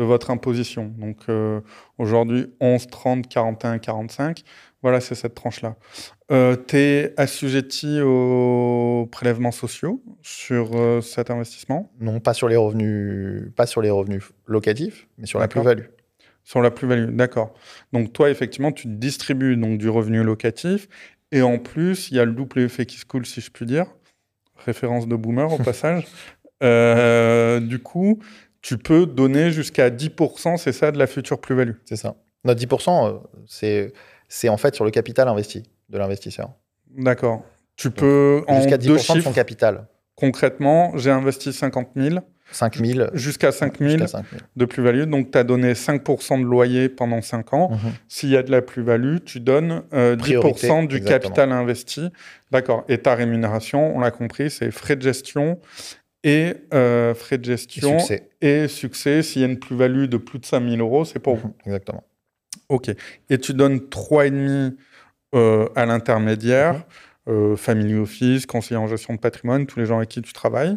de 0.00 0.04
votre 0.04 0.30
imposition. 0.30 0.92
Donc 0.96 1.18
euh, 1.28 1.60
aujourd'hui, 1.98 2.46
11, 2.58 2.86
30, 2.86 3.28
41, 3.28 3.78
45. 3.78 4.42
Voilà, 4.82 5.00
c'est 5.00 5.14
cette 5.14 5.34
tranche-là. 5.34 5.76
Euh, 6.32 6.56
tu 6.56 6.76
es 6.78 7.14
assujetti 7.18 8.00
aux 8.00 9.06
prélèvements 9.12 9.52
sociaux 9.52 10.02
sur 10.22 10.70
euh, 10.74 11.02
cet 11.02 11.30
investissement? 11.30 11.92
Non 12.00 12.18
pas 12.18 12.32
sur 12.32 12.48
les 12.48 12.56
revenus, 12.56 13.52
pas 13.54 13.66
sur 13.66 13.82
les 13.82 13.90
revenus 13.90 14.24
locatifs, 14.46 15.06
mais 15.18 15.26
sur 15.26 15.38
la 15.38 15.48
plus-value. 15.48 15.84
Sur 16.44 16.62
la 16.62 16.70
plus-value, 16.70 17.14
d'accord. 17.14 17.52
Donc 17.92 18.14
toi, 18.14 18.30
effectivement, 18.30 18.72
tu 18.72 18.88
distribues 18.88 19.58
donc 19.58 19.76
du 19.76 19.90
revenu 19.90 20.22
locatif 20.22 20.88
et 21.30 21.42
en 21.42 21.58
plus, 21.58 22.10
il 22.10 22.16
y 22.16 22.20
a 22.20 22.24
le 22.24 22.32
double 22.32 22.60
effet 22.60 22.86
qui 22.86 22.96
se 22.96 23.04
coule, 23.04 23.26
si 23.26 23.42
je 23.42 23.50
puis 23.50 23.66
dire. 23.66 23.84
Référence 24.64 25.06
de 25.06 25.14
boomer 25.14 25.52
au 25.52 25.58
passage. 25.58 26.06
Euh, 26.62 27.58
du 27.58 27.78
coup, 27.78 28.18
tu 28.62 28.78
peux 28.78 29.06
donner 29.06 29.50
jusqu'à 29.50 29.90
10%, 29.90 30.56
c'est 30.56 30.72
ça, 30.72 30.92
de 30.92 30.98
la 30.98 31.06
future 31.06 31.40
plus-value? 31.40 31.74
C'est 31.84 31.96
ça. 31.96 32.14
Notre 32.44 32.60
10%, 32.60 33.08
euh, 33.08 33.18
c'est 33.46 33.92
c'est 34.28 34.48
en 34.48 34.56
fait 34.56 34.74
sur 34.74 34.84
le 34.84 34.90
capital 34.90 35.28
investi 35.28 35.64
de 35.88 35.98
l'investisseur. 35.98 36.50
D'accord. 36.96 37.42
Tu 37.76 37.90
peux, 37.90 38.44
en 38.46 38.60
Jusqu'à 38.60 38.78
deux 38.78 38.94
10% 38.94 38.96
de 38.96 38.98
son 38.98 39.14
chiffres, 39.14 39.32
capital. 39.32 39.86
concrètement, 40.14 40.92
j'ai 40.96 41.10
investi 41.10 41.52
50 41.52 41.88
000 41.96 42.18
5 42.52 42.84
000 42.84 43.08
jusqu'à 43.14 43.52
5 43.52 43.78
000 43.78 43.90
jusqu'à 43.90 44.06
5 44.08 44.24
000. 44.30 44.42
de 44.56 44.64
plus-value. 44.64 45.04
Donc, 45.04 45.30
tu 45.30 45.38
as 45.38 45.44
donné 45.44 45.74
5% 45.74 46.40
de 46.40 46.44
loyer 46.44 46.88
pendant 46.88 47.22
5 47.22 47.54
ans. 47.54 47.70
Mhm. 47.70 47.78
S'il 48.08 48.30
y 48.30 48.36
a 48.36 48.42
de 48.42 48.50
la 48.50 48.60
plus-value, 48.62 49.18
tu 49.24 49.40
donnes 49.40 49.82
euh, 49.92 50.16
10% 50.16 50.18
Priorité, 50.18 50.86
du 50.88 50.96
exactement. 50.96 51.06
capital 51.08 51.52
investi. 51.52 52.10
D'accord. 52.50 52.84
Et 52.88 52.98
ta 52.98 53.14
rémunération, 53.14 53.96
on 53.96 54.00
l'a 54.00 54.10
compris, 54.10 54.50
c'est 54.50 54.70
frais 54.72 54.96
de 54.96 55.02
gestion 55.02 55.60
et 56.24 56.54
euh, 56.74 57.14
frais 57.14 57.38
de 57.38 57.44
Et 57.44 57.56
gestion 57.56 57.98
succès. 57.98 58.28
et 58.40 58.68
succès. 58.68 59.22
S'il 59.22 59.42
y 59.42 59.44
a 59.44 59.48
une 59.48 59.58
plus-value 59.58 60.04
de 60.06 60.16
plus 60.16 60.38
de 60.38 60.46
5 60.46 60.62
000 60.68 60.76
euros, 60.80 61.04
c'est 61.04 61.18
pour 61.18 61.36
vous. 61.36 61.48
Mhm, 61.48 61.54
Exactement. 61.66 62.04
OK. 62.68 62.90
Et 63.30 63.38
tu 63.38 63.54
donnes 63.54 63.80
3,5 63.88 64.76
euh, 65.34 65.68
à 65.76 65.86
l'intermédiaire, 65.86 66.74
Mhm. 67.26 67.34
euh, 67.34 67.56
family 67.56 67.94
office, 67.94 68.46
conseiller 68.46 68.76
en 68.78 68.86
gestion 68.88 69.14
de 69.14 69.18
patrimoine, 69.20 69.66
tous 69.66 69.78
les 69.78 69.86
gens 69.86 69.98
avec 69.98 70.08
qui 70.08 70.22
tu 70.22 70.32
travailles. 70.32 70.76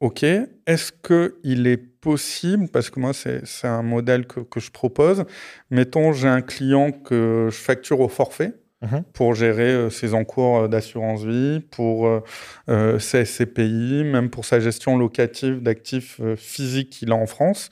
OK. 0.00 0.22
Est-ce 0.22 0.92
qu'il 0.92 1.66
est 1.66 1.76
possible, 1.76 2.68
parce 2.68 2.88
que 2.88 2.98
moi, 3.00 3.12
c'est 3.12 3.44
c'est 3.46 3.66
un 3.66 3.82
modèle 3.82 4.26
que, 4.26 4.40
que 4.40 4.58
je 4.60 4.70
propose, 4.70 5.24
mettons, 5.70 6.12
j'ai 6.14 6.28
un 6.28 6.40
client 6.40 6.90
que 6.92 7.48
je 7.50 7.56
facture 7.56 8.00
au 8.00 8.08
forfait 8.08 8.54
Mhm. 8.82 9.04
pour 9.12 9.34
gérer 9.34 9.70
euh, 9.72 9.90
ses 9.90 10.14
encours 10.14 10.60
euh, 10.60 10.68
d'assurance 10.68 11.22
vie, 11.22 11.60
pour 11.60 12.22
euh, 12.68 12.98
ses 12.98 13.26
SCPI, 13.26 14.04
même 14.04 14.30
pour 14.30 14.46
sa 14.46 14.58
gestion 14.58 14.96
locative 14.96 15.60
d'actifs 15.62 16.18
euh, 16.20 16.34
physiques 16.34 16.88
qu'il 16.90 17.12
a 17.12 17.14
en 17.14 17.26
France. 17.26 17.68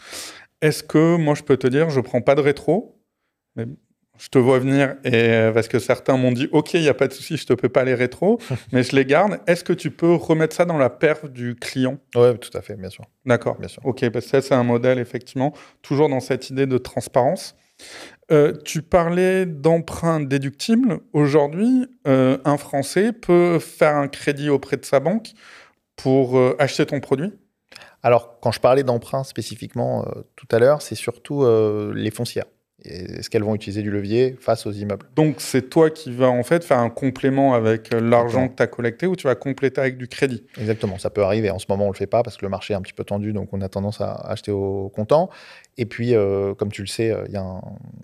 Est-ce 0.61 0.83
que 0.83 1.17
moi, 1.17 1.35
je 1.35 1.43
peux 1.45 1.57
te 1.57 1.67
dire, 1.67 1.89
je 1.89 2.01
prends 2.01 2.21
pas 2.21 2.35
de 2.35 2.43
rétro, 2.43 3.01
mais 3.57 3.65
je 4.19 4.29
te 4.29 4.39
vois 4.39 4.59
venir 4.59 4.97
et 5.05 5.51
parce 5.55 5.69
que 5.69 5.79
certains 5.79 6.17
m'ont 6.17 6.33
dit 6.33 6.49
OK, 6.51 6.75
il 6.75 6.81
n'y 6.81 6.89
a 6.89 6.95
pas 6.95 7.07
de 7.07 7.13
souci, 7.13 7.37
je 7.37 7.47
te 7.47 7.53
peux 7.55 7.69
pas 7.69 7.85
les 7.85 7.95
rétro, 7.95 8.39
mais 8.73 8.83
je 8.83 8.95
les 8.97 9.05
garde. 9.07 9.39
Est-ce 9.47 9.63
que 9.63 9.73
tu 9.73 9.91
peux 9.93 10.13
remettre 10.15 10.57
ça 10.57 10.65
dans 10.65 10.77
la 10.77 10.91
perf 10.91 11.27
du 11.31 11.55
client? 11.55 11.99
Oui, 12.17 12.37
tout 12.39 12.51
à 12.55 12.61
fait, 12.61 12.75
bien 12.75 12.91
sûr. 12.91 13.05
D'accord. 13.25 13.57
Bien 13.59 13.69
sûr. 13.69 13.81
Ok, 13.87 14.07
parce 14.11 14.25
que 14.27 14.31
ça, 14.33 14.43
c'est 14.43 14.55
un 14.55 14.65
modèle, 14.65 14.99
effectivement, 14.99 15.55
toujours 15.81 16.09
dans 16.09 16.21
cette 16.21 16.51
idée 16.51 16.67
de 16.67 16.77
transparence. 16.79 17.55
Euh, 18.31 18.53
tu 18.65 18.83
parlais 18.83 19.47
d'emprunt 19.47 20.21
déductible. 20.21 21.01
Aujourd'hui, 21.15 21.87
euh, 22.07 22.39
un 22.45 22.59
Français 22.59 23.13
peut 23.13 23.59
faire 23.59 23.97
un 23.97 24.09
crédit 24.09 24.51
auprès 24.51 24.77
de 24.77 24.85
sa 24.85 25.01
banque 25.01 25.33
pour 25.97 26.37
euh, 26.37 26.55
acheter 26.59 26.85
ton 26.85 27.01
produit? 27.01 27.33
Alors, 28.03 28.39
quand 28.41 28.53
je 28.53 28.61
parlais 28.61 28.85
d'emprunt 28.85 29.25
spécifiquement 29.25 30.07
tout 30.37 30.47
à 30.53 30.59
l'heure, 30.61 30.83
c'est 30.83 30.95
surtout 30.95 31.45
les 31.93 32.13
foncières. 32.13 32.47
Est-ce 32.85 33.29
qu'elles 33.29 33.43
vont 33.43 33.57
utiliser 33.57 33.83
du 33.83 33.91
levier 33.91 34.37
face 34.39 34.65
aux 34.67 34.71
immeubles 34.71 35.07
Donc, 35.17 35.37
c'est 35.39 35.69
toi 35.69 35.91
qui 35.91 36.13
vas 36.13 36.31
en 36.31 36.45
fait 36.45 36.63
faire 36.63 36.79
un 36.79 36.91
complément 36.91 37.55
avec 37.55 37.93
euh, 37.93 38.01
l'argent 38.01 38.49
que 38.49 38.55
tu 38.55 38.63
as 38.63 38.69
collecté 38.69 39.07
ou 39.07 39.17
tu 39.17 39.27
vas 39.27 39.35
compléter 39.35 39.81
avec 39.81 39.99
du 39.99 40.07
crédit? 40.07 40.45
Exactement, 40.59 40.97
ça 40.99 41.11
peut 41.11 41.23
arriver. 41.23 41.51
En 41.51 41.59
ce 41.59 41.67
moment, 41.69 41.85
on 41.85 41.89
ne 41.89 41.93
le 41.93 41.99
fait 41.99 42.07
pas 42.07 42.23
parce 42.23 42.37
que 42.37 42.45
le 42.45 42.51
marché 42.51 42.75
est 42.75 42.77
un 42.77 42.81
petit 42.81 42.93
peu 42.93 43.03
tendu, 43.05 43.33
donc 43.33 43.49
on 43.53 43.61
a 43.63 43.69
tendance 43.69 44.01
à 44.01 44.13
acheter 44.13 44.53
au 44.53 44.91
comptant. 44.95 45.29
Et 45.77 45.87
puis, 45.87 46.15
euh, 46.15 46.55
comme 46.55 46.71
tu 46.71 46.83
le 46.83 46.89
sais, 46.89 47.11
euh, 47.11 47.25
il 47.27 47.33
y 47.33 47.37
a 47.37 47.43
un, 47.43 47.63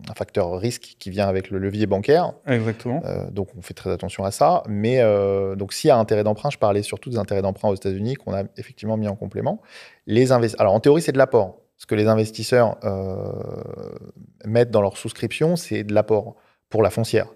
un 0.09 0.15
facteur 0.15 0.59
risque 0.59 0.97
qui 0.99 1.11
vient 1.11 1.27
avec 1.27 1.51
le 1.51 1.59
levier 1.59 1.87
bancaire. 1.87 2.33
Exactement. 2.47 3.03
Euh, 3.05 3.31
donc, 3.31 3.49
on 3.57 3.63
fait 3.63 3.75
très 3.75 3.91
attention 3.91 4.25
à 4.25 4.31
ça. 4.31 4.63
Mais 4.69 5.01
euh, 5.01 5.57
donc, 5.57 5.73
s'il 5.73 5.89
y 5.89 5.91
a 5.91 5.97
intérêt 5.97 6.25
d'emprunt, 6.25 6.51
je 6.51 6.59
parlais 6.59 6.83
surtout 6.83 7.11
des 7.11 7.19
intérêts 7.19 7.43
d'emprunt 7.43 7.69
aux 7.69 7.75
États-Unis 7.75 8.15
qu'on 8.15 8.35
a 8.35 8.45
effectivement 8.57 8.97
mis 8.97 9.09
en 9.09 9.17
complément. 9.17 9.61
Les 10.07 10.33
Alors, 10.33 10.75
en 10.75 10.81
théorie, 10.81 11.03
c'est 11.03 11.13
de 11.13 11.19
l'apport. 11.19 11.64
Ce 11.85 11.87
que 11.87 11.95
les 11.95 12.07
investisseurs 12.07 12.79
euh, 12.83 13.31
mettent 14.47 14.71
dans 14.71 14.81
leur 14.81 14.97
souscription, 14.97 15.55
c'est 15.57 15.85
de 15.85 15.93
l'apport 15.93 16.35
pour 16.71 16.83
la 16.83 16.89
foncière. 16.89 17.27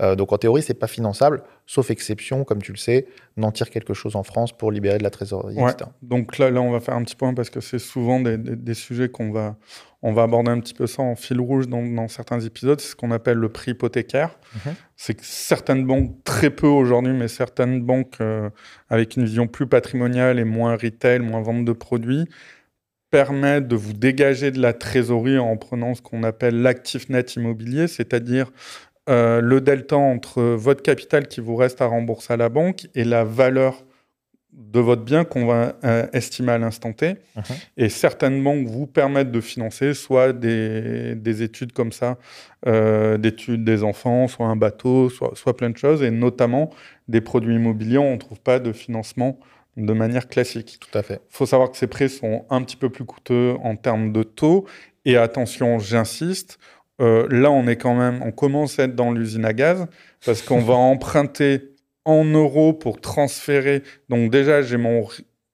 Euh, 0.00 0.16
donc, 0.16 0.32
en 0.32 0.38
théorie, 0.38 0.62
c'est 0.62 0.72
pas 0.72 0.86
finançable, 0.86 1.42
sauf 1.66 1.90
exception, 1.90 2.44
comme 2.44 2.62
tu 2.62 2.72
le 2.72 2.78
sais, 2.78 3.06
n'en 3.36 3.52
tire 3.52 3.68
quelque 3.68 3.92
chose 3.92 4.16
en 4.16 4.22
France 4.22 4.52
pour 4.56 4.72
libérer 4.72 4.96
de 4.96 5.02
la 5.02 5.10
trésorerie. 5.10 5.54
Ouais. 5.56 5.70
etc. 5.70 5.90
Donc 6.00 6.38
là, 6.38 6.50
là, 6.50 6.62
on 6.62 6.70
va 6.70 6.80
faire 6.80 6.94
un 6.94 7.02
petit 7.04 7.14
point 7.14 7.34
parce 7.34 7.50
que 7.50 7.60
c'est 7.60 7.78
souvent 7.78 8.20
des, 8.20 8.38
des- 8.38 8.56
des 8.56 8.74
sujets 8.74 9.10
qu'on 9.10 9.30
va, 9.32 9.56
on 10.00 10.12
va 10.14 10.22
aborder 10.22 10.50
un 10.50 10.60
petit 10.60 10.72
peu 10.74 10.86
ça 10.86 11.02
en 11.02 11.14
fil 11.14 11.38
rouge 11.38 11.68
dans, 11.68 11.82
dans 11.84 12.08
certains 12.08 12.40
épisodes. 12.40 12.80
C'est 12.80 12.92
ce 12.92 12.96
qu'on 12.96 13.10
appelle 13.10 13.36
le 13.36 13.50
prix 13.50 13.72
hypothécaire. 13.72 14.38
Mhm. 14.64 14.72
C'est 14.96 15.12
que 15.14 15.24
certaines 15.24 15.86
banques, 15.86 16.24
très 16.24 16.48
peu 16.48 16.66
aujourd'hui, 16.66 17.12
mais 17.12 17.28
certaines 17.28 17.82
banques 17.82 18.16
euh, 18.22 18.48
avec 18.88 19.16
une 19.16 19.24
vision 19.26 19.46
plus 19.46 19.66
patrimoniale 19.66 20.38
et 20.38 20.44
moins 20.44 20.72
retail, 20.76 21.18
moins 21.20 21.42
vente 21.42 21.66
de 21.66 21.72
produits, 21.72 22.26
permettent 23.10 23.68
de 23.68 23.76
vous 23.76 23.92
dégager 23.92 24.50
de 24.50 24.60
la 24.60 24.72
trésorerie 24.72 25.38
en 25.38 25.56
prenant 25.56 25.94
ce 25.94 26.02
qu'on 26.02 26.22
appelle 26.22 26.62
l'actif 26.62 27.08
net 27.08 27.34
immobilier, 27.34 27.88
c'est-à-dire 27.88 28.50
euh, 29.08 29.40
le 29.40 29.60
delta 29.60 29.96
entre 29.96 30.42
votre 30.42 30.82
capital 30.82 31.26
qui 31.26 31.40
vous 31.40 31.56
reste 31.56 31.80
à 31.80 31.86
rembourser 31.86 32.34
à 32.34 32.36
la 32.36 32.48
banque 32.48 32.86
et 32.94 33.04
la 33.04 33.24
valeur 33.24 33.84
de 34.52 34.80
votre 34.80 35.02
bien 35.02 35.24
qu'on 35.24 35.46
va 35.46 35.76
euh, 35.84 36.06
estimer 36.12 36.52
à 36.52 36.58
l'instant 36.58 36.92
T. 36.92 37.16
Mhm. 37.36 37.42
Et 37.76 37.88
certaines 37.88 38.42
banques 38.42 38.66
vous 38.66 38.86
permettent 38.86 39.30
de 39.30 39.40
financer 39.40 39.94
soit 39.94 40.32
des, 40.32 41.14
des 41.14 41.42
études 41.42 41.72
comme 41.72 41.92
ça, 41.92 42.18
euh, 42.66 43.16
d'études 43.16 43.64
des 43.64 43.82
enfants, 43.82 44.28
soit 44.28 44.46
un 44.46 44.56
bateau, 44.56 45.08
soit, 45.08 45.32
soit 45.34 45.56
plein 45.56 45.70
de 45.70 45.76
choses, 45.76 46.02
et 46.02 46.10
notamment 46.10 46.70
des 47.08 47.20
produits 47.20 47.54
immobiliers, 47.54 47.98
on 47.98 48.14
ne 48.14 48.18
trouve 48.18 48.40
pas 48.40 48.58
de 48.58 48.72
financement 48.72 49.38
de 49.76 49.92
manière 49.92 50.28
classique. 50.28 50.78
Tout 50.80 50.98
à 50.98 51.02
fait. 51.02 51.20
Il 51.30 51.36
faut 51.36 51.46
savoir 51.46 51.70
que 51.70 51.76
ces 51.76 51.86
prêts 51.86 52.08
sont 52.08 52.44
un 52.50 52.62
petit 52.62 52.76
peu 52.76 52.90
plus 52.90 53.04
coûteux 53.04 53.54
en 53.62 53.76
termes 53.76 54.12
de 54.12 54.22
taux. 54.22 54.66
Et 55.04 55.16
attention, 55.16 55.78
j'insiste, 55.78 56.58
euh, 57.00 57.26
là, 57.30 57.50
on 57.50 57.66
est 57.66 57.76
quand 57.76 57.94
même, 57.94 58.20
on 58.22 58.32
commence 58.32 58.78
à 58.78 58.84
être 58.84 58.94
dans 58.94 59.12
l'usine 59.12 59.44
à 59.44 59.52
gaz 59.52 59.86
parce 60.24 60.42
qu'on 60.42 60.60
va 60.60 60.74
emprunter 60.74 61.70
en 62.04 62.24
euros 62.24 62.72
pour 62.72 63.00
transférer. 63.00 63.82
Donc 64.08 64.30
déjà, 64.30 64.62
j'ai 64.62 64.76
mon, 64.76 65.06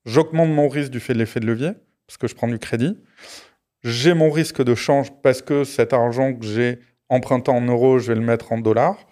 j'augmente 0.04 0.50
mon 0.50 0.68
risque 0.68 0.90
du 0.90 1.00
fait 1.00 1.14
de 1.14 1.18
l'effet 1.18 1.40
de 1.40 1.46
levier 1.46 1.70
parce 2.06 2.16
que 2.16 2.26
je 2.26 2.34
prends 2.34 2.48
du 2.48 2.58
crédit. 2.58 2.98
J'ai 3.84 4.14
mon 4.14 4.30
risque 4.30 4.62
de 4.62 4.74
change 4.74 5.12
parce 5.22 5.42
que 5.42 5.64
cet 5.64 5.92
argent 5.92 6.34
que 6.34 6.44
j'ai 6.44 6.80
emprunté 7.08 7.50
en 7.50 7.60
euros, 7.60 7.98
je 7.98 8.08
vais 8.08 8.18
le 8.18 8.24
mettre 8.24 8.52
en 8.52 8.58
dollars. 8.58 9.06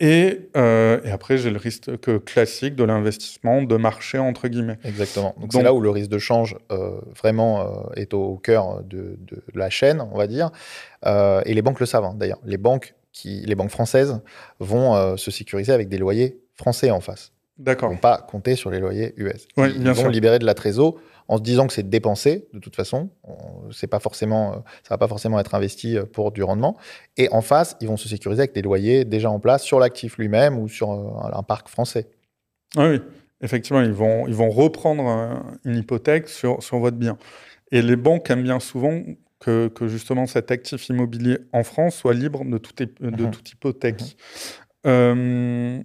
Et, 0.00 0.50
euh, 0.56 1.00
et 1.04 1.10
après, 1.10 1.38
j'ai 1.38 1.50
le 1.50 1.58
risque 1.58 1.90
classique 2.24 2.74
de 2.74 2.82
l'investissement 2.82 3.62
de 3.62 3.76
marché, 3.76 4.18
entre 4.18 4.48
guillemets. 4.48 4.78
Exactement. 4.84 5.34
Donc, 5.38 5.52
c'est 5.52 5.62
là 5.62 5.72
où 5.72 5.80
le 5.80 5.90
risque 5.90 6.10
de 6.10 6.18
change 6.18 6.56
euh, 6.72 7.00
vraiment 7.16 7.60
euh, 7.60 7.94
est 7.94 8.12
au, 8.12 8.36
cœur 8.36 8.82
de, 8.82 9.16
de, 9.20 9.42
la 9.54 9.70
chaîne, 9.70 10.00
on 10.12 10.18
va 10.18 10.26
dire. 10.26 10.50
et 11.06 11.54
les 11.54 11.62
banques 11.62 11.80
le 11.80 11.86
savent, 11.86 12.04
hein, 12.04 12.14
d'ailleurs. 12.16 12.40
Les 12.44 12.56
banques, 12.56 12.94
qui, 13.12 13.42
les 13.46 13.54
banques 13.54 13.70
françaises 13.70 14.20
vont 14.58 15.16
se 15.16 15.30
sécuriser 15.30 15.72
avec 15.72 15.88
des 15.88 15.98
loyers 15.98 16.40
français 16.56 16.90
en 16.90 17.00
face. 17.00 17.30
D'accord. 17.58 17.90
Ils 17.90 17.92
ne 17.92 17.96
vont 17.96 18.00
pas 18.00 18.18
compter 18.18 18.56
sur 18.56 18.70
les 18.70 18.80
loyers 18.80 19.14
US. 19.16 19.46
Oui, 19.56 19.68
Ils 19.76 19.82
bien 19.82 19.92
vont 19.92 20.02
sûr. 20.02 20.10
libérer 20.10 20.40
de 20.40 20.46
la 20.46 20.54
trésor 20.54 20.96
en 21.28 21.38
se 21.38 21.42
disant 21.42 21.66
que 21.66 21.72
c'est 21.72 21.88
dépensé 21.88 22.48
de 22.52 22.58
toute 22.58 22.76
façon. 22.76 23.10
C'est 23.72 23.86
pas 23.86 24.00
forcément, 24.00 24.52
euh, 24.52 24.56
ça 24.82 24.90
va 24.90 24.98
pas 24.98 25.08
forcément 25.08 25.38
être 25.40 25.54
investi 25.54 25.96
euh, 25.96 26.04
pour 26.04 26.32
du 26.32 26.42
rendement. 26.42 26.76
Et 27.16 27.28
en 27.30 27.40
face, 27.40 27.76
ils 27.80 27.88
vont 27.88 27.96
se 27.96 28.08
sécuriser 28.08 28.42
avec 28.42 28.54
des 28.54 28.62
loyers 28.62 29.04
déjà 29.04 29.30
en 29.30 29.40
place 29.40 29.62
sur 29.62 29.78
l'actif 29.80 30.18
lui-même 30.18 30.58
ou 30.58 30.68
sur 30.68 30.92
euh, 30.92 31.30
un 31.32 31.42
parc 31.42 31.68
français. 31.68 32.08
Ah 32.76 32.88
oui, 32.88 33.00
effectivement, 33.40 33.80
ils 33.80 33.92
vont, 33.92 34.26
ils 34.26 34.34
vont 34.34 34.50
reprendre 34.50 35.42
une 35.64 35.76
hypothèque 35.76 36.28
sur, 36.28 36.62
sur 36.62 36.78
votre 36.78 36.96
bien. 36.96 37.16
Et 37.70 37.82
les 37.82 37.96
banques 37.96 38.28
aiment 38.30 38.42
bien 38.42 38.60
souvent 38.60 39.02
que, 39.40 39.68
que 39.68 39.88
justement 39.88 40.26
cet 40.26 40.50
actif 40.50 40.88
immobilier 40.88 41.38
en 41.52 41.64
France 41.64 41.96
soit 41.96 42.14
libre 42.14 42.44
de, 42.44 42.58
tout, 42.58 42.72
de 42.74 43.10
mmh. 43.10 43.30
toute 43.30 43.52
hypothèque. 43.52 44.02
Mmh. 44.02 44.88
Euh, 44.88 45.82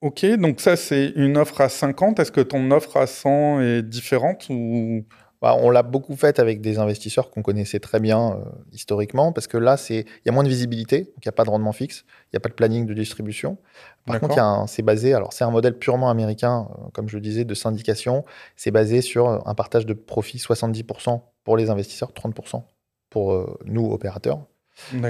Ok, 0.00 0.24
donc 0.36 0.60
ça 0.60 0.76
c'est 0.76 1.12
une 1.16 1.36
offre 1.36 1.60
à 1.60 1.68
50. 1.68 2.20
Est-ce 2.20 2.32
que 2.32 2.40
ton 2.40 2.70
offre 2.70 2.96
à 2.96 3.06
100 3.06 3.60
est 3.60 3.82
différente 3.82 4.46
ou? 4.48 5.04
Bah, 5.40 5.56
on 5.56 5.70
l'a 5.70 5.84
beaucoup 5.84 6.16
faite 6.16 6.40
avec 6.40 6.60
des 6.60 6.78
investisseurs 6.78 7.30
qu'on 7.30 7.42
connaissait 7.42 7.78
très 7.78 8.00
bien 8.00 8.32
euh, 8.32 8.44
historiquement, 8.72 9.32
parce 9.32 9.46
que 9.46 9.56
là, 9.56 9.76
il 9.88 10.04
y 10.26 10.28
a 10.28 10.32
moins 10.32 10.42
de 10.42 10.48
visibilité, 10.48 11.02
donc 11.02 11.24
il 11.24 11.28
n'y 11.28 11.30
a 11.30 11.32
pas 11.32 11.44
de 11.44 11.50
rendement 11.50 11.70
fixe, 11.70 12.04
il 12.24 12.28
n'y 12.34 12.38
a 12.38 12.40
pas 12.40 12.48
de 12.48 12.54
planning 12.54 12.86
de 12.86 12.94
distribution. 12.94 13.56
Par 14.04 14.18
contre, 14.18 14.64
c'est 14.66 14.82
basé, 14.82 15.14
alors 15.14 15.32
c'est 15.32 15.44
un 15.44 15.50
modèle 15.50 15.78
purement 15.78 16.10
américain, 16.10 16.68
euh, 16.70 16.88
comme 16.92 17.08
je 17.08 17.16
le 17.16 17.20
disais, 17.20 17.44
de 17.44 17.54
syndication. 17.54 18.24
C'est 18.56 18.72
basé 18.72 19.00
sur 19.00 19.46
un 19.46 19.54
partage 19.54 19.86
de 19.86 19.94
profit 19.94 20.38
70% 20.38 21.20
pour 21.44 21.56
les 21.56 21.70
investisseurs, 21.70 22.10
30% 22.12 22.64
pour 23.08 23.32
euh, 23.32 23.58
nous, 23.64 23.92
opérateurs. 23.92 24.40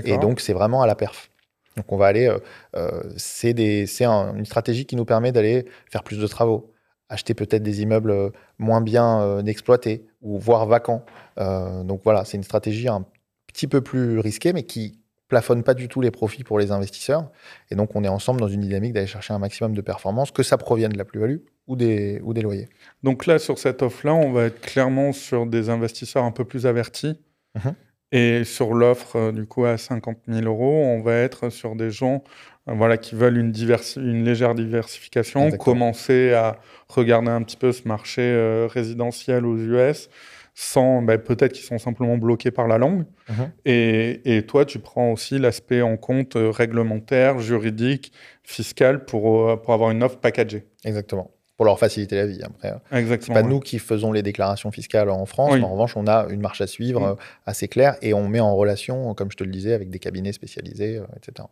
Et 0.05 0.18
donc, 0.18 0.41
c'est 0.41 0.53
vraiment 0.53 0.82
à 0.82 0.86
la 0.86 0.95
perf. 0.95 1.30
Donc 1.79 1.93
on 1.93 1.97
va 1.97 2.07
aller, 2.07 2.26
euh, 2.26 2.39
euh, 2.74 3.03
c'est 3.16 3.55
une 3.57 4.45
stratégie 4.45 4.85
qui 4.85 4.97
nous 4.97 5.05
permet 5.05 5.31
d'aller 5.31 5.64
faire 5.89 6.03
plus 6.03 6.18
de 6.18 6.26
travaux, 6.26 6.72
acheter 7.09 7.35
peut-être 7.35 7.62
des 7.62 7.83
immeubles 7.83 8.11
euh, 8.11 8.31
moins 8.59 8.81
bien 8.81 9.45
exploités 9.47 10.05
ou 10.20 10.39
voire 10.39 10.66
vacants. 10.66 11.05
donc 11.37 12.01
voilà, 12.03 12.24
c'est 12.24 12.37
une 12.37 12.43
stratégie 12.43 12.89
un 12.89 13.07
petit 13.47 13.68
peu 13.68 13.81
plus 13.81 14.18
risquée, 14.18 14.53
mais 14.53 14.64
qui 14.64 14.99
plafonne 15.29 15.62
pas 15.62 15.74
du 15.74 15.87
tout 15.89 16.01
les 16.01 16.11
profits 16.11 16.43
pour 16.43 16.59
les 16.59 16.72
investisseurs. 16.72 17.31
Et 17.70 17.76
donc 17.76 17.95
on 17.95 18.03
est 18.03 18.09
ensemble 18.09 18.41
dans 18.41 18.49
une 18.49 18.62
dynamique 18.62 18.95
d'aller 18.95 19.07
chercher 19.07 19.33
un 19.33 19.39
maximum 19.39 19.74
de 19.74 19.81
performance, 19.81 20.33
que 20.33 20.43
ça 20.43 20.59
provienne 20.59 20.91
de 20.91 20.99
la 20.99 21.05
plus-value 21.05 21.39
ou 21.68 21.76
des, 21.76 22.20
ou 22.24 22.35
des 22.35 22.43
loyers. 22.43 22.68
Donc 23.05 23.26
là, 23.26 23.39
sur 23.39 23.59
cette 23.59 23.83
offre-là, 23.83 24.14
on 24.14 24.33
va 24.33 24.47
être 24.47 24.61
clairement 24.61 25.12
sur 25.12 25.47
des 25.47 25.70
investisseurs 25.70 26.24
un 26.24 26.33
peu 26.33 26.45
plus 26.45 26.66
avertis. 26.66 27.20
Mmh 27.55 27.70
et 28.11 28.44
sur 28.44 28.72
l'offre, 28.72 29.16
euh, 29.16 29.32
du 29.32 29.46
coup, 29.46 29.64
à 29.64 29.76
50 29.76 30.18
000 30.28 30.46
euros, 30.46 30.82
on 30.82 31.00
va 31.00 31.14
être 31.14 31.50
sur 31.50 31.76
des 31.76 31.90
gens 31.90 32.22
euh, 32.68 32.72
voilà, 32.74 32.96
qui 32.96 33.14
veulent 33.14 33.36
une, 33.36 33.52
une 33.96 34.24
légère 34.24 34.54
diversification, 34.54 35.50
commencer 35.52 36.32
à 36.32 36.56
regarder 36.88 37.28
un 37.28 37.42
petit 37.42 37.56
peu 37.56 37.72
ce 37.72 37.86
marché 37.86 38.22
euh, 38.22 38.66
résidentiel 38.66 39.44
aux 39.44 39.59
US, 39.59 40.09
sans 40.54 41.02
bah, 41.02 41.18
peut-être 41.18 41.52
qu'ils 41.52 41.66
sont 41.66 41.78
simplement 41.78 42.16
bloqués 42.16 42.50
par 42.50 42.66
la 42.66 42.78
langue. 42.78 43.04
Mmh 43.28 43.32
et, 43.66 44.36
et, 44.36 44.46
toi, 44.46 44.64
tu 44.64 44.78
prends 44.78 45.12
aussi 45.12 45.38
l'aspect 45.38 45.82
en 45.82 45.98
compte 45.98 46.32
réglementaire, 46.36 47.38
juridique, 47.40 48.12
fiscal 48.42 49.04
pour, 49.04 49.61
pour 49.61 49.74
avoir 49.74 49.90
une 49.90 50.02
offre 50.02 50.16
packagée. 50.16 50.64
Exactement 50.84 51.30
pour 51.59 51.64
leur 51.64 51.78
faciliter 51.80 52.14
la 52.14 52.26
vie. 52.26 52.40
Après, 52.40 52.72
euh, 52.92 53.16
c'est 53.20 53.32
pas 53.32 53.42
nous 53.42 53.59
qui 53.59 53.80
faisons 53.80 54.12
les 54.12 54.22
déclarations 54.22 54.70
fiscales 54.70 55.11
en 55.11 55.26
France, 55.26 55.56
mais 55.56 55.64
en 55.64 55.72
revanche, 55.72 55.96
on 55.96 56.06
a 56.06 56.28
une 56.30 56.40
marche 56.40 56.61
à 56.61 56.68
suivre 56.68 57.02
euh, 57.02 57.14
assez 57.46 57.66
claire 57.66 57.96
et 58.00 58.14
on 58.14 58.28
met 58.28 58.38
en 58.38 58.54
relation, 58.54 59.12
comme 59.14 59.32
je 59.32 59.36
te 59.36 59.42
le 59.42 59.50
disais, 59.50 59.72
avec 59.72 59.90
des 59.90 59.98
cabinets 59.98 60.30
spécialisés, 60.32 60.98
euh, 60.98 61.04
etc. 61.16 61.48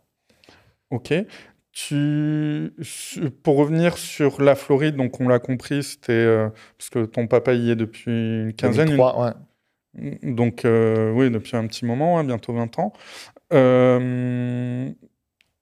Ok. 0.91 1.13
Tu... 1.73 2.73
Pour 3.43 3.57
revenir 3.57 3.97
sur 3.97 4.41
la 4.41 4.55
Floride, 4.55 4.95
donc 4.95 5.19
on 5.19 5.27
l'a 5.27 5.39
compris, 5.39 5.83
c'était 5.83 6.25
parce 6.77 6.89
que 6.89 7.03
ton 7.03 7.27
papa 7.27 7.53
y 7.53 7.71
est 7.71 7.75
depuis 7.75 8.43
une 8.43 8.53
quinzaine. 8.53 8.85
2003, 8.85 9.25
ouais. 9.25 9.31
Donc 10.23 10.61
oui, 10.63 11.29
depuis 11.29 11.57
un 11.57 11.67
petit 11.67 11.83
moment, 11.83 12.17
hein, 12.17 12.23
bientôt 12.23 12.53
20 12.53 12.79
ans. 12.79 12.93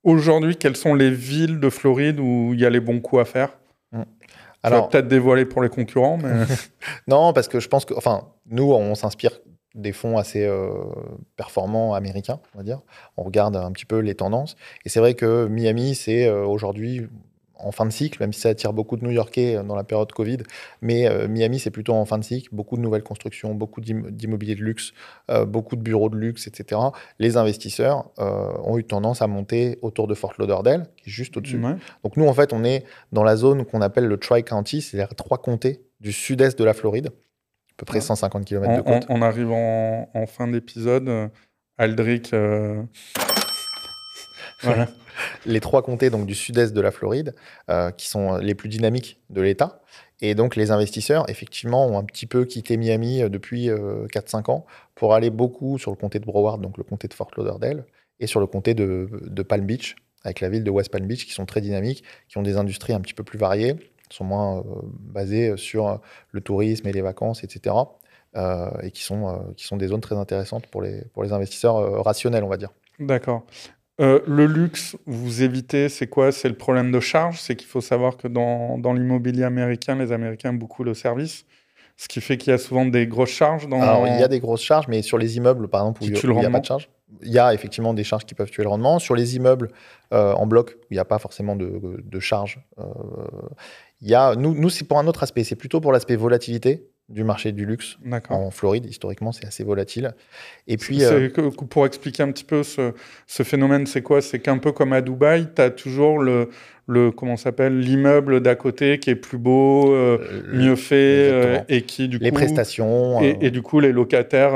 Aujourd'hui, 0.03 0.55
quelles 0.55 0.77
sont 0.77 0.93
les 0.93 1.09
villes 1.09 1.59
de 1.59 1.69
Floride 1.71 2.19
où 2.19 2.51
il 2.53 2.59
y 2.59 2.65
a 2.65 2.69
les 2.69 2.79
bons 2.79 2.99
coups 2.99 3.23
à 3.23 3.25
faire? 3.25 3.57
Alors, 4.66 4.89
peut-être 4.89 5.07
dévoiler 5.07 5.45
pour 5.45 5.61
les 5.61 5.70
concurrents, 5.70 6.18
mais... 6.18 6.45
non, 7.07 7.34
parce 7.34 7.47
que 7.47 7.59
je 7.59 7.68
pense 7.68 7.86
que, 7.86 7.93
enfin, 7.93 8.28
nous, 8.49 8.72
on 8.72 8.95
s'inspire 8.95 9.32
des 9.76 9.91
fonds 9.91 10.18
assez 10.18 10.45
euh, 10.45 10.72
performants 11.36 11.93
américains, 11.93 12.39
on 12.53 12.59
va 12.59 12.63
dire. 12.63 12.82
On 13.18 13.24
regarde 13.24 13.55
un 13.57 13.72
petit 13.72 13.86
peu 13.86 13.99
les 13.99 14.16
tendances. 14.16 14.55
Et 14.86 14.89
c'est 14.89 14.99
vrai 14.99 15.13
que 15.13 15.47
Miami, 15.47 15.95
c'est 15.95 16.26
euh, 16.26 16.45
aujourd'hui, 16.45 17.07
en 17.58 17.72
fin 17.72 17.86
de 17.86 17.91
cycle, 17.91 18.22
même 18.22 18.34
si 18.34 18.41
ça 18.41 18.49
attire 18.49 18.74
beaucoup 18.74 18.97
de 18.97 19.06
New-Yorkais 19.06 19.56
euh, 19.56 19.64
dans 19.64 19.76
la 19.76 19.84
période 19.84 20.12
Covid. 20.12 20.38
Mais 20.82 21.08
euh, 21.08 21.28
Miami, 21.28 21.60
c'est 21.60 21.72
plutôt 21.72 21.93
en 21.93 22.06
fin 22.06 22.18
de 22.18 22.24
cycle. 22.24 22.49
Beaucoup 22.51 22.78
de 22.78 22.82
nouvelles 22.82 23.03
constructions, 23.03 23.53
beaucoup 23.53 23.82
d'immobilier 23.82 24.56
de 24.56 24.62
luxe, 24.62 24.93
euh, 25.30 25.45
beaucoup 25.45 25.76
de 25.76 25.82
bureaux 25.82 26.10
de 26.10 26.18
luxe, 26.18 26.47
etc. 26.47 26.82
Les 27.20 27.38
investisseurs 27.38 28.10
ont 28.18 28.78
eu 28.78 28.84
tendance 28.84 29.22
à 29.22 29.28
monter 29.28 29.78
autour 29.82 30.08
de 30.08 30.14
Fort 30.14 30.34
Lauderdale, 30.38 30.88
qui 30.97 31.10
est 31.10 31.14
juste 31.14 31.38
au-dessus. 31.38 31.62
Donc 32.03 32.18
nous, 32.18 32.28
en 32.28 32.34
fait, 32.34 32.53
on 32.53 32.64
est 32.64 32.84
dans 33.12 33.24
la 33.24 33.36
zone 33.36 33.66
qu'on 33.66 33.82
appelle 33.82 34.06
le 34.06 34.18
Tri-County, 34.18 34.82
c'est-à-dire 34.82 35.14
trois 35.16 35.38
comtés 35.38 35.82
du 35.99 36.12
sud-est 36.12 36.58
de 36.58 36.64
la 36.64 36.74
Floride, 36.74 37.08
à 37.08 37.74
peu 37.78 37.86
près 37.86 38.01
150 38.01 38.45
km 38.45 38.78
de 38.78 38.82
côte. 38.82 39.06
On, 39.10 39.22
arrive 39.22 39.51
en, 39.51 40.10
en 40.14 40.26
fin 40.26 40.47
d'épisode. 40.47 41.30
Aldric... 41.78 42.32
voilà 44.64 44.88
les 45.45 45.59
trois 45.59 45.82
comtés 45.82 46.09
donc, 46.09 46.26
du 46.26 46.36
sud-est 46.36 46.74
de 46.74 46.82
la 46.82 46.91
Floride, 46.91 47.36
euh, 47.70 47.91
qui 47.91 48.07
sont 48.07 48.38
les 48.38 48.55
plus 48.55 48.70
dynamiques 48.70 49.20
de 49.30 49.41
l'État. 49.41 49.82
Et 50.22 50.36
donc, 50.36 50.55
les 50.55 50.72
investisseurs, 50.72 51.30
effectivement, 51.30 51.88
ont 51.88 51.97
un 51.97 52.03
petit 52.03 52.26
peu 52.26 52.45
quitté 52.45 52.78
Miami 52.78 53.22
euh, 53.22 53.30
depuis 53.30 53.68
4-5 53.68 53.70
euh, 53.72 54.51
ans 54.51 54.66
pour 54.95 55.13
aller 55.13 55.30
beaucoup 55.30 55.78
sur 55.78 55.91
le 55.91 55.97
comté 55.97 56.20
de 56.20 56.26
Broward, 56.26 56.61
donc 56.61 56.78
le 56.78 56.84
comté 56.84 57.07
de 57.07 57.13
Fort 57.13 57.32
Lauderdale, 57.36 57.86
et 58.20 58.28
sur 58.28 58.39
le 58.39 58.47
comté 58.47 58.74
de, 58.74 59.09
Palm 59.47 59.66
Beach, 59.66 59.95
avec 60.24 60.39
la 60.39 60.49
ville 60.49 60.63
de 60.63 60.72
West 60.72 60.89
Palm 60.89 61.05
Beach, 61.05 61.26
qui 61.26 61.34
sont 61.34 61.45
très 61.45 61.61
dynamiques, 61.61 62.03
qui 62.30 62.38
ont 62.38 62.43
des 62.43 62.57
industries 62.57 62.93
un 62.93 63.01
petit 63.01 63.13
peu 63.13 63.24
plus 63.24 63.38
variées, 63.38 63.76
sont 64.09 64.24
moins 64.24 64.63
basées 64.99 65.57
sur 65.57 65.99
le 66.32 66.39
tourisme 66.39 66.88
et 66.88 66.93
les 66.93 67.01
vacances, 67.01 67.43
etc. 67.43 67.76
et 68.82 68.91
qui 68.91 69.03
sont, 69.03 69.53
qui 69.57 69.66
sont 69.66 69.76
des 69.76 69.88
zones 69.88 69.99
très 69.99 70.16
intéressantes 70.16 70.68
pour 70.68 70.82
les, 70.82 71.03
pour 71.13 71.24
les 71.24 71.34
investisseurs 71.34 72.03
rationnels, 72.03 72.43
on 72.43 72.49
va 72.49 72.57
dire. 72.57 72.70
D'accord. 72.99 73.45
Euh, 74.01 74.19
le 74.27 74.45
luxe, 74.45 74.97
vous 75.05 75.41
évitez, 75.41 75.87
c'est 75.87 76.07
quoi? 76.07 76.31
C'est 76.31 76.49
le 76.49 76.55
problème 76.55 76.91
de 76.91 76.99
charge? 76.99 77.39
C'est 77.39 77.55
qu'il 77.55 77.67
faut 77.67 77.81
savoir 77.81 78.17
que 78.17 78.27
dans, 78.27 78.77
dans 78.77 78.93
l'immobilier 78.93 79.43
américain, 79.43 79.95
les 79.95 80.11
Américains 80.11 80.49
aiment 80.49 80.59
beaucoup 80.59 80.83
le 80.83 80.93
service. 80.93 81.45
Ce 81.95 82.09
qui 82.09 82.19
fait 82.19 82.37
qu'il 82.37 82.51
y 82.51 82.53
a 82.53 82.57
souvent 82.57 82.85
des 82.85 83.07
grosses 83.07 83.29
charges. 83.29 83.69
Dans... 83.69 83.81
Alors, 83.81 84.05
il 84.05 84.19
y 84.19 84.23
a 84.23 84.27
des 84.27 84.41
grosses 84.41 84.63
charges, 84.63 84.89
mais 84.89 85.01
sur 85.01 85.17
les 85.17 85.37
immeubles, 85.37 85.69
par 85.69 85.81
exemple, 85.81 86.03
où 86.03 86.07
il 86.07 86.11
n'y 86.11 86.45
a 86.45 86.49
pas 86.49 86.59
de 86.59 86.65
charge, 86.65 86.89
il 87.21 87.31
y 87.31 87.39
a 87.39 87.53
effectivement 87.53 87.93
des 87.93 88.03
charges 88.03 88.25
qui 88.25 88.35
peuvent 88.35 88.49
tuer 88.49 88.63
le 88.63 88.69
rendement. 88.69 88.99
Sur 88.99 89.15
les 89.15 89.37
immeubles 89.37 89.71
euh, 90.13 90.33
en 90.33 90.45
bloc, 90.45 90.71
où 90.71 90.87
il 90.91 90.95
n'y 90.95 90.99
a 90.99 91.05
pas 91.05 91.19
forcément 91.19 91.55
de, 91.55 92.01
de 92.03 92.19
charges, 92.19 92.59
euh, 92.79 92.83
il 94.01 94.09
y 94.09 94.15
a, 94.15 94.35
nous, 94.35 94.53
nous 94.53 94.69
c'est 94.69 94.83
pour 94.83 94.99
un 94.99 95.07
autre 95.07 95.23
aspect. 95.23 95.45
C'est 95.45 95.55
plutôt 95.55 95.79
pour 95.79 95.93
l'aspect 95.93 96.17
volatilité 96.17 96.89
du 97.08 97.24
marché 97.24 97.51
du 97.51 97.66
luxe 97.66 97.97
en 98.30 98.49
Floride. 98.49 98.86
Historiquement, 98.86 99.32
c'est 99.32 99.45
assez 99.45 99.64
volatile. 99.64 100.14
Et 100.68 100.78
puis, 100.78 101.03
euh, 101.03 101.30
pour 101.70 101.86
expliquer 101.86 102.24
un 102.24 102.32
petit 102.32 102.43
peu 102.43 102.64
ce, 102.64 102.93
phénomène, 103.28 103.86
c'est 103.86 104.01
quoi? 104.01 104.22
C'est 104.22 104.39
qu'un 104.39 104.58
peu 104.58 104.72
comme 104.72 104.91
à 104.91 105.01
Dubaï, 105.01 105.47
tu 105.56 105.62
as 105.62 105.70
toujours 105.70 106.18
le, 106.18 106.49
le 106.88 107.12
comment 107.12 107.38
s'appelle? 107.38 107.80
L'immeuble 107.80 108.41
d'à 108.41 108.56
côté 108.56 108.97
qui 108.97 109.12
est 109.12 109.16
plus 109.16 109.38
beau, 109.38 109.93
euh, 109.93 110.18
mieux 110.51 110.76
fait 110.76 111.30
euh, 111.32 111.60
et 111.70 111.84
qui 111.84 112.08
du 112.08 112.18
les 112.18 112.32
prestations 112.32 113.22
et, 113.22 113.51
du 113.51 113.62
coup 113.62 113.80
les 113.80 113.91
locataires 113.91 114.53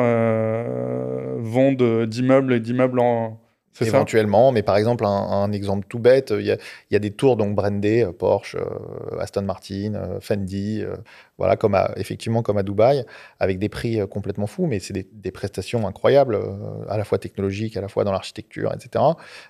vendent 1.37 2.05
d'immeubles 2.05 2.53
et 2.53 2.59
d'immeubles 2.59 2.99
en 2.99 3.39
Éventuellement, 3.81 4.51
mais 4.51 4.63
par 4.63 4.77
exemple, 4.77 5.05
un, 5.05 5.51
exemple 5.51 5.85
tout 5.87 5.99
bête, 5.99 6.33
il 6.37 6.45
y, 6.45 6.95
a, 6.95 6.99
des 6.99 7.11
tours 7.11 7.37
donc 7.37 7.55
brandées, 7.55 8.03
euh, 8.03 8.11
Porsche, 8.11 8.55
euh, 8.55 9.19
Aston 9.19 9.43
Martin, 9.43 9.93
euh, 9.95 10.19
Fendi, 10.19 10.83
voilà, 11.37 11.55
comme 11.55 11.77
effectivement 11.95 12.41
comme 12.41 12.57
à 12.57 12.63
Dubaï, 12.63 13.05
avec 13.39 13.59
des 13.59 13.69
prix 13.69 13.99
complètement 14.09 14.47
fous, 14.47 14.65
mais 14.65 14.79
c'est 14.79 14.93
des, 14.93 15.31
prestations 15.31 15.87
incroyables, 15.87 16.37
à 16.89 16.97
la 16.97 17.05
fois 17.05 17.17
technologiques, 17.17 17.77
à 17.77 17.81
la 17.81 17.87
fois 17.87 18.03
dans 18.03 18.11
l'architecture, 18.11 18.73
etc. 18.73 19.05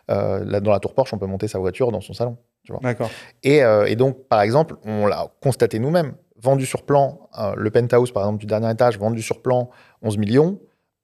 là, 0.07 0.59
dans 0.59 0.71
la 0.71 0.79
tour 0.79 0.93
Porsche, 0.93 1.13
on 1.13 1.17
peut 1.17 1.25
monter 1.25 1.47
sa 1.47 1.57
voiture 1.57 1.91
dans 1.91 2.01
son 2.01 2.13
salon. 2.13 2.37
D'accord. 2.81 3.09
Et, 3.41 3.61
et, 3.87 3.95
donc, 3.95 4.27
par 4.27 4.41
exemple, 4.41 4.75
on 4.85 5.07
l'a 5.07 5.31
constaté 5.41 5.79
nous-mêmes, 5.79 6.13
vendu 6.39 6.65
sur 6.67 6.83
plan, 6.83 7.29
le 7.55 7.71
penthouse, 7.71 8.11
par 8.11 8.23
exemple, 8.23 8.39
du 8.39 8.45
dernier 8.45 8.69
étage, 8.69 8.99
vendu 8.99 9.23
sur 9.23 9.41
plan 9.41 9.69
11 10.03 10.17
millions, 10.17 10.59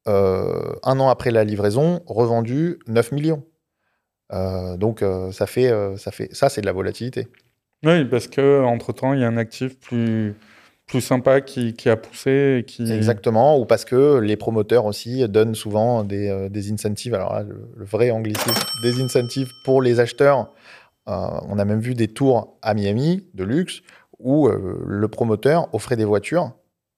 euh, 0.07 0.73
un 0.83 0.99
an 0.99 1.09
après 1.09 1.31
la 1.31 1.43
livraison, 1.43 2.01
revendu 2.05 2.79
9 2.87 3.11
millions. 3.11 3.43
donc 4.31 5.03
ça 5.31 5.47
fait, 5.47 5.71
ça 5.97 6.11
fait, 6.11 6.33
ça 6.33 6.49
c'est 6.49 6.61
de 6.61 6.65
la 6.65 6.73
volatilité. 6.73 7.27
Oui, 7.83 8.05
parce 8.05 8.27
que 8.27 8.63
entre 8.63 8.93
temps, 8.93 9.13
il 9.13 9.21
y 9.21 9.23
a 9.23 9.27
un 9.27 9.37
actif 9.37 9.79
plus 9.79 10.35
plus 10.87 11.01
sympa 11.01 11.41
qui, 11.41 11.73
qui, 11.73 11.89
a 11.89 11.97
poussé. 11.97 12.63
Qui... 12.67 12.91
Exactement, 12.91 13.57
ou 13.57 13.65
parce 13.65 13.85
que 13.85 14.19
les 14.19 14.37
promoteurs 14.37 14.85
aussi 14.85 15.27
donnent 15.27 15.55
souvent 15.55 16.03
des, 16.03 16.47
des 16.51 16.71
incentives. 16.71 17.15
Alors 17.15 17.33
là, 17.33 17.41
le, 17.41 17.67
le, 17.75 17.85
vrai 17.85 18.11
anglicisme, 18.11 18.53
des 18.83 19.01
incentives 19.01 19.49
pour 19.63 19.81
les 19.81 19.99
acheteurs. 19.99 20.51
on 21.07 21.57
a 21.57 21.65
même 21.65 21.79
vu 21.79 21.95
des 21.95 22.07
tours 22.07 22.57
à 22.61 22.75
Miami 22.75 23.25
de 23.33 23.43
luxe 23.43 23.81
où 24.19 24.47
le 24.47 25.07
promoteur 25.07 25.73
offrait 25.73 25.95
des 25.95 26.05
voitures 26.05 26.53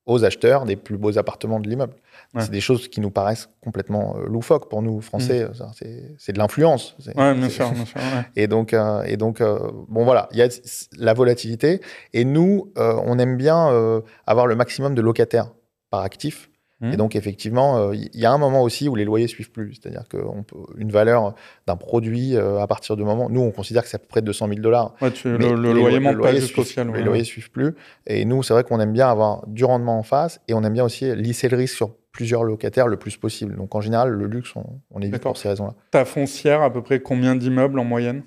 aux 0.07 0.23
acheteurs 0.23 0.65
des 0.65 0.75
plus 0.75 0.97
beaux 0.97 1.17
appartements 1.17 1.59
de 1.59 1.69
l'immeuble. 1.69 1.93
C'est 2.39 2.51
des 2.51 2.61
choses 2.61 2.87
qui 2.87 3.01
nous 3.01 3.09
paraissent 3.09 3.49
complètement 3.63 4.15
euh, 4.17 4.25
loufoques 4.27 4.69
pour 4.69 4.81
nous, 4.81 5.01
Français. 5.01 5.45
Mm. 5.45 6.15
C'est 6.17 6.33
de 6.33 6.37
l'influence. 6.37 6.95
Oui, 7.15 7.33
bien 7.33 7.49
sûr. 7.49 7.71
Bien 7.71 7.85
sûr 7.85 7.99
Et 8.35 8.47
donc, 8.47 8.73
euh, 8.73 9.03
et 9.03 9.17
donc 9.17 9.41
euh, 9.41 9.59
bon 9.87 10.03
voilà, 10.03 10.27
il 10.31 10.37
y 10.37 10.41
a 10.41 10.49
la 10.97 11.13
volatilité. 11.13 11.81
Et 12.13 12.25
nous, 12.25 12.71
on 12.75 13.19
aime 13.19 13.37
bien 13.37 14.01
avoir 14.25 14.47
le 14.47 14.55
maximum 14.55 14.95
de 14.95 15.01
locataires 15.01 15.51
par 15.89 16.01
actif. 16.01 16.49
Et 16.79 16.89
mmh. 16.89 16.95
donc, 16.95 17.15
effectivement, 17.15 17.91
il 17.91 18.07
y 18.13 18.25
a 18.27 18.31
un 18.31 18.37
moment 18.37 18.61
aussi 18.61 18.87
où 18.87 18.93
les 18.93 19.03
loyers 19.03 19.25
suivent 19.25 19.49
plus. 19.49 19.73
C'est-à-dire 19.81 20.03
qu'une 20.07 20.91
valeur 20.91 21.33
d'un 21.65 21.75
produit, 21.75 22.37
à 22.37 22.67
partir 22.67 22.95
du 22.95 23.03
moment. 23.03 23.31
Nous, 23.31 23.41
on 23.41 23.49
considère 23.49 23.81
que 23.81 23.89
c'est 23.89 23.95
à 23.95 23.99
peu 23.99 24.07
près 24.07 24.21
200 24.21 24.47
000 24.47 24.59
dollars. 24.59 24.93
le, 25.01 25.55
le 25.55 25.73
loyer 25.73 25.99
monte 25.99 26.21
pas 26.21 26.35
jusqu'au 26.35 26.63
ciel. 26.63 26.91
Les 26.93 27.01
loyers 27.01 27.23
suivent 27.23 27.49
plus. 27.49 27.73
Et 28.05 28.25
nous, 28.25 28.43
c'est 28.43 28.53
vrai 28.53 28.63
qu'on 28.63 28.79
aime 28.79 28.93
bien 28.93 29.09
avoir 29.09 29.47
du 29.47 29.65
rendement 29.65 29.97
en 29.97 30.03
face 30.03 30.39
et 30.47 30.53
on 30.53 30.63
aime 30.63 30.73
bien 30.73 30.85
aussi 30.85 31.15
lisser 31.15 31.49
le 31.49 31.57
risque 31.57 31.75
sur 31.75 31.95
plusieurs 32.17 32.43
locataires 32.43 32.87
le 32.87 32.97
plus 32.97 33.15
possible. 33.15 33.55
Donc, 33.55 33.75
en 33.75 33.81
général, 33.81 34.09
le 34.09 34.25
luxe, 34.25 34.55
on, 34.55 34.65
on 34.89 35.01
évite 35.01 35.21
pour 35.21 35.37
ces 35.37 35.49
raisons-là. 35.49 35.75
Ta 35.91 36.03
foncière, 36.03 36.63
à 36.63 36.73
peu 36.73 36.81
près 36.81 36.99
combien 36.99 37.35
d'immeubles 37.35 37.77
en 37.77 37.83
moyenne? 37.83 38.23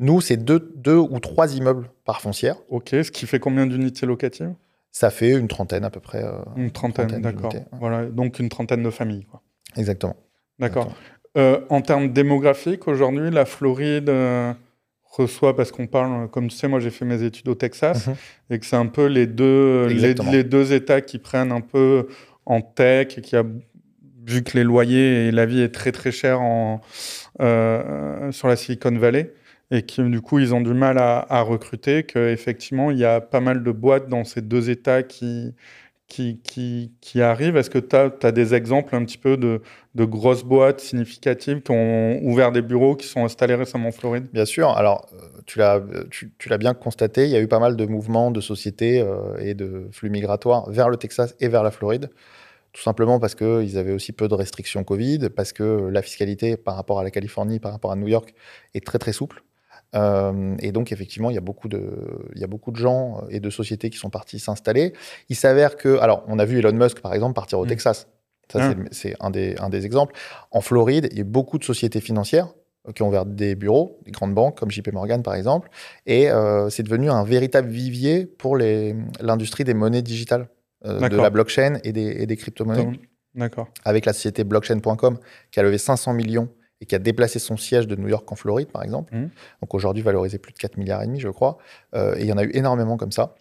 Nous, 0.00 0.20
c'est 0.20 0.36
deux, 0.36 0.72
deux 0.74 0.96
ou 0.96 1.20
trois 1.20 1.56
immeubles 1.56 1.88
par 2.04 2.20
foncière. 2.20 2.56
Ok, 2.68 2.88
ce 2.90 3.12
qui 3.12 3.26
fait 3.26 3.38
combien 3.38 3.66
d'unités 3.66 4.04
locatives? 4.04 4.52
Ça 4.90 5.10
fait 5.10 5.30
une 5.30 5.46
trentaine 5.46 5.84
à 5.84 5.90
peu 5.90 6.00
près. 6.00 6.24
Euh, 6.24 6.32
une 6.56 6.72
trentaine, 6.72 7.20
d'accord. 7.20 7.52
Voilà, 7.78 8.06
donc 8.06 8.40
une 8.40 8.48
trentaine 8.48 8.82
de 8.82 8.90
familles. 8.90 9.26
Quoi. 9.30 9.40
Exactement. 9.76 10.16
D'accord. 10.58 10.92
Euh, 11.36 11.60
en 11.68 11.80
termes 11.82 12.12
démographiques, 12.12 12.88
aujourd'hui, 12.88 13.30
la 13.30 13.44
Floride 13.44 14.08
euh, 14.08 14.52
reçoit, 15.04 15.54
parce 15.54 15.70
qu'on 15.70 15.86
parle, 15.86 16.28
comme 16.30 16.48
tu 16.48 16.56
sais, 16.56 16.66
moi 16.66 16.80
j'ai 16.80 16.90
fait 16.90 17.04
mes 17.04 17.22
études 17.22 17.48
au 17.48 17.54
Texas, 17.54 18.08
mhm. 18.08 18.14
et 18.50 18.58
que 18.58 18.66
c'est 18.66 18.76
un 18.76 18.86
peu 18.86 19.06
les 19.06 19.26
deux, 19.26 19.86
les, 19.86 20.44
deux 20.44 20.72
États 20.72 21.00
qui 21.00 21.18
prennent 21.18 21.52
un 21.52 21.60
peu 21.60 22.08
en 22.46 22.60
tech, 22.60 23.18
et 23.18 23.20
qui 23.20 23.36
a, 23.36 23.44
vu 24.26 24.42
que 24.42 24.56
les 24.56 24.64
loyers 24.64 25.28
et 25.28 25.30
la 25.30 25.46
vie 25.46 25.60
est 25.60 25.74
très 25.74 25.92
très 25.92 26.12
chère 26.12 26.40
en, 26.40 26.80
sur 27.38 28.48
la 28.48 28.56
Silicon 28.56 28.96
Valley 28.96 29.34
et 29.70 29.82
qui 29.82 30.02
du 30.02 30.20
coup 30.20 30.38
ils 30.38 30.54
ont 30.54 30.60
du 30.60 30.74
mal 30.74 30.98
à, 30.98 31.40
recruter, 31.42 32.04
qu'effectivement 32.04 32.90
il 32.90 32.98
y 32.98 33.04
a 33.04 33.20
pas 33.20 33.40
mal 33.40 33.62
de 33.62 33.70
boîtes 33.72 34.08
dans 34.08 34.24
ces 34.24 34.42
deux 34.42 34.70
États 34.70 35.02
qui, 35.02 35.54
qui, 36.06 36.40
qui, 36.42 36.92
qui 37.00 37.22
arrivent. 37.22 37.56
Est-ce 37.56 37.70
que 37.70 37.78
tu 37.78 37.96
as, 37.96 38.32
des 38.32 38.54
exemples 38.54 38.94
un 38.94 39.04
petit 39.04 39.18
peu 39.18 39.36
de, 39.36 39.62
de, 39.94 40.04
grosses 40.04 40.44
boîtes 40.44 40.80
significatives 40.80 41.62
qui 41.62 41.72
ont 41.72 42.20
ouvert 42.22 42.52
des 42.52 42.62
bureaux, 42.62 42.94
qui 42.94 43.06
sont 43.06 43.24
installés 43.24 43.54
récemment 43.54 43.88
en 43.88 43.92
Floride? 43.92 44.26
Bien 44.32 44.44
sûr. 44.44 44.70
Alors, 44.70 45.08
euh, 45.14 45.33
tu 45.46 45.58
l'as 45.58 45.80
tu, 46.10 46.32
tu 46.38 46.48
l'as 46.48 46.58
bien 46.58 46.74
constaté, 46.74 47.24
il 47.24 47.30
y 47.30 47.36
a 47.36 47.40
eu 47.40 47.48
pas 47.48 47.58
mal 47.58 47.76
de 47.76 47.86
mouvements 47.86 48.30
de 48.30 48.40
sociétés 48.40 49.00
euh, 49.00 49.36
et 49.38 49.54
de 49.54 49.88
flux 49.92 50.10
migratoires 50.10 50.70
vers 50.70 50.88
le 50.88 50.96
Texas 50.96 51.34
et 51.40 51.48
vers 51.48 51.62
la 51.62 51.70
Floride. 51.70 52.10
Tout 52.72 52.82
simplement 52.82 53.20
parce 53.20 53.34
qu'ils 53.34 53.78
avaient 53.78 53.92
aussi 53.92 54.12
peu 54.12 54.26
de 54.26 54.34
restrictions 54.34 54.82
Covid, 54.82 55.30
parce 55.30 55.52
que 55.52 55.88
la 55.88 56.02
fiscalité 56.02 56.56
par 56.56 56.74
rapport 56.74 56.98
à 56.98 57.04
la 57.04 57.10
Californie, 57.10 57.60
par 57.60 57.72
rapport 57.72 57.92
à 57.92 57.96
New 57.96 58.08
York, 58.08 58.34
est 58.74 58.84
très 58.84 58.98
très 58.98 59.12
souple. 59.12 59.44
Euh, 59.94 60.56
et 60.58 60.72
donc, 60.72 60.90
effectivement, 60.90 61.30
il 61.30 61.34
y, 61.34 61.38
a 61.38 61.40
beaucoup 61.40 61.68
de, 61.68 62.28
il 62.34 62.40
y 62.40 62.44
a 62.44 62.48
beaucoup 62.48 62.72
de 62.72 62.76
gens 62.76 63.22
et 63.30 63.38
de 63.38 63.48
sociétés 63.48 63.90
qui 63.90 63.98
sont 63.98 64.10
partis 64.10 64.40
s'installer. 64.40 64.92
Il 65.28 65.36
s'avère 65.36 65.76
que, 65.76 65.98
alors, 65.98 66.24
on 66.26 66.40
a 66.40 66.44
vu 66.44 66.58
Elon 66.58 66.72
Musk, 66.72 67.00
par 67.00 67.14
exemple, 67.14 67.34
partir 67.34 67.60
au 67.60 67.64
mm. 67.64 67.68
Texas. 67.68 68.08
Ça, 68.52 68.74
c'est 68.90 69.14
un 69.20 69.30
des, 69.30 69.56
un 69.58 69.70
des 69.70 69.86
exemples. 69.86 70.14
En 70.50 70.60
Floride, 70.60 71.08
il 71.12 71.18
y 71.18 71.20
a 71.20 71.24
beaucoup 71.24 71.58
de 71.58 71.64
sociétés 71.64 72.00
financières 72.00 72.48
qui 72.92 73.02
ont 73.02 73.08
ouvert 73.08 73.24
des 73.24 73.54
bureaux, 73.54 73.98
des 74.04 74.10
grandes 74.10 74.34
banques 74.34 74.58
comme 74.58 74.70
JP 74.70 74.92
Morgan, 74.92 75.22
par 75.22 75.34
exemple. 75.34 75.70
Et 76.06 76.30
euh, 76.30 76.68
c'est 76.68 76.82
devenu 76.82 77.10
un 77.10 77.24
véritable 77.24 77.68
vivier 77.68 78.26
pour 78.26 78.56
l'industrie 78.56 79.64
des 79.64 79.74
monnaies 79.74 80.02
digitales, 80.02 80.48
euh, 80.84 81.08
de 81.08 81.16
la 81.16 81.30
blockchain 81.30 81.78
et 81.82 81.92
des, 81.92 82.22
et 82.22 82.26
des 82.26 82.36
crypto-monnaies. 82.36 83.00
D'accord. 83.34 83.68
Avec 83.84 84.04
la 84.04 84.12
société 84.12 84.44
blockchain.com 84.44 85.18
qui 85.50 85.60
a 85.60 85.62
levé 85.62 85.78
500 85.78 86.12
millions 86.12 86.48
et 86.80 86.86
qui 86.86 86.94
a 86.94 86.98
déplacé 86.98 87.38
son 87.38 87.56
siège 87.56 87.88
de 87.88 87.96
New 87.96 88.08
York 88.08 88.30
en 88.30 88.36
Floride, 88.36 88.68
par 88.68 88.82
exemple. 88.82 89.14
Mmh. 89.14 89.30
Donc 89.62 89.74
aujourd'hui 89.74 90.02
valorisé 90.02 90.38
plus 90.38 90.52
de 90.52 90.58
4 90.58 90.76
milliards 90.76 91.02
et 91.02 91.06
demi, 91.06 91.20
je 91.20 91.28
crois. 91.28 91.58
Euh, 91.94 92.14
et 92.16 92.20
il 92.20 92.26
y 92.26 92.32
en 92.32 92.38
a 92.38 92.44
eu 92.44 92.50
énormément 92.52 92.96
comme 92.96 93.12
ça. 93.12 93.34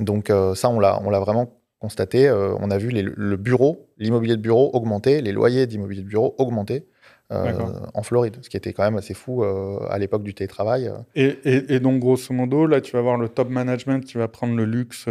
Donc 0.00 0.32
ça, 0.54 0.70
on 0.70 0.80
l'a, 0.80 1.20
vraiment 1.20 1.60
constaté. 1.78 2.30
On 2.30 2.70
a 2.70 2.78
vu 2.78 2.90
le 2.90 3.36
bureau, 3.36 3.90
l'immobilier 3.98 4.36
de 4.36 4.40
bureau 4.40 4.70
augmenter, 4.72 5.20
les 5.20 5.32
loyers 5.32 5.66
d'immobilier 5.66 6.00
de 6.00 6.08
bureau 6.08 6.34
augmenter. 6.38 6.86
En 7.94 8.02
Floride, 8.02 8.36
ce 8.42 8.50
qui 8.50 8.56
était 8.56 8.72
quand 8.72 8.84
même 8.84 8.96
assez 8.96 9.14
fou 9.14 9.42
à 9.44 9.98
l'époque 9.98 10.22
du 10.22 10.34
télétravail. 10.34 10.90
Et, 11.14 11.38
et, 11.44 11.80
donc, 11.80 12.00
grosso 12.00 12.32
modo, 12.34 12.66
là, 12.66 12.80
tu 12.80 12.92
vas 12.92 13.02
voir 13.02 13.16
le 13.16 13.28
top 13.28 13.48
management 13.48 14.04
qui 14.04 14.18
va 14.18 14.28
prendre 14.28 14.54
le 14.54 14.64
luxe 14.64 15.06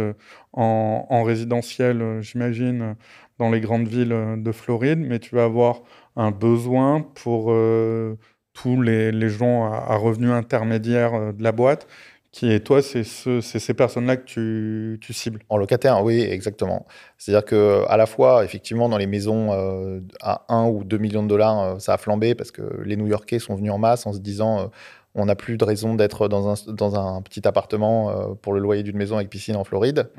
en, 0.52 1.06
en 1.08 1.22
résidentiel, 1.22 2.18
j'imagine, 2.20 2.96
dans 3.38 3.50
les 3.50 3.60
grandes 3.60 3.88
villes 3.88 4.16
de 4.36 4.52
Floride, 4.52 5.00
mais 5.00 5.18
tu 5.18 5.34
vas 5.34 5.44
avoir 5.44 5.82
un 6.16 6.30
besoin 6.30 7.00
pour 7.14 7.50
euh, 7.50 8.16
tous 8.52 8.80
les, 8.80 9.12
les, 9.12 9.28
gens 9.28 9.64
à, 9.72 9.96
revenus 9.96 10.30
intermédiaires 10.30 11.14
euh, 11.14 11.32
de 11.32 11.42
la 11.42 11.52
boîte 11.52 11.86
qui 12.32 12.50
est 12.50 12.60
toi, 12.60 12.82
c'est 12.82 13.04
ce, 13.04 13.40
ces 13.40 13.74
personnes-là 13.74 14.16
que 14.16 14.24
tu, 14.24 14.98
tu, 15.00 15.12
cibles. 15.12 15.40
En 15.50 15.58
locataire, 15.58 16.02
oui, 16.02 16.20
exactement. 16.22 16.86
C'est-à-dire 17.18 17.44
que 17.44 17.84
à 17.88 17.96
la 17.96 18.06
fois, 18.06 18.44
effectivement, 18.44 18.88
dans 18.88 18.96
les 18.96 19.06
maisons 19.06 19.52
euh, 19.52 20.00
à 20.22 20.44
1 20.48 20.66
ou 20.68 20.82
2 20.82 20.96
millions 20.98 21.22
de 21.22 21.28
dollars, 21.28 21.80
ça 21.80 21.94
a 21.94 21.98
flambé 21.98 22.34
parce 22.34 22.50
que 22.50 22.62
les 22.84 22.96
New-Yorkais 22.96 23.38
sont 23.38 23.54
venus 23.54 23.70
en 23.70 23.78
masse 23.78 24.06
en 24.06 24.14
se 24.14 24.18
disant 24.18 24.70
on 25.14 25.26
n'a 25.26 25.34
plus 25.34 25.56
de 25.56 25.64
raison 25.64 25.94
d'être 25.94 26.28
dans 26.28 26.48
un, 26.48 26.72
dans 26.72 26.98
un, 26.98 27.20
petit 27.22 27.46
appartement 27.46 28.10
euh, 28.10 28.34
pour 28.34 28.54
le 28.54 28.60
loyer 28.60 28.82
d'une 28.82 28.96
maison 28.96 29.16
avec 29.16 29.28
piscine 29.28 29.56
en 29.56 29.64
Floride. 29.64 30.10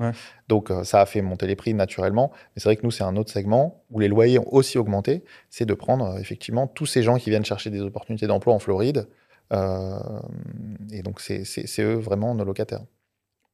Donc 0.49 0.69
euh, 0.69 0.83
ça 0.83 1.01
a 1.01 1.05
fait 1.05 1.21
monter 1.21 1.47
les 1.47 1.55
prix 1.55 1.73
naturellement. 1.73 2.31
Mais 2.33 2.61
c'est 2.61 2.69
vrai 2.69 2.75
que 2.75 2.83
nous, 2.83 2.91
c'est 2.91 3.03
un 3.03 3.15
autre 3.15 3.31
segment 3.31 3.83
où 3.89 3.99
les 3.99 4.07
loyers 4.07 4.39
ont 4.39 4.53
aussi 4.53 4.77
augmenté. 4.77 5.23
C'est 5.49 5.65
de 5.65 5.73
prendre 5.73 6.05
euh, 6.05 6.19
effectivement 6.19 6.67
tous 6.67 6.85
ces 6.85 7.01
gens 7.01 7.17
qui 7.17 7.29
viennent 7.29 7.45
chercher 7.45 7.69
des 7.69 7.81
opportunités 7.81 8.27
d'emploi 8.27 8.53
en 8.53 8.59
Floride. 8.59 9.07
Et 9.53 11.01
donc 11.03 11.21
c'est 11.21 11.63
eux 11.79 11.95
vraiment 11.95 12.35
nos 12.35 12.45
locataires. 12.45 12.85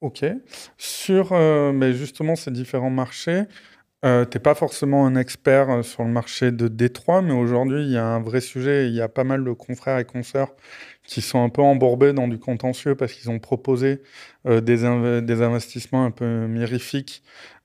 Ok. 0.02 0.26
Sur 0.78 1.34
mais 1.34 1.94
justement 1.94 2.36
ces 2.36 2.52
différents 2.52 2.90
marchés, 2.90 3.44
euh, 4.06 4.26
tu 4.26 4.38
n'es 4.38 4.42
pas 4.42 4.56
forcément 4.56 5.06
un 5.06 5.16
expert 5.16 5.84
sur 5.84 6.04
le 6.04 6.10
marché 6.10 6.52
de 6.52 6.70
Détroit, 6.70 7.22
mais 7.22 7.34
aujourd'hui, 7.34 7.84
il 7.84 7.92
y 7.92 7.98
a 7.98 8.06
un 8.06 8.22
vrai 8.22 8.40
sujet. 8.40 8.88
Il 8.88 8.96
y 8.96 9.02
a 9.02 9.10
pas 9.10 9.26
mal 9.26 9.44
de 9.44 9.52
confrères 9.52 10.00
et 10.00 10.06
consoeurs 10.06 10.56
qui 11.10 11.22
sont 11.22 11.44
un 11.44 11.50
peu 11.50 11.64
embourbés 11.64 12.14
dans 12.14 12.28
du 12.28 12.38
contentieux 12.38 12.94
parce 12.94 13.14
qu'ils 13.14 13.32
ont 13.32 13.40
proposé 13.40 14.00
euh, 14.46 14.62
des, 14.62 14.78
des, 15.22 15.42
investissements 15.42 16.06
un 16.06 16.12
peu 16.12 16.46
mirifiques 16.46 17.24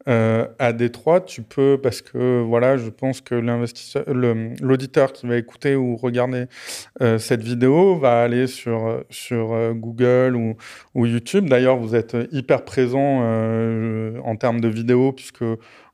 euh, 0.09 0.49
à 0.59 0.73
Détroit. 0.73 1.21
Tu 1.21 1.43
peux, 1.43 1.79
parce 1.81 2.01
que 2.01 2.41
voilà, 2.41 2.79
je 2.79 2.89
pense 2.89 3.21
que 3.21 3.35
l'auditeur 4.61 5.13
qui 5.13 5.27
va 5.27 5.37
écouter 5.37 5.77
ou 5.77 5.97
regarder 5.97 6.47
euh, 7.03 7.19
cette 7.19 7.43
vidéo 7.43 7.97
va 7.97 8.23
aller 8.23 8.47
sur, 8.47 9.05
sur 9.11 9.75
Google 9.75 10.37
ou, 10.37 10.57
ou 10.95 11.05
YouTube. 11.05 11.49
D'ailleurs, 11.49 11.77
vous 11.77 11.95
êtes 11.95 12.17
hyper 12.33 12.65
présent 12.65 13.21
en 14.25 14.37
termes 14.37 14.61
de 14.61 14.69
vidéos 14.69 15.13
puisque 15.13 15.45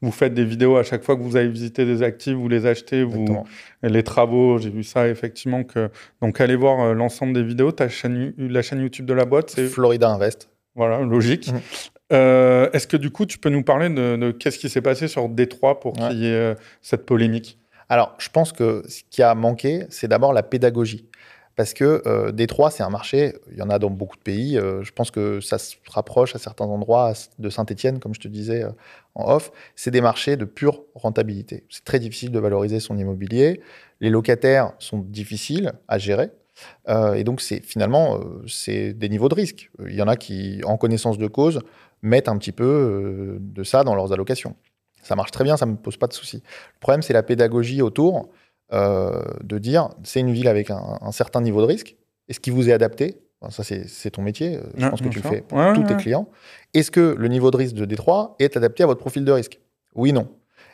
vous 0.02 0.12
faites 0.12 0.32
des 0.32 0.44
vidéos 0.44 0.76
à 0.76 0.82
chaque 0.82 1.02
fois 1.02 1.14
que 1.14 1.20
vous 1.20 1.36
allez 1.36 1.50
visiter 1.50 1.84
des 1.84 2.02
actifs, 2.02 2.34
vous 2.34 2.48
les 2.48 2.64
achetez, 2.64 3.04
vous, 3.04 3.44
les 3.82 4.02
travaux, 4.02 4.56
j'ai 4.56 4.70
vu 4.70 4.82
ça 4.82 5.08
effectivement. 5.08 5.62
Que, 5.62 5.90
donc 6.22 6.40
allez 6.40 6.56
voir 6.56 6.94
l'ensemble 6.94 7.34
des 7.34 7.39
vidéos. 7.42 7.72
Ta 7.72 7.88
chaîne, 7.88 8.32
la 8.38 8.62
chaîne 8.62 8.80
YouTube 8.80 9.06
de 9.06 9.14
la 9.14 9.24
boîte, 9.24 9.50
c'est 9.50 9.66
Florida 9.66 10.08
Invest. 10.08 10.48
Voilà, 10.74 11.00
logique. 11.00 11.52
Mhm. 11.52 11.60
Euh, 12.12 12.70
est-ce 12.72 12.86
que 12.86 12.96
du 12.96 13.10
coup, 13.10 13.26
tu 13.26 13.38
peux 13.38 13.50
nous 13.50 13.62
parler 13.62 13.88
de, 13.88 14.30
qu'est-ce 14.32 14.58
qui 14.58 14.68
s'est 14.68 14.82
passé 14.82 15.08
sur 15.08 15.28
Détroit 15.28 15.80
pour 15.80 15.92
qu'il 15.92 16.18
y 16.18 16.26
ait 16.26 16.34
euh, 16.34 16.54
cette 16.82 17.06
polémique? 17.06 17.58
Alors, 17.88 18.14
je 18.18 18.28
pense 18.28 18.52
que 18.52 18.82
ce 18.88 19.02
qui 19.10 19.22
a 19.22 19.34
manqué, 19.34 19.84
c'est 19.90 20.08
d'abord 20.08 20.32
la 20.32 20.42
pédagogie. 20.42 21.08
Parce 21.56 21.74
que 21.74 22.02
euh, 22.06 22.32
Détroit, 22.32 22.70
c'est 22.70 22.82
un 22.82 22.88
marché, 22.88 23.34
il 23.50 23.58
y 23.58 23.62
en 23.62 23.68
a 23.68 23.78
dans 23.78 23.90
beaucoup 23.90 24.16
de 24.16 24.22
pays. 24.22 24.56
je 24.56 24.90
pense 24.92 25.10
que 25.10 25.40
ça 25.40 25.58
se 25.58 25.76
rapproche 25.88 26.34
à 26.34 26.38
certains 26.38 26.64
endroits 26.64 27.12
de 27.38 27.50
Saint-Etienne, 27.50 27.98
comme 27.98 28.14
je 28.14 28.20
te 28.20 28.28
disais 28.28 28.64
en 29.14 29.30
off. 29.34 29.52
C'est 29.76 29.90
des 29.90 30.00
marchés 30.00 30.36
de 30.36 30.44
pure 30.44 30.82
rentabilité. 30.94 31.64
C'est 31.68 31.84
très 31.84 31.98
difficile 31.98 32.30
de 32.30 32.38
valoriser 32.38 32.80
son 32.80 32.96
immobilier. 32.96 33.60
Les 34.00 34.08
locataires 34.08 34.72
sont 34.78 34.98
difficiles 34.98 35.72
à 35.86 35.98
gérer. 35.98 36.30
Euh, 36.88 37.14
et 37.14 37.24
donc, 37.24 37.40
c'est 37.40 37.64
finalement, 37.64 38.16
euh, 38.16 38.42
c'est 38.46 38.92
des 38.92 39.08
niveaux 39.08 39.28
de 39.28 39.34
risque. 39.34 39.70
Il 39.86 39.94
y 39.94 40.02
en 40.02 40.08
a 40.08 40.16
qui, 40.16 40.60
en 40.64 40.76
connaissance 40.76 41.18
de 41.18 41.26
cause, 41.26 41.60
mettent 42.02 42.28
un 42.28 42.36
petit 42.38 42.52
peu 42.52 42.64
euh, 42.64 43.38
de 43.40 43.62
ça 43.62 43.84
dans 43.84 43.94
leurs 43.94 44.12
allocations. 44.12 44.56
Ça 45.02 45.16
marche 45.16 45.30
très 45.30 45.44
bien, 45.44 45.56
ça 45.56 45.66
ne 45.66 45.72
me 45.72 45.76
pose 45.76 45.96
pas 45.96 46.06
de 46.06 46.12
souci. 46.12 46.42
Le 46.74 46.80
problème, 46.80 47.02
c'est 47.02 47.12
la 47.12 47.22
pédagogie 47.22 47.82
autour. 47.82 48.28
de 48.72 49.58
dire 49.58 49.88
c'est 50.04 50.20
une 50.20 50.32
ville 50.32 50.46
avec 50.46 50.70
un, 50.70 51.12
certain 51.12 51.40
niveau 51.40 51.60
de 51.60 51.66
risque. 51.66 51.96
Est-ce 52.28 52.38
qui 52.38 52.50
vous 52.50 52.68
est 52.68 52.72
adapté? 52.72 53.16
Ça, 53.48 53.64
c'est 53.64 54.10
ton 54.10 54.22
métier. 54.22 54.58
Je 54.76 54.86
pense 54.86 55.00
que 55.00 55.08
tu 55.08 55.20
le 55.20 55.28
fais 55.28 55.40
pour 55.40 55.58
tous 55.74 55.84
tes 55.84 55.96
clients. 55.96 56.28
Est-ce 56.74 56.90
que 56.90 57.16
le 57.18 57.28
niveau 57.28 57.50
de 57.50 57.56
risque 57.56 57.74
de 57.74 57.86
Détroit 57.86 58.36
est 58.38 58.56
adapté 58.56 58.82
à 58.82 58.86
votre 58.86 59.00
profil 59.00 59.24
de 59.24 59.32
risque? 59.32 59.58
Oui, 59.94 60.12
non. 60.12 60.28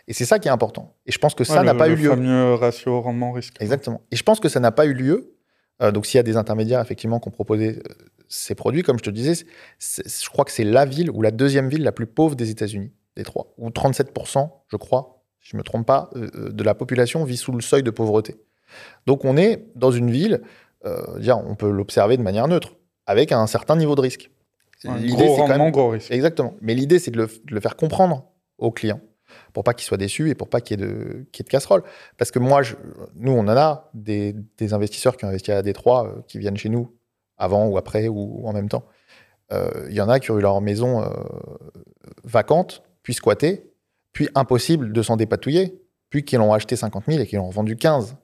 Et 0.09 0.13
c'est 0.13 0.25
ça 0.25 0.39
qui 0.39 0.49
est 0.49 0.53
important. 0.53 0.95
Et 1.05 1.13
je 1.13 1.19
pense 1.19 1.35
que 1.35 1.45
ça 1.45 1.63
n'a 1.63 1.75
pas 1.75 1.89
eu 1.89 1.97
lieu. 1.97 2.11
Le 2.11 2.17
fameux 2.17 2.55
ratio 2.55 3.01
rendement-risque. 3.01 3.57
Exactement. 3.61 4.03
Et 4.11 4.17
je 4.17 4.23
pense 4.23 4.41
que 4.41 4.49
ça 4.49 4.61
n'a 4.61 4.73
pas 4.73 4.87
eu 4.87 4.93
lieu. 4.93 5.36
Euh, 5.83 5.93
donc, 5.93 6.07
s'il 6.07 6.19
y 6.19 6.21
a 6.21 6.25
des 6.25 6.37
intermédiaires, 6.37 6.81
effectivement, 6.81 7.21
qui 7.21 7.29
ont 7.29 7.33
proposé 7.33 7.79
euh, 7.79 7.95
ces 8.29 8.55
produits, 8.55 8.83
comme 8.83 8.99
je 8.99 9.05
te 9.05 9.11
disais, 9.11 9.47
je 9.79 10.29
crois 10.29 10.45
que 10.45 10.53
c'est 10.53 10.65
la 10.65 10.85
ville 10.85 11.11
ou 11.11 11.23
la 11.23 11.31
deuxième 11.31 11.69
ville 11.69 11.83
la 11.83 11.93
plus 11.93 12.07
pauvre 12.07 12.35
des 12.35 12.51
États-Unis, 12.51 12.93
Détroit, 13.17 13.53
où 13.59 13.69
37%, 13.69 14.51
je 14.69 14.77
crois, 14.77 15.23
si 15.41 15.51
je 15.51 15.57
ne 15.57 15.59
me 15.59 15.65
trompe 15.65 15.87
pas, 15.87 16.11
euh, 16.17 16.51
de 16.51 16.65
la 16.65 16.75
population 16.75 17.25
vit 17.25 17.37
sous 17.37 17.53
le 17.53 17.61
seuil 17.61 17.83
de 17.83 17.91
pauvreté. 17.91 18.37
Donc, 19.07 19.25
on 19.25 19.37
est 19.37 19.67
dans 19.75 19.91
une 19.91 20.11
ville, 20.11 20.43
on 20.85 21.55
peut 21.57 21.71
l'observer 21.71 22.17
de 22.17 22.23
manière 22.23 22.47
neutre, 22.47 22.75
avec 23.07 23.33
un 23.33 23.47
certain 23.47 23.77
niveau 23.77 23.95
de 23.95 24.01
risque. 24.01 24.31
Un 24.85 25.05
gros 25.05 25.35
rendement, 25.35 25.71
gros 25.71 25.91
risque. 25.91 26.11
Exactement. 26.13 26.55
Mais 26.61 26.75
l'idée, 26.75 26.99
c'est 26.99 27.11
de, 27.11 27.25
de 27.25 27.55
le 27.55 27.61
faire 27.61 27.77
comprendre 27.77 28.29
aux 28.59 28.71
clients 28.71 29.01
pour 29.57 29.65
pas 29.65 29.73
qu'ils 29.73 29.87
soient 29.87 29.97
déçus 29.97 30.29
et 30.29 30.35
pour 30.35 30.51
pas 30.51 30.61
qu'il 30.61 30.79
y, 30.79 30.85
ait 30.85 30.87
de, 30.87 31.25
de 31.33 31.49
casserole. 31.49 31.83
Parce 32.19 32.31
que 32.31 32.39
moi, 32.39 32.63
je, 32.63 32.75
nous, 33.15 33.33
on 33.33 33.39
en 33.39 33.57
a 33.57 33.89
des, 33.95 34.35
investisseurs 34.71 35.17
qui 35.17 35.25
ont 35.25 35.29
investi 35.29 35.51
à 35.51 35.63
Détroit, 35.63 36.09
euh, 36.09 36.21
qui 36.29 36.39
viennent 36.39 36.59
chez 36.59 36.69
nous 36.69 36.95
avant 37.39 37.67
ou 37.67 37.79
après 37.79 38.07
ou, 38.09 38.47
en 38.47 38.53
même 38.53 38.69
temps. 38.69 38.85
Euh, 39.55 39.87
il 39.89 39.95
y 39.95 40.03
en 40.03 40.11
a 40.11 40.21
qui 40.21 40.31
ont 40.31 40.37
eu 40.37 40.43
leur 40.43 40.61
maison 40.61 41.03
euh, 41.03 41.09
vacante, 42.23 42.83
puis 43.03 43.15
squattée, 43.15 43.73
puis 44.13 44.29
impossible 44.35 44.93
de 44.93 45.03
s'en 45.03 45.17
dépatouiller, 45.17 45.81
puis 46.11 46.23
qui 46.23 46.37
l'ont 46.37 46.53
acheté 46.53 46.77
50 46.77 47.05
000 47.09 47.23
et 47.23 47.27
qui 47.27 47.37
l'ont 47.37 47.49
vendu 47.49 47.77
15. 47.77 48.15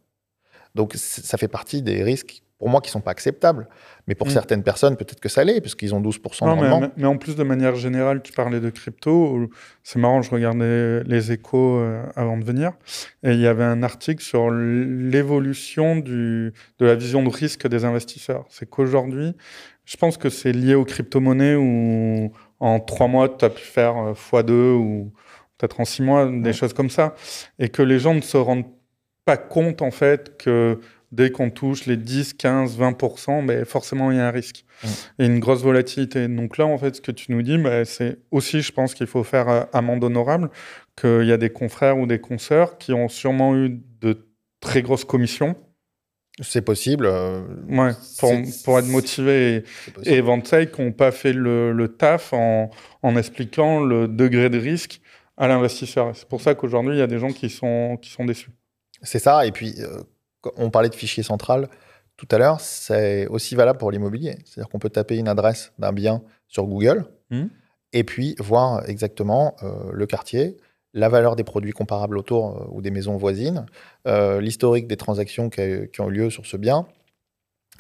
Donc 0.75 0.93
ça 0.97 1.39
fait 1.39 1.49
partie 1.49 1.81
des 1.81 2.03
risques 2.03 2.43
pour 2.63 2.71
moi 2.71 2.81
qui 2.81 2.93
sont 2.93 3.01
pas 3.01 3.11
acceptables. 3.11 3.67
Mais 4.07 4.15
pour 4.15 4.29
mm. 4.29 4.31
certaines 4.31 4.63
personnes, 4.63 4.97
peut-être 4.97 5.19
que 5.19 5.29
ça 5.29 5.43
l'est, 5.43 5.61
puisqu'ils 5.61 5.97
ont 5.97 6.01
12% 6.01 6.45
de 6.45 6.45
rendement. 6.45 6.93
Mais, 6.97 7.07
en 7.07 7.17
plus, 7.17 7.35
de 7.35 7.43
manière 7.43 7.75
générale, 7.75 8.23
tu 8.23 8.33
parlais 8.33 8.61
de 8.61 8.71
crypto. 8.71 9.51
C'est 9.83 9.99
marrant, 9.99 10.23
je 10.23 10.31
regardais 10.31 11.03
les 11.03 11.33
échos 11.33 11.79
euh, 11.79 12.05
avant 12.15 12.39
de 12.39 12.45
venir. 12.45 12.71
Et 13.25 13.33
il 13.33 13.41
y 13.41 13.49
avait 13.49 13.65
un 13.65 13.83
article 13.83 14.23
sur 14.23 14.49
l'évolution 14.53 15.97
de 15.97 16.53
la 16.79 16.95
vision 16.95 17.25
de 17.25 17.31
risque 17.31 17.67
des 17.67 17.85
investisseurs. 17.85 18.45
C'est 18.49 18.71
qu'aujourd'hui, 18.71 19.35
je 19.85 19.97
pense 19.97 20.17
que 20.17 20.31
c'est 20.31 20.53
lié 20.53 20.77
aux 20.77 20.85
crypto-monnaies 20.85 21.57
où 21.57 22.31
en 22.61 22.79
trois 22.79 23.09
mois, 23.09 23.29
tu 23.29 23.45
as 23.45 23.51
pu 23.51 23.65
faire 23.65 23.97
euh, 23.97 24.13
x2 24.13 24.53
ou 24.53 25.13
peut-être 25.59 25.81
en 25.81 25.85
six 25.85 26.03
mois, 26.03 26.31
des 26.31 26.53
choses 26.53 26.75
comme 26.75 26.91
ça. 26.91 27.17
Et 27.59 27.71
que 27.71 27.83
les 27.83 27.99
gens 27.99 28.15
ne 28.15 28.21
se 28.21 28.37
rendent 28.37 28.71
pas 29.25 29.37
compte, 29.37 29.83
en 29.83 29.91
fait, 29.91 30.37
que 30.39 30.79
dès 31.13 31.31
qu'on 31.31 31.51
touche 31.51 31.87
les 31.87 31.97
10, 31.97 32.33
15, 32.35 32.79
20%, 32.79 33.45
mais 33.45 33.65
forcément, 33.65 34.11
il 34.11 34.17
y 34.17 34.21
a 34.21 34.27
un 34.27 34.31
risque 34.31 34.65
mm. 34.83 34.89
et 35.21 35.27
une 35.27 35.39
grosse 35.39 35.63
volatilité. 35.63 36.27
Donc 36.27 36.57
là, 36.57 36.67
en 36.67 36.79
fait, 36.79 36.97
ce 36.97 37.01
que 37.01 37.13
tu 37.13 37.31
nous 37.31 37.43
dis, 37.43 37.59
bah, 37.59 37.85
c'est 37.85 38.19
aussi, 38.31 38.63
je 38.63 38.73
pense 38.73 38.95
qu'il 38.95 39.07
faut 39.07 39.23
faire 39.23 39.49
euh, 39.49 39.63
amende 39.73 40.03
honorable, 40.03 40.51
qu'il 40.97 41.25
y 41.25 41.33
a 41.33 41.37
des 41.37 41.51
confrères 41.51 41.99
ou 41.99 42.07
des 42.07 42.19
consoeurs 42.19 42.79
qui 42.79 42.93
ont 42.93 43.09
sûrement 43.09 43.55
eu 43.55 43.81
de 44.01 44.27
très 44.61 44.83
grosses 44.83 45.05
commissions. 45.05 45.55
C'est 46.41 46.63
possible. 46.63 47.05
Euh, 47.05 47.43
ouais, 47.69 47.93
pour, 48.65 48.79
être 48.79 48.89
motivé 48.89 49.65
et, 50.07 50.23
ça, 50.45 50.65
qui 50.65 50.81
n'ont 50.81 50.93
pas 50.93 51.13
fait 51.13 51.35
le, 51.35 51.95
taf 51.99 52.33
en, 52.33 52.71
en, 53.03 53.17
expliquant 53.17 53.81
le 53.81 54.09
degré 54.09 54.49
de 54.49 54.59
risque 54.59 55.03
à 55.37 55.47
l'investisseur. 55.47 56.17
C'est 56.17 56.27
pour 56.27 56.41
ça 56.41 56.55
qu'aujourd'hui, 56.55 56.95
il 56.95 56.99
y 56.99 57.03
a 57.03 57.07
des 57.07 57.19
gens 57.19 57.33
qui 57.33 57.51
sont, 57.51 57.99
qui 58.01 58.11
sont 58.11 58.25
déçus. 58.25 58.51
C'est 59.03 59.19
ça. 59.19 59.45
Et 59.45 59.53
puis, 59.53 59.75
euh, 59.81 60.03
on 60.57 60.71
parlait 60.71 60.89
de 60.89 60.95
fichier 60.95 61.23
central 61.23 61.69
tout 62.17 62.29
à 62.31 62.39
l'heure, 62.39 62.61
c'est 62.61 63.27
aussi 63.29 63.57
valable 63.57 63.79
pour 63.79 63.91
l'immobilier. 63.91 64.37
C'est-à-dire 64.45 64.69
qu'on 64.69 64.79
peut 64.79 64.91
taper 64.91 65.17
une 65.17 65.29
adresse 65.29 65.73
d'un 65.79 65.93
bien 65.93 66.23
sur 66.47 66.67
Google 66.67 67.07
hmm. 67.31 67.47
et 67.93 68.05
puis 68.05 68.37
voir 68.39 68.89
exactement 68.89 69.57
euh, 69.63 69.91
le 69.93 70.07
quartier, 70.07 70.57
la 70.95 71.09
valeur 71.09 71.35
des 71.37 71.43
produits 71.43 71.73
comparables 71.73 72.17
autour 72.17 72.57
euh, 72.57 72.67
ou 72.71 72.83
des 72.83 72.91
maisons 72.93 73.17
voisines, 73.17 73.67
euh, 74.07 74.41
l'historique 74.41 74.87
des 74.87 74.97
transactions 74.97 75.51
qui, 75.51 75.61
ont 75.99 76.09
eu 76.11 76.13
lieu 76.13 76.31
sur 76.31 76.47
ce 76.47 76.57
bien. 76.57 76.87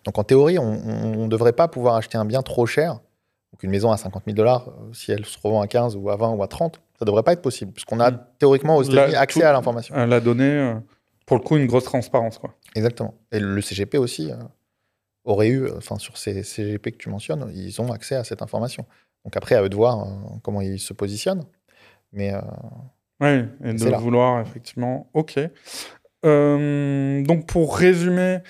Donc 0.04 0.18
en 0.18 0.24
théorie, 0.24 0.58
on 0.58 1.14
ne 1.14 1.28
devrait 1.28 1.52
pas 1.52 1.68
pouvoir 1.68 1.94
acheter 1.94 2.18
un 2.18 2.24
bien 2.24 2.42
trop 2.42 2.66
cher. 2.66 2.94
Donc 3.52 3.62
une 3.62 3.70
maison 3.70 3.92
à 3.92 3.96
50 3.96 4.24
000 4.24 4.34
dollars, 4.34 4.72
si 4.92 5.12
elle 5.12 5.24
se 5.24 5.38
revend 5.40 5.60
à 5.60 5.68
15 5.68 5.94
ou 5.94 6.10
à 6.10 6.16
20 6.16 6.30
ou 6.30 6.42
à 6.42 6.48
30, 6.48 6.76
ça 6.76 6.80
ne 7.02 7.06
devrait 7.06 7.22
pas 7.22 7.34
être 7.34 7.42
possible, 7.42 7.70
puisqu'on 7.70 8.00
a 8.00 8.10
hmm. 8.10 8.24
théoriquement 8.40 8.76
aux 8.76 8.98
accès 8.98 9.44
à 9.44 9.52
l'information. 9.52 9.94
La 9.94 10.18
donnée 10.18 10.74
pour 11.32 11.38
le 11.38 11.44
coup, 11.44 11.56
une 11.56 11.66
grosse 11.66 11.84
transparence. 11.84 12.36
Quoi. 12.36 12.54
Exactement. 12.74 13.14
Et 13.32 13.40
le 13.40 13.60
CGP 13.62 13.96
aussi 13.96 14.30
euh, 14.30 14.36
aurait 15.24 15.48
eu, 15.48 15.66
enfin, 15.70 15.96
sur 15.96 16.18
ces 16.18 16.42
CGP 16.42 16.92
que 16.92 16.98
tu 16.98 17.08
mentionnes, 17.08 17.50
ils 17.54 17.80
ont 17.80 17.90
accès 17.90 18.16
à 18.16 18.22
cette 18.22 18.42
information. 18.42 18.84
Donc 19.24 19.34
après, 19.34 19.54
à 19.54 19.62
eux 19.62 19.70
de 19.70 19.74
voir 19.74 20.00
euh, 20.00 20.10
comment 20.42 20.60
ils 20.60 20.78
se 20.78 20.92
positionnent. 20.92 21.44
Mais. 22.12 22.34
Euh, 22.34 22.40
oui, 23.20 23.46
et 23.64 23.72
de 23.72 23.96
vouloir, 23.96 24.42
effectivement. 24.42 25.08
OK. 25.14 25.38
donc 26.22 27.46
pour 27.46 27.78
résumer, 27.78 28.40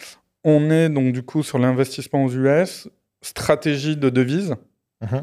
on 0.42 0.68
est 0.72 0.88
donc 0.88 1.12
du 1.12 1.22
coup 1.22 1.44
sur 1.44 1.60
l'investissement 1.60 2.24
aux 2.24 2.32
US, 2.32 2.88
stratégie 3.20 3.96
de 3.96 4.10
devise. 4.10 4.56
Mhm. 5.02 5.22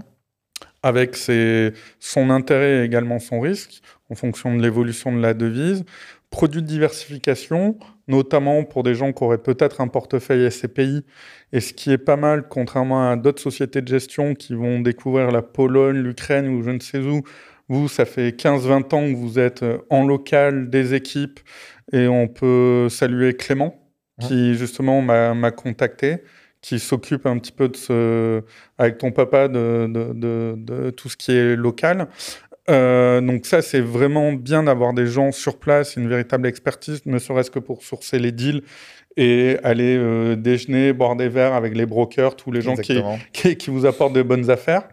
avec 0.84 1.16
ses, 1.16 1.74
son 2.00 2.30
intérêt 2.30 2.80
et 2.80 2.84
également 2.84 3.20
son 3.20 3.40
risque 3.40 3.82
en 4.10 4.16
fonction 4.16 4.56
de 4.56 4.62
l'évolution 4.62 5.14
de 5.14 5.22
la 5.22 5.34
devise 5.34 5.86
produits 6.30 6.62
de 6.62 6.68
diversification, 6.68 7.78
notamment 8.08 8.64
pour 8.64 8.84
des 8.84 8.96
gens 8.96 9.14
qui 9.14 9.24
auraient 9.24 9.42
peut-être 9.42 9.82
un 9.82 9.88
portefeuille 9.88 10.50
SCPI. 10.52 11.06
Et 11.54 11.60
ce 11.60 11.74
qui 11.74 11.92
est 11.92 11.98
pas 11.98 12.18
mal, 12.18 12.48
contrairement 12.48 13.10
à 13.10 13.16
d'autres 13.16 13.42
sociétés 13.42 13.82
de 13.82 13.88
gestion 13.88 14.36
qui 14.36 14.54
vont 14.54 14.80
découvrir 14.80 15.32
la 15.32 15.42
Pologne, 15.42 15.98
l'Ukraine 15.98 16.48
ou 16.48 16.62
je 16.64 16.70
ne 16.70 16.80
sais 16.80 17.00
où, 17.00 17.22
vous, 17.68 17.88
ça 17.88 18.06
fait 18.06 18.30
15-20 18.30 18.96
ans 18.96 19.12
que 19.12 19.16
vous 19.16 19.38
êtes 19.38 19.64
euh, 19.64 19.78
en 19.90 20.06
local 20.06 20.70
des 20.70 20.96
équipes 20.96 21.40
et 21.92 22.08
on 22.08 22.28
peut 22.28 22.88
saluer 22.90 23.36
Clément 23.36 23.76
qui 24.20 24.56
justement 24.56 25.02
m'a 25.02 25.52
contacté 25.52 26.24
qui 26.62 26.80
s'occupe 26.80 27.26
un 27.26 27.38
petit 27.38 27.52
peu 27.52 27.70
de 27.70 27.78
ce, 27.78 28.44
avec 28.78 28.98
ton 28.98 29.12
papa 29.12 29.48
de, 29.48 29.88
de, 29.90 30.56
de, 30.58 30.90
tout 30.90 31.10
ce 31.10 31.16
qui 31.16 31.32
est 31.32 31.56
local. 31.56 32.08
Euh, 32.70 33.22
donc 33.22 33.46
ça, 33.46 33.62
c'est 33.62 33.82
vraiment 33.82 34.34
bien 34.34 34.64
d'avoir 34.64 34.94
des 34.94 35.08
gens 35.08 35.32
sur 35.32 35.58
place, 35.58 35.96
une 35.96 36.08
véritable 36.08 36.48
expertise, 36.48 37.02
ne 37.06 37.18
serait-ce 37.18 37.52
que 37.52 37.60
pour 37.60 37.84
sourcer 37.84 38.20
les 38.20 38.32
deals 38.32 38.62
et 39.18 39.58
aller 39.64 39.98
euh, 39.98 40.36
déjeuner, 40.36 40.94
boire 40.94 41.16
des 41.16 41.30
verres 41.30 41.54
avec 41.54 41.76
les 41.76 41.86
brokers, 41.86 42.36
tous 42.36 42.52
les 42.52 42.62
gens 42.62 42.76
qui, 42.76 43.02
qui, 43.34 43.70
vous 43.70 43.86
apportent 43.86 44.14
de 44.14 44.22
bonnes 44.22 44.50
affaires. 44.50 44.84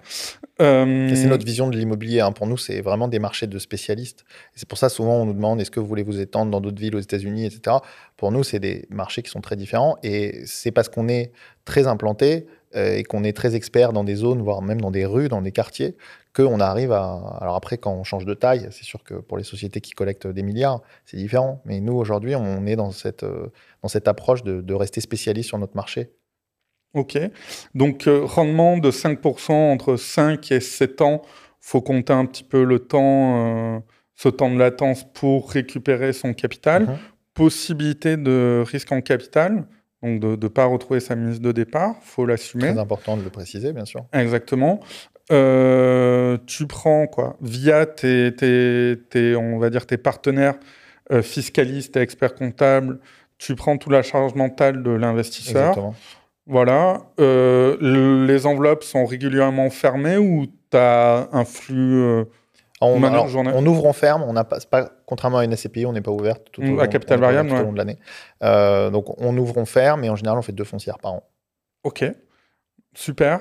Euh... 0.61 1.11
C'est 1.15 1.27
notre 1.27 1.45
vision 1.45 1.69
de 1.69 1.77
l'immobilier. 1.77 2.21
Hein. 2.21 2.33
Pour 2.33 2.47
nous, 2.47 2.57
c'est 2.57 2.81
vraiment 2.81 3.09
des 3.09 3.19
marchés 3.19 3.47
de 3.47 3.59
spécialistes. 3.59 4.25
C'est 4.55 4.67
pour 4.67 4.79
ça, 4.79 4.89
souvent, 4.89 5.17
on 5.17 5.27
nous 5.27 5.35
demande 5.35 5.61
est-ce 5.61 5.71
que 5.71 5.81
vous 5.81 5.87
voulez 5.87 6.03
vous 6.03 6.19
étendre 6.19 6.51
dans 6.51 6.63
d'autres 6.63 6.81
villes 6.81 6.97
aux 6.97 7.01
États-Unis, 7.01 7.45
etc. 7.45 7.77
Pour 8.17 8.33
nous, 8.33 8.43
c'est 8.43 8.59
des 8.59 8.87
marchés 8.89 9.23
qui 9.23 9.31
sont 9.31 9.43
très 9.43 9.55
différents. 9.55 9.97
Et 10.03 10.41
c'est 10.47 10.73
parce 10.73 10.89
qu'on 10.89 11.09
est 11.09 11.31
très 11.67 11.87
implanté 11.87 12.47
et 12.75 13.05
qu'on 13.05 13.25
est 13.25 13.33
très 13.33 13.55
expert 13.55 13.93
dans 13.93 14.05
des 14.05 14.17
zones, 14.17 14.43
voire 14.43 14.61
même 14.61 14.81
dans 14.81 14.91
des 14.91 15.07
rues, 15.07 15.29
dans 15.29 15.41
des 15.41 15.53
quartiers, 15.53 15.97
qu'on 16.37 16.61
arrive 16.61 16.93
à. 16.93 17.39
Alors 17.41 17.57
après, 17.57 17.79
quand 17.79 17.93
on 17.93 18.05
change 18.05 18.27
de 18.27 18.35
taille, 18.35 18.69
c'est 18.71 18.85
sûr 18.85 19.03
que 19.03 19.15
pour 19.15 19.39
les 19.39 19.45
sociétés 19.45 19.81
qui 19.81 19.93
collectent 19.93 20.27
des 20.27 20.43
milliards, 20.43 20.83
c'est 21.07 21.17
différent. 21.17 21.63
Mais 21.65 21.81
nous, 21.81 21.95
aujourd'hui, 21.95 22.35
on 22.35 22.67
est 22.67 22.77
dans 22.77 22.91
cette, 22.91 23.23
euh, 23.23 23.47
dans 23.83 23.89
cette 23.89 24.07
approche 24.07 24.43
de, 24.43 24.75
rester 24.75 25.01
spécialiste 25.01 25.49
sur 25.49 25.59
notre 25.59 25.75
marché. 25.75 26.11
OK. 26.93 27.19
Donc, 27.75 28.07
euh, 28.07 28.25
rendement 28.25 28.77
de 28.77 28.91
5% 28.91 29.53
entre 29.53 29.97
5 29.97 30.53
et 30.53 30.61
7 30.61 31.01
ans, 31.01 31.23
faut 31.61 31.81
compter 31.81 32.13
un 32.13 32.27
petit 32.27 32.45
peu 32.45 32.65
le 32.65 32.81
temps, 32.81 33.77
euh, 33.77 33.79
ce 34.15 34.29
temps 34.29 34.51
de 34.51 34.59
latence 34.59 35.05
pour 35.15 35.51
récupérer 35.51 36.13
son 36.13 36.35
capital. 36.35 36.83
Mhm. 36.83 36.97
Possibilité 37.33 38.17
de 38.17 38.63
risque 38.67 38.93
en 38.93 39.01
capital, 39.01 39.67
donc 40.03 40.21
de 40.21 40.37
ne 40.37 40.49
pas 40.49 40.67
retrouver 40.67 41.01
sa 41.01 41.17
mise 41.17 41.41
de 41.41 41.53
départ, 41.53 41.97
faut 42.03 42.27
l'assumer. 42.27 42.69
Très 42.73 42.79
important 42.79 43.17
de 43.17 43.23
le 43.23 43.31
préciser, 43.31 43.73
bien 43.73 43.85
sûr. 43.85 44.05
Exactement. 44.13 44.81
Euh, 45.33 46.39
tu 46.47 46.67
prends 46.67 47.07
quoi 47.09 47.37
via 47.41 47.85
tes, 47.85 48.33
tes, 48.35 49.37
on 49.37 49.59
va 49.59 49.71
dire 49.71 49.87
tes 49.87 49.97
partenaires 49.97 50.55
euh, 51.11 51.23
fiscalistes 51.23 51.97
et 51.97 52.01
experts 52.01 52.35
comptables, 52.35 53.01
tu 53.39 53.57
prends 53.57 53.77
toute 53.77 53.93
la 53.93 54.03
charge 54.03 54.35
mentale 54.35 54.83
de 54.83 54.91
l'investisseur. 54.91 55.93
Voilà. 56.47 57.03
Euh, 57.19 58.25
les 58.27 58.47
enveloppes 58.47 58.85
sont 58.85 59.05
régulièrement 59.05 59.69
fermées 59.69 60.17
ou 60.17 60.47
tu 60.71 60.77
as 60.77 61.29
un 61.33 61.45
flux 61.45 62.25
on, 62.83 63.03
on, 63.03 63.67
ouvre, 63.67 63.87
en 63.87 63.93
ferme, 63.95 64.23
on 64.23 64.35
n'a 64.35 64.45
pas, 64.45 64.59
pas, 64.71 64.91
contrairement 65.07 65.39
à 65.39 65.45
une 65.45 65.57
SCPI, 65.57 65.87
on 65.87 65.95
n'est 65.95 66.03
pas 66.03 66.11
ouverte 66.11 66.49
tout, 66.53 66.63
au, 66.63 66.79
à 66.79 66.89
capital 66.89 67.19
variable, 67.19 67.49
tout 67.49 67.57
au 67.57 67.63
long 67.63 67.73
de 67.73 67.79
l'année. 67.79 67.99
donc 68.93 69.19
on 69.19 69.37
ouvre 69.37 69.59
en 69.59 69.65
ferme 69.65 70.05
et 70.05 70.11
en 70.11 70.17
général 70.17 70.39
on 70.39 70.43
fait 70.43 70.53
deux 70.53 70.65
foncières 70.65 70.99
par 70.99 71.15
an. 71.15 71.23
Ok, 71.85 72.05
super. 72.95 73.41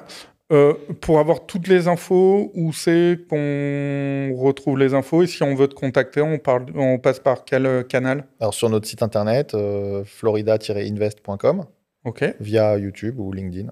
Euh, 0.53 0.75
pour 1.01 1.17
avoir 1.19 1.47
toutes 1.47 1.67
les 1.67 1.87
infos, 1.87 2.51
où 2.53 2.71
c'est 2.71 3.17
qu'on 3.27 4.31
retrouve 4.35 4.77
les 4.77 4.93
infos 4.93 5.23
Et 5.23 5.27
si 5.27 5.41
on 5.41 5.55
veut 5.55 5.67
te 5.67 5.73
contacter, 5.73 6.21
on, 6.21 6.37
parle, 6.37 6.65
on 6.75 6.99
passe 6.99 7.19
par 7.19 7.45
quel 7.45 7.65
euh, 7.65 7.81
canal? 7.81 8.25
Alors 8.39 8.53
sur 8.53 8.69
notre 8.69 8.87
site 8.87 9.01
internet, 9.01 9.55
euh, 9.55 10.03
florida-invest.com, 10.05 11.65
Ok, 12.03 12.23
via 12.39 12.77
YouTube 12.77 13.19
ou 13.19 13.31
LinkedIn. 13.31 13.69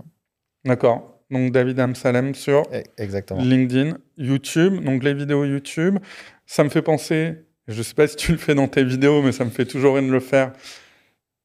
d'accord. 0.66 1.10
Donc 1.30 1.52
David 1.52 1.80
Amsalem 1.80 2.36
sur 2.36 2.64
Eh, 2.74 2.84
Exactement. 3.02 3.42
LinkedIn, 3.42 3.98
YouTube, 4.18 4.84
donc 4.84 5.04
les 5.04 5.14
vidéos 5.14 5.46
YouTube. 5.46 5.98
Ça 6.46 6.64
me 6.64 6.70
fait 6.70 6.82
penser, 6.82 7.36
je 7.68 7.78
ne 7.78 7.84
sais 7.84 7.94
pas 7.94 8.08
si 8.08 8.16
tu 8.16 8.32
le 8.32 8.38
fais 8.38 8.54
dans 8.56 8.68
tes 8.68 8.84
vidéos, 8.84 9.22
mais 9.22 9.32
ça 9.32 9.46
me 9.46 9.50
fait 9.50 9.66
toujours 9.66 9.96
rire 9.96 10.04
de 10.08 10.12
le 10.12 10.20
faire. 10.20 10.54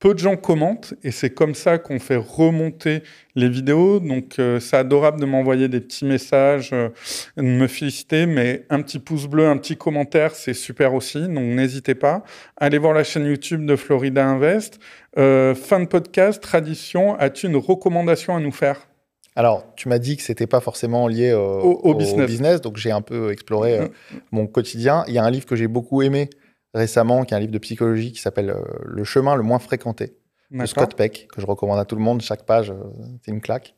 Peu 0.01 0.15
de 0.15 0.21
gens 0.21 0.37
commentent 0.37 0.95
et 1.03 1.11
c'est 1.11 1.31
comme 1.31 1.57
ça 1.57 1.77
qu'on 1.79 1.99
fait 1.99 2.15
remonter 2.17 3.03
les 3.35 3.49
vidéos. 3.49 3.99
Donc 3.99 4.39
euh, 4.39 4.61
c'est 4.61 4.77
adorable 4.77 5.19
de 5.21 5.27
m'envoyer 5.27 5.67
des 5.67 5.81
petits 5.81 6.05
messages, 6.05 6.71
euh, 6.73 6.91
de 7.37 7.43
me 7.43 7.67
féliciter, 7.67 8.27
mais 8.27 8.65
un 8.71 8.81
petit 8.83 9.01
pouce 9.01 9.27
bleu, 9.27 9.47
un 9.49 9.57
petit 9.57 9.77
commentaire, 9.77 10.37
c'est 10.37 10.55
super 10.55 10.95
aussi. 10.95 11.23
Donc 11.23 11.43
n'hésitez 11.57 11.97
pas. 11.97 12.23
Allez 12.57 12.79
voir 12.79 12.93
la 12.95 13.03
chaîne 13.03 13.25
YouTube 13.27 13.67
de 13.67 13.75
Florida 13.75 14.25
Invest. 14.25 14.79
Euh, 15.19 15.57
fin 15.57 15.81
de 15.81 15.87
podcast, 15.87 16.41
tradition, 16.41 17.17
as-tu 17.17 17.47
une 17.47 17.57
recommandation 17.57 18.37
à 18.37 18.41
nous 18.41 18.53
faire? 18.53 18.87
Alors, 19.35 19.65
tu 19.77 19.89
m'as 19.89 19.99
dit 20.01 20.17
que 20.17 20.23
c'était 20.23 20.49
pas 20.49 20.59
forcément 20.61 21.07
lié 21.07 21.33
Au- 21.33 21.81
au 21.83 21.95
business. 21.95 22.61
donc 22.61 22.77
j'ai 22.77 22.91
un 22.91 23.03
peu 23.03 23.31
exploré 23.33 23.79
euh, 23.79 23.85
Mm. 23.85 24.17
mon 24.33 24.47
quotidien. 24.49 25.05
Il 25.09 25.15
y 25.15 25.19
a 25.19 25.25
un 25.25 25.31
livre 25.31 25.47
que 25.47 25.55
j'ai 25.57 25.69
beaucoup 25.69 26.03
aimé 26.03 26.29
récemment, 26.75 27.25
qui 27.25 27.35
est 27.35 27.37
un 27.37 27.41
livre 27.41 27.53
de 27.53 27.59
psychologie 27.59 28.12
qui 28.12 28.21
s'appelle 28.21 28.51
euh, 28.51 28.62
Le 28.85 29.05
chemin 29.05 29.35
le 29.37 29.43
moins 29.43 29.59
fréquenté 29.59 30.16
de 30.51 30.64
Scott 30.66 30.95
Peck, 30.95 31.29
que 31.35 31.41
je 31.41 31.47
recommande 31.47 31.79
à 31.79 31.85
tout 31.85 31.95
le 31.97 32.01
monde. 32.03 32.23
Chaque 32.23 32.45
page, 32.47 32.71
euh, 32.71 32.77
c'est 33.25 33.31
une 33.31 33.41
claque. 33.41 33.75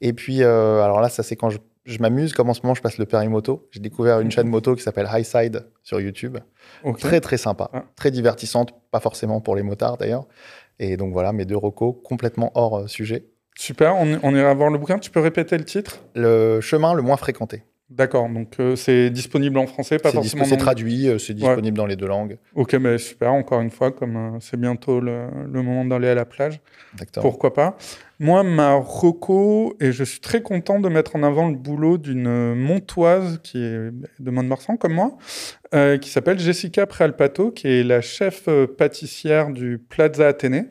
Et 0.00 0.12
puis, 0.12 0.42
euh, 0.42 0.80
alors 0.82 1.00
là, 1.00 1.08
ça 1.08 1.22
c'est 1.24 1.34
quand 1.36 1.50
je, 1.50 1.58
je 1.84 1.98
m'amuse, 1.98 2.32
comme 2.32 2.48
en 2.48 2.54
ce 2.54 2.60
moment 2.62 2.74
je 2.74 2.82
passe 2.82 2.98
le 2.98 3.06
permis 3.06 3.26
moto. 3.28 3.66
J'ai 3.72 3.80
découvert 3.80 4.20
une 4.20 4.26
Mhm. 4.26 4.30
chaîne 4.32 4.48
moto 4.48 4.76
qui 4.76 4.82
s'appelle 4.82 5.06
Highside 5.10 5.66
sur 5.82 6.00
YouTube. 6.00 6.38
Très 6.98 7.20
très 7.20 7.36
sympa, 7.38 7.70
Ah. 7.72 7.84
très 7.96 8.10
divertissante, 8.12 8.72
pas 8.92 9.00
forcément 9.00 9.40
pour 9.40 9.56
les 9.56 9.62
motards 9.64 9.96
d'ailleurs. 9.96 10.26
Et 10.78 10.96
donc 10.96 11.12
voilà, 11.12 11.32
mes 11.32 11.44
deux 11.44 11.56
recos 11.56 11.96
complètement 12.04 12.52
hors 12.54 12.88
sujet. 12.88 13.26
Super, 13.56 13.96
on, 13.96 14.18
on 14.22 14.34
ira 14.34 14.54
voir 14.54 14.70
le 14.70 14.78
bouquin. 14.78 14.98
Tu 14.98 15.10
peux 15.10 15.20
répéter 15.20 15.58
le 15.58 15.64
titre? 15.64 15.98
Le 16.14 16.60
chemin 16.60 16.94
le 16.94 17.02
moins 17.02 17.16
fréquenté. 17.16 17.64
D'accord, 17.96 18.28
donc 18.28 18.54
euh, 18.58 18.74
c'est 18.74 19.10
disponible 19.10 19.58
en 19.58 19.66
français, 19.66 19.98
pas 19.98 20.10
forcément. 20.12 20.44
c'est 20.44 20.56
traduit, 20.56 21.08
euh, 21.08 21.18
c'est 21.18 21.34
disponible 21.34 21.76
dans 21.76 21.84
les 21.86 21.96
deux 21.96 22.06
langues. 22.06 22.38
Ok, 22.54 22.72
mais 22.74 22.96
super, 22.96 23.32
encore 23.32 23.60
une 23.60 23.70
fois, 23.70 23.90
comme 23.92 24.16
euh, 24.16 24.38
c'est 24.40 24.58
bientôt 24.58 24.98
le, 25.00 25.26
le 25.50 25.62
moment 25.62 25.84
d'aller 25.84 26.08
à 26.08 26.14
la 26.14 26.24
plage, 26.24 26.60
pourquoi 27.20 27.52
pas. 27.52 27.76
Moi, 28.20 28.44
ma 28.44 28.74
reco, 28.74 29.76
et 29.80 29.90
je 29.90 30.04
suis 30.04 30.20
très 30.20 30.42
content 30.42 30.78
de 30.78 30.88
mettre 30.88 31.16
en 31.16 31.24
avant 31.24 31.48
le 31.48 31.56
boulot 31.56 31.98
d'une 31.98 32.54
montoise 32.54 33.40
qui 33.42 33.58
est 33.58 33.90
de 34.20 34.30
Mont-de-Marsan, 34.30 34.76
comme 34.76 34.92
moi, 34.92 35.16
euh, 35.74 35.98
qui 35.98 36.08
s'appelle 36.08 36.38
Jessica 36.38 36.86
Prealpato, 36.86 37.50
qui 37.50 37.66
est 37.66 37.82
la 37.82 38.00
chef 38.00 38.44
euh, 38.46 38.66
pâtissière 38.68 39.50
du 39.50 39.78
Plaza 39.88 40.28
Athénée. 40.28 40.66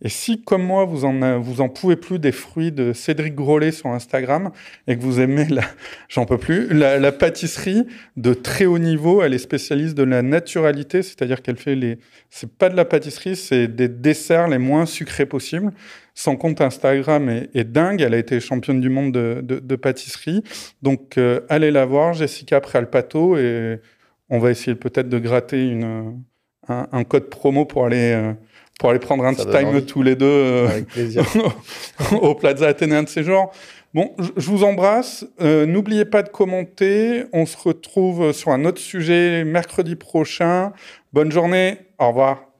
Et 0.00 0.08
si, 0.08 0.42
comme 0.42 0.62
moi, 0.62 0.84
vous 0.84 1.04
en, 1.04 1.22
a- 1.22 1.38
vous 1.38 1.60
en 1.60 1.68
pouvez 1.68 1.96
plus 1.96 2.20
des 2.20 2.30
fruits 2.30 2.70
de 2.70 2.92
Cédric 2.92 3.34
Grolet 3.34 3.72
sur 3.72 3.88
Instagram 3.88 4.52
et 4.86 4.96
que 4.96 5.02
vous 5.02 5.18
aimez 5.18 5.46
la, 5.46 5.62
j'en 6.08 6.24
peux 6.24 6.38
plus, 6.38 6.68
la, 6.72 7.00
la 7.00 7.10
pâtisserie 7.10 7.84
de 8.16 8.32
très 8.32 8.66
haut 8.66 8.78
niveau, 8.78 9.22
elle 9.22 9.34
est 9.34 9.38
spécialiste 9.38 9.96
de 9.96 10.04
la 10.04 10.22
naturalité, 10.22 11.02
c'est-à-dire 11.02 11.42
qu'elle 11.42 11.56
fait 11.56 11.74
les, 11.74 11.98
c'est 12.30 12.52
pas 12.52 12.68
de 12.68 12.76
la 12.76 12.84
pâtisserie, 12.84 13.34
c'est 13.34 13.66
des 13.66 13.88
desserts 13.88 14.46
les 14.46 14.58
moins 14.58 14.86
sucrés 14.86 15.26
possibles. 15.26 15.72
Son 16.14 16.36
compte 16.36 16.60
Instagram 16.60 17.28
est, 17.30 17.48
est 17.54 17.64
dingue, 17.64 18.02
elle 18.02 18.14
a 18.14 18.18
été 18.18 18.38
championne 18.40 18.80
du 18.80 18.88
monde 18.90 19.12
de, 19.12 19.40
de- 19.42 19.58
de 19.60 19.76
pâtisserie. 19.76 20.42
Donc, 20.82 21.16
euh, 21.18 21.40
allez 21.48 21.70
la 21.70 21.84
voir, 21.86 22.12
Jessica 22.12 22.60
Prealpato, 22.60 23.36
et 23.38 23.80
on 24.28 24.38
va 24.38 24.50
essayer 24.50 24.74
peut-être 24.74 25.08
de 25.08 25.18
gratter 25.18 25.66
une, 25.68 26.20
un, 26.68 26.86
un 26.92 27.04
code 27.04 27.30
promo 27.30 27.64
pour 27.64 27.86
aller, 27.86 28.12
euh, 28.12 28.32
pour 28.78 28.90
aller 28.90 28.98
prendre 28.98 29.24
un 29.24 29.32
Ça 29.34 29.44
petit 29.46 29.56
time 29.58 29.68
envie. 29.68 29.86
tous 29.86 30.02
les 30.02 30.14
deux 30.16 30.26
euh, 30.26 30.68
au 32.20 32.34
Plaza 32.34 32.68
Athénéen 32.68 33.02
de 33.04 33.08
ces 33.08 33.22
genres. 33.24 33.52
Bon, 33.94 34.10
je- 34.18 34.30
je 34.40 34.46
vous 34.50 34.64
embrasse. 34.64 35.26
Euh, 35.40 35.66
N'oubliez 35.66 36.04
pas 36.04 36.22
de 36.22 36.28
commenter. 36.28 37.24
On 37.32 37.46
se 37.46 37.56
retrouve 37.56 38.32
sur 38.32 38.50
un 38.50 38.64
autre 38.64 38.80
sujet 38.80 39.44
mercredi 39.44 39.96
prochain. 39.96 40.72
Bonne 41.12 41.30
journée. 41.32 41.78
Au 41.98 42.08
revoir. 42.08 42.51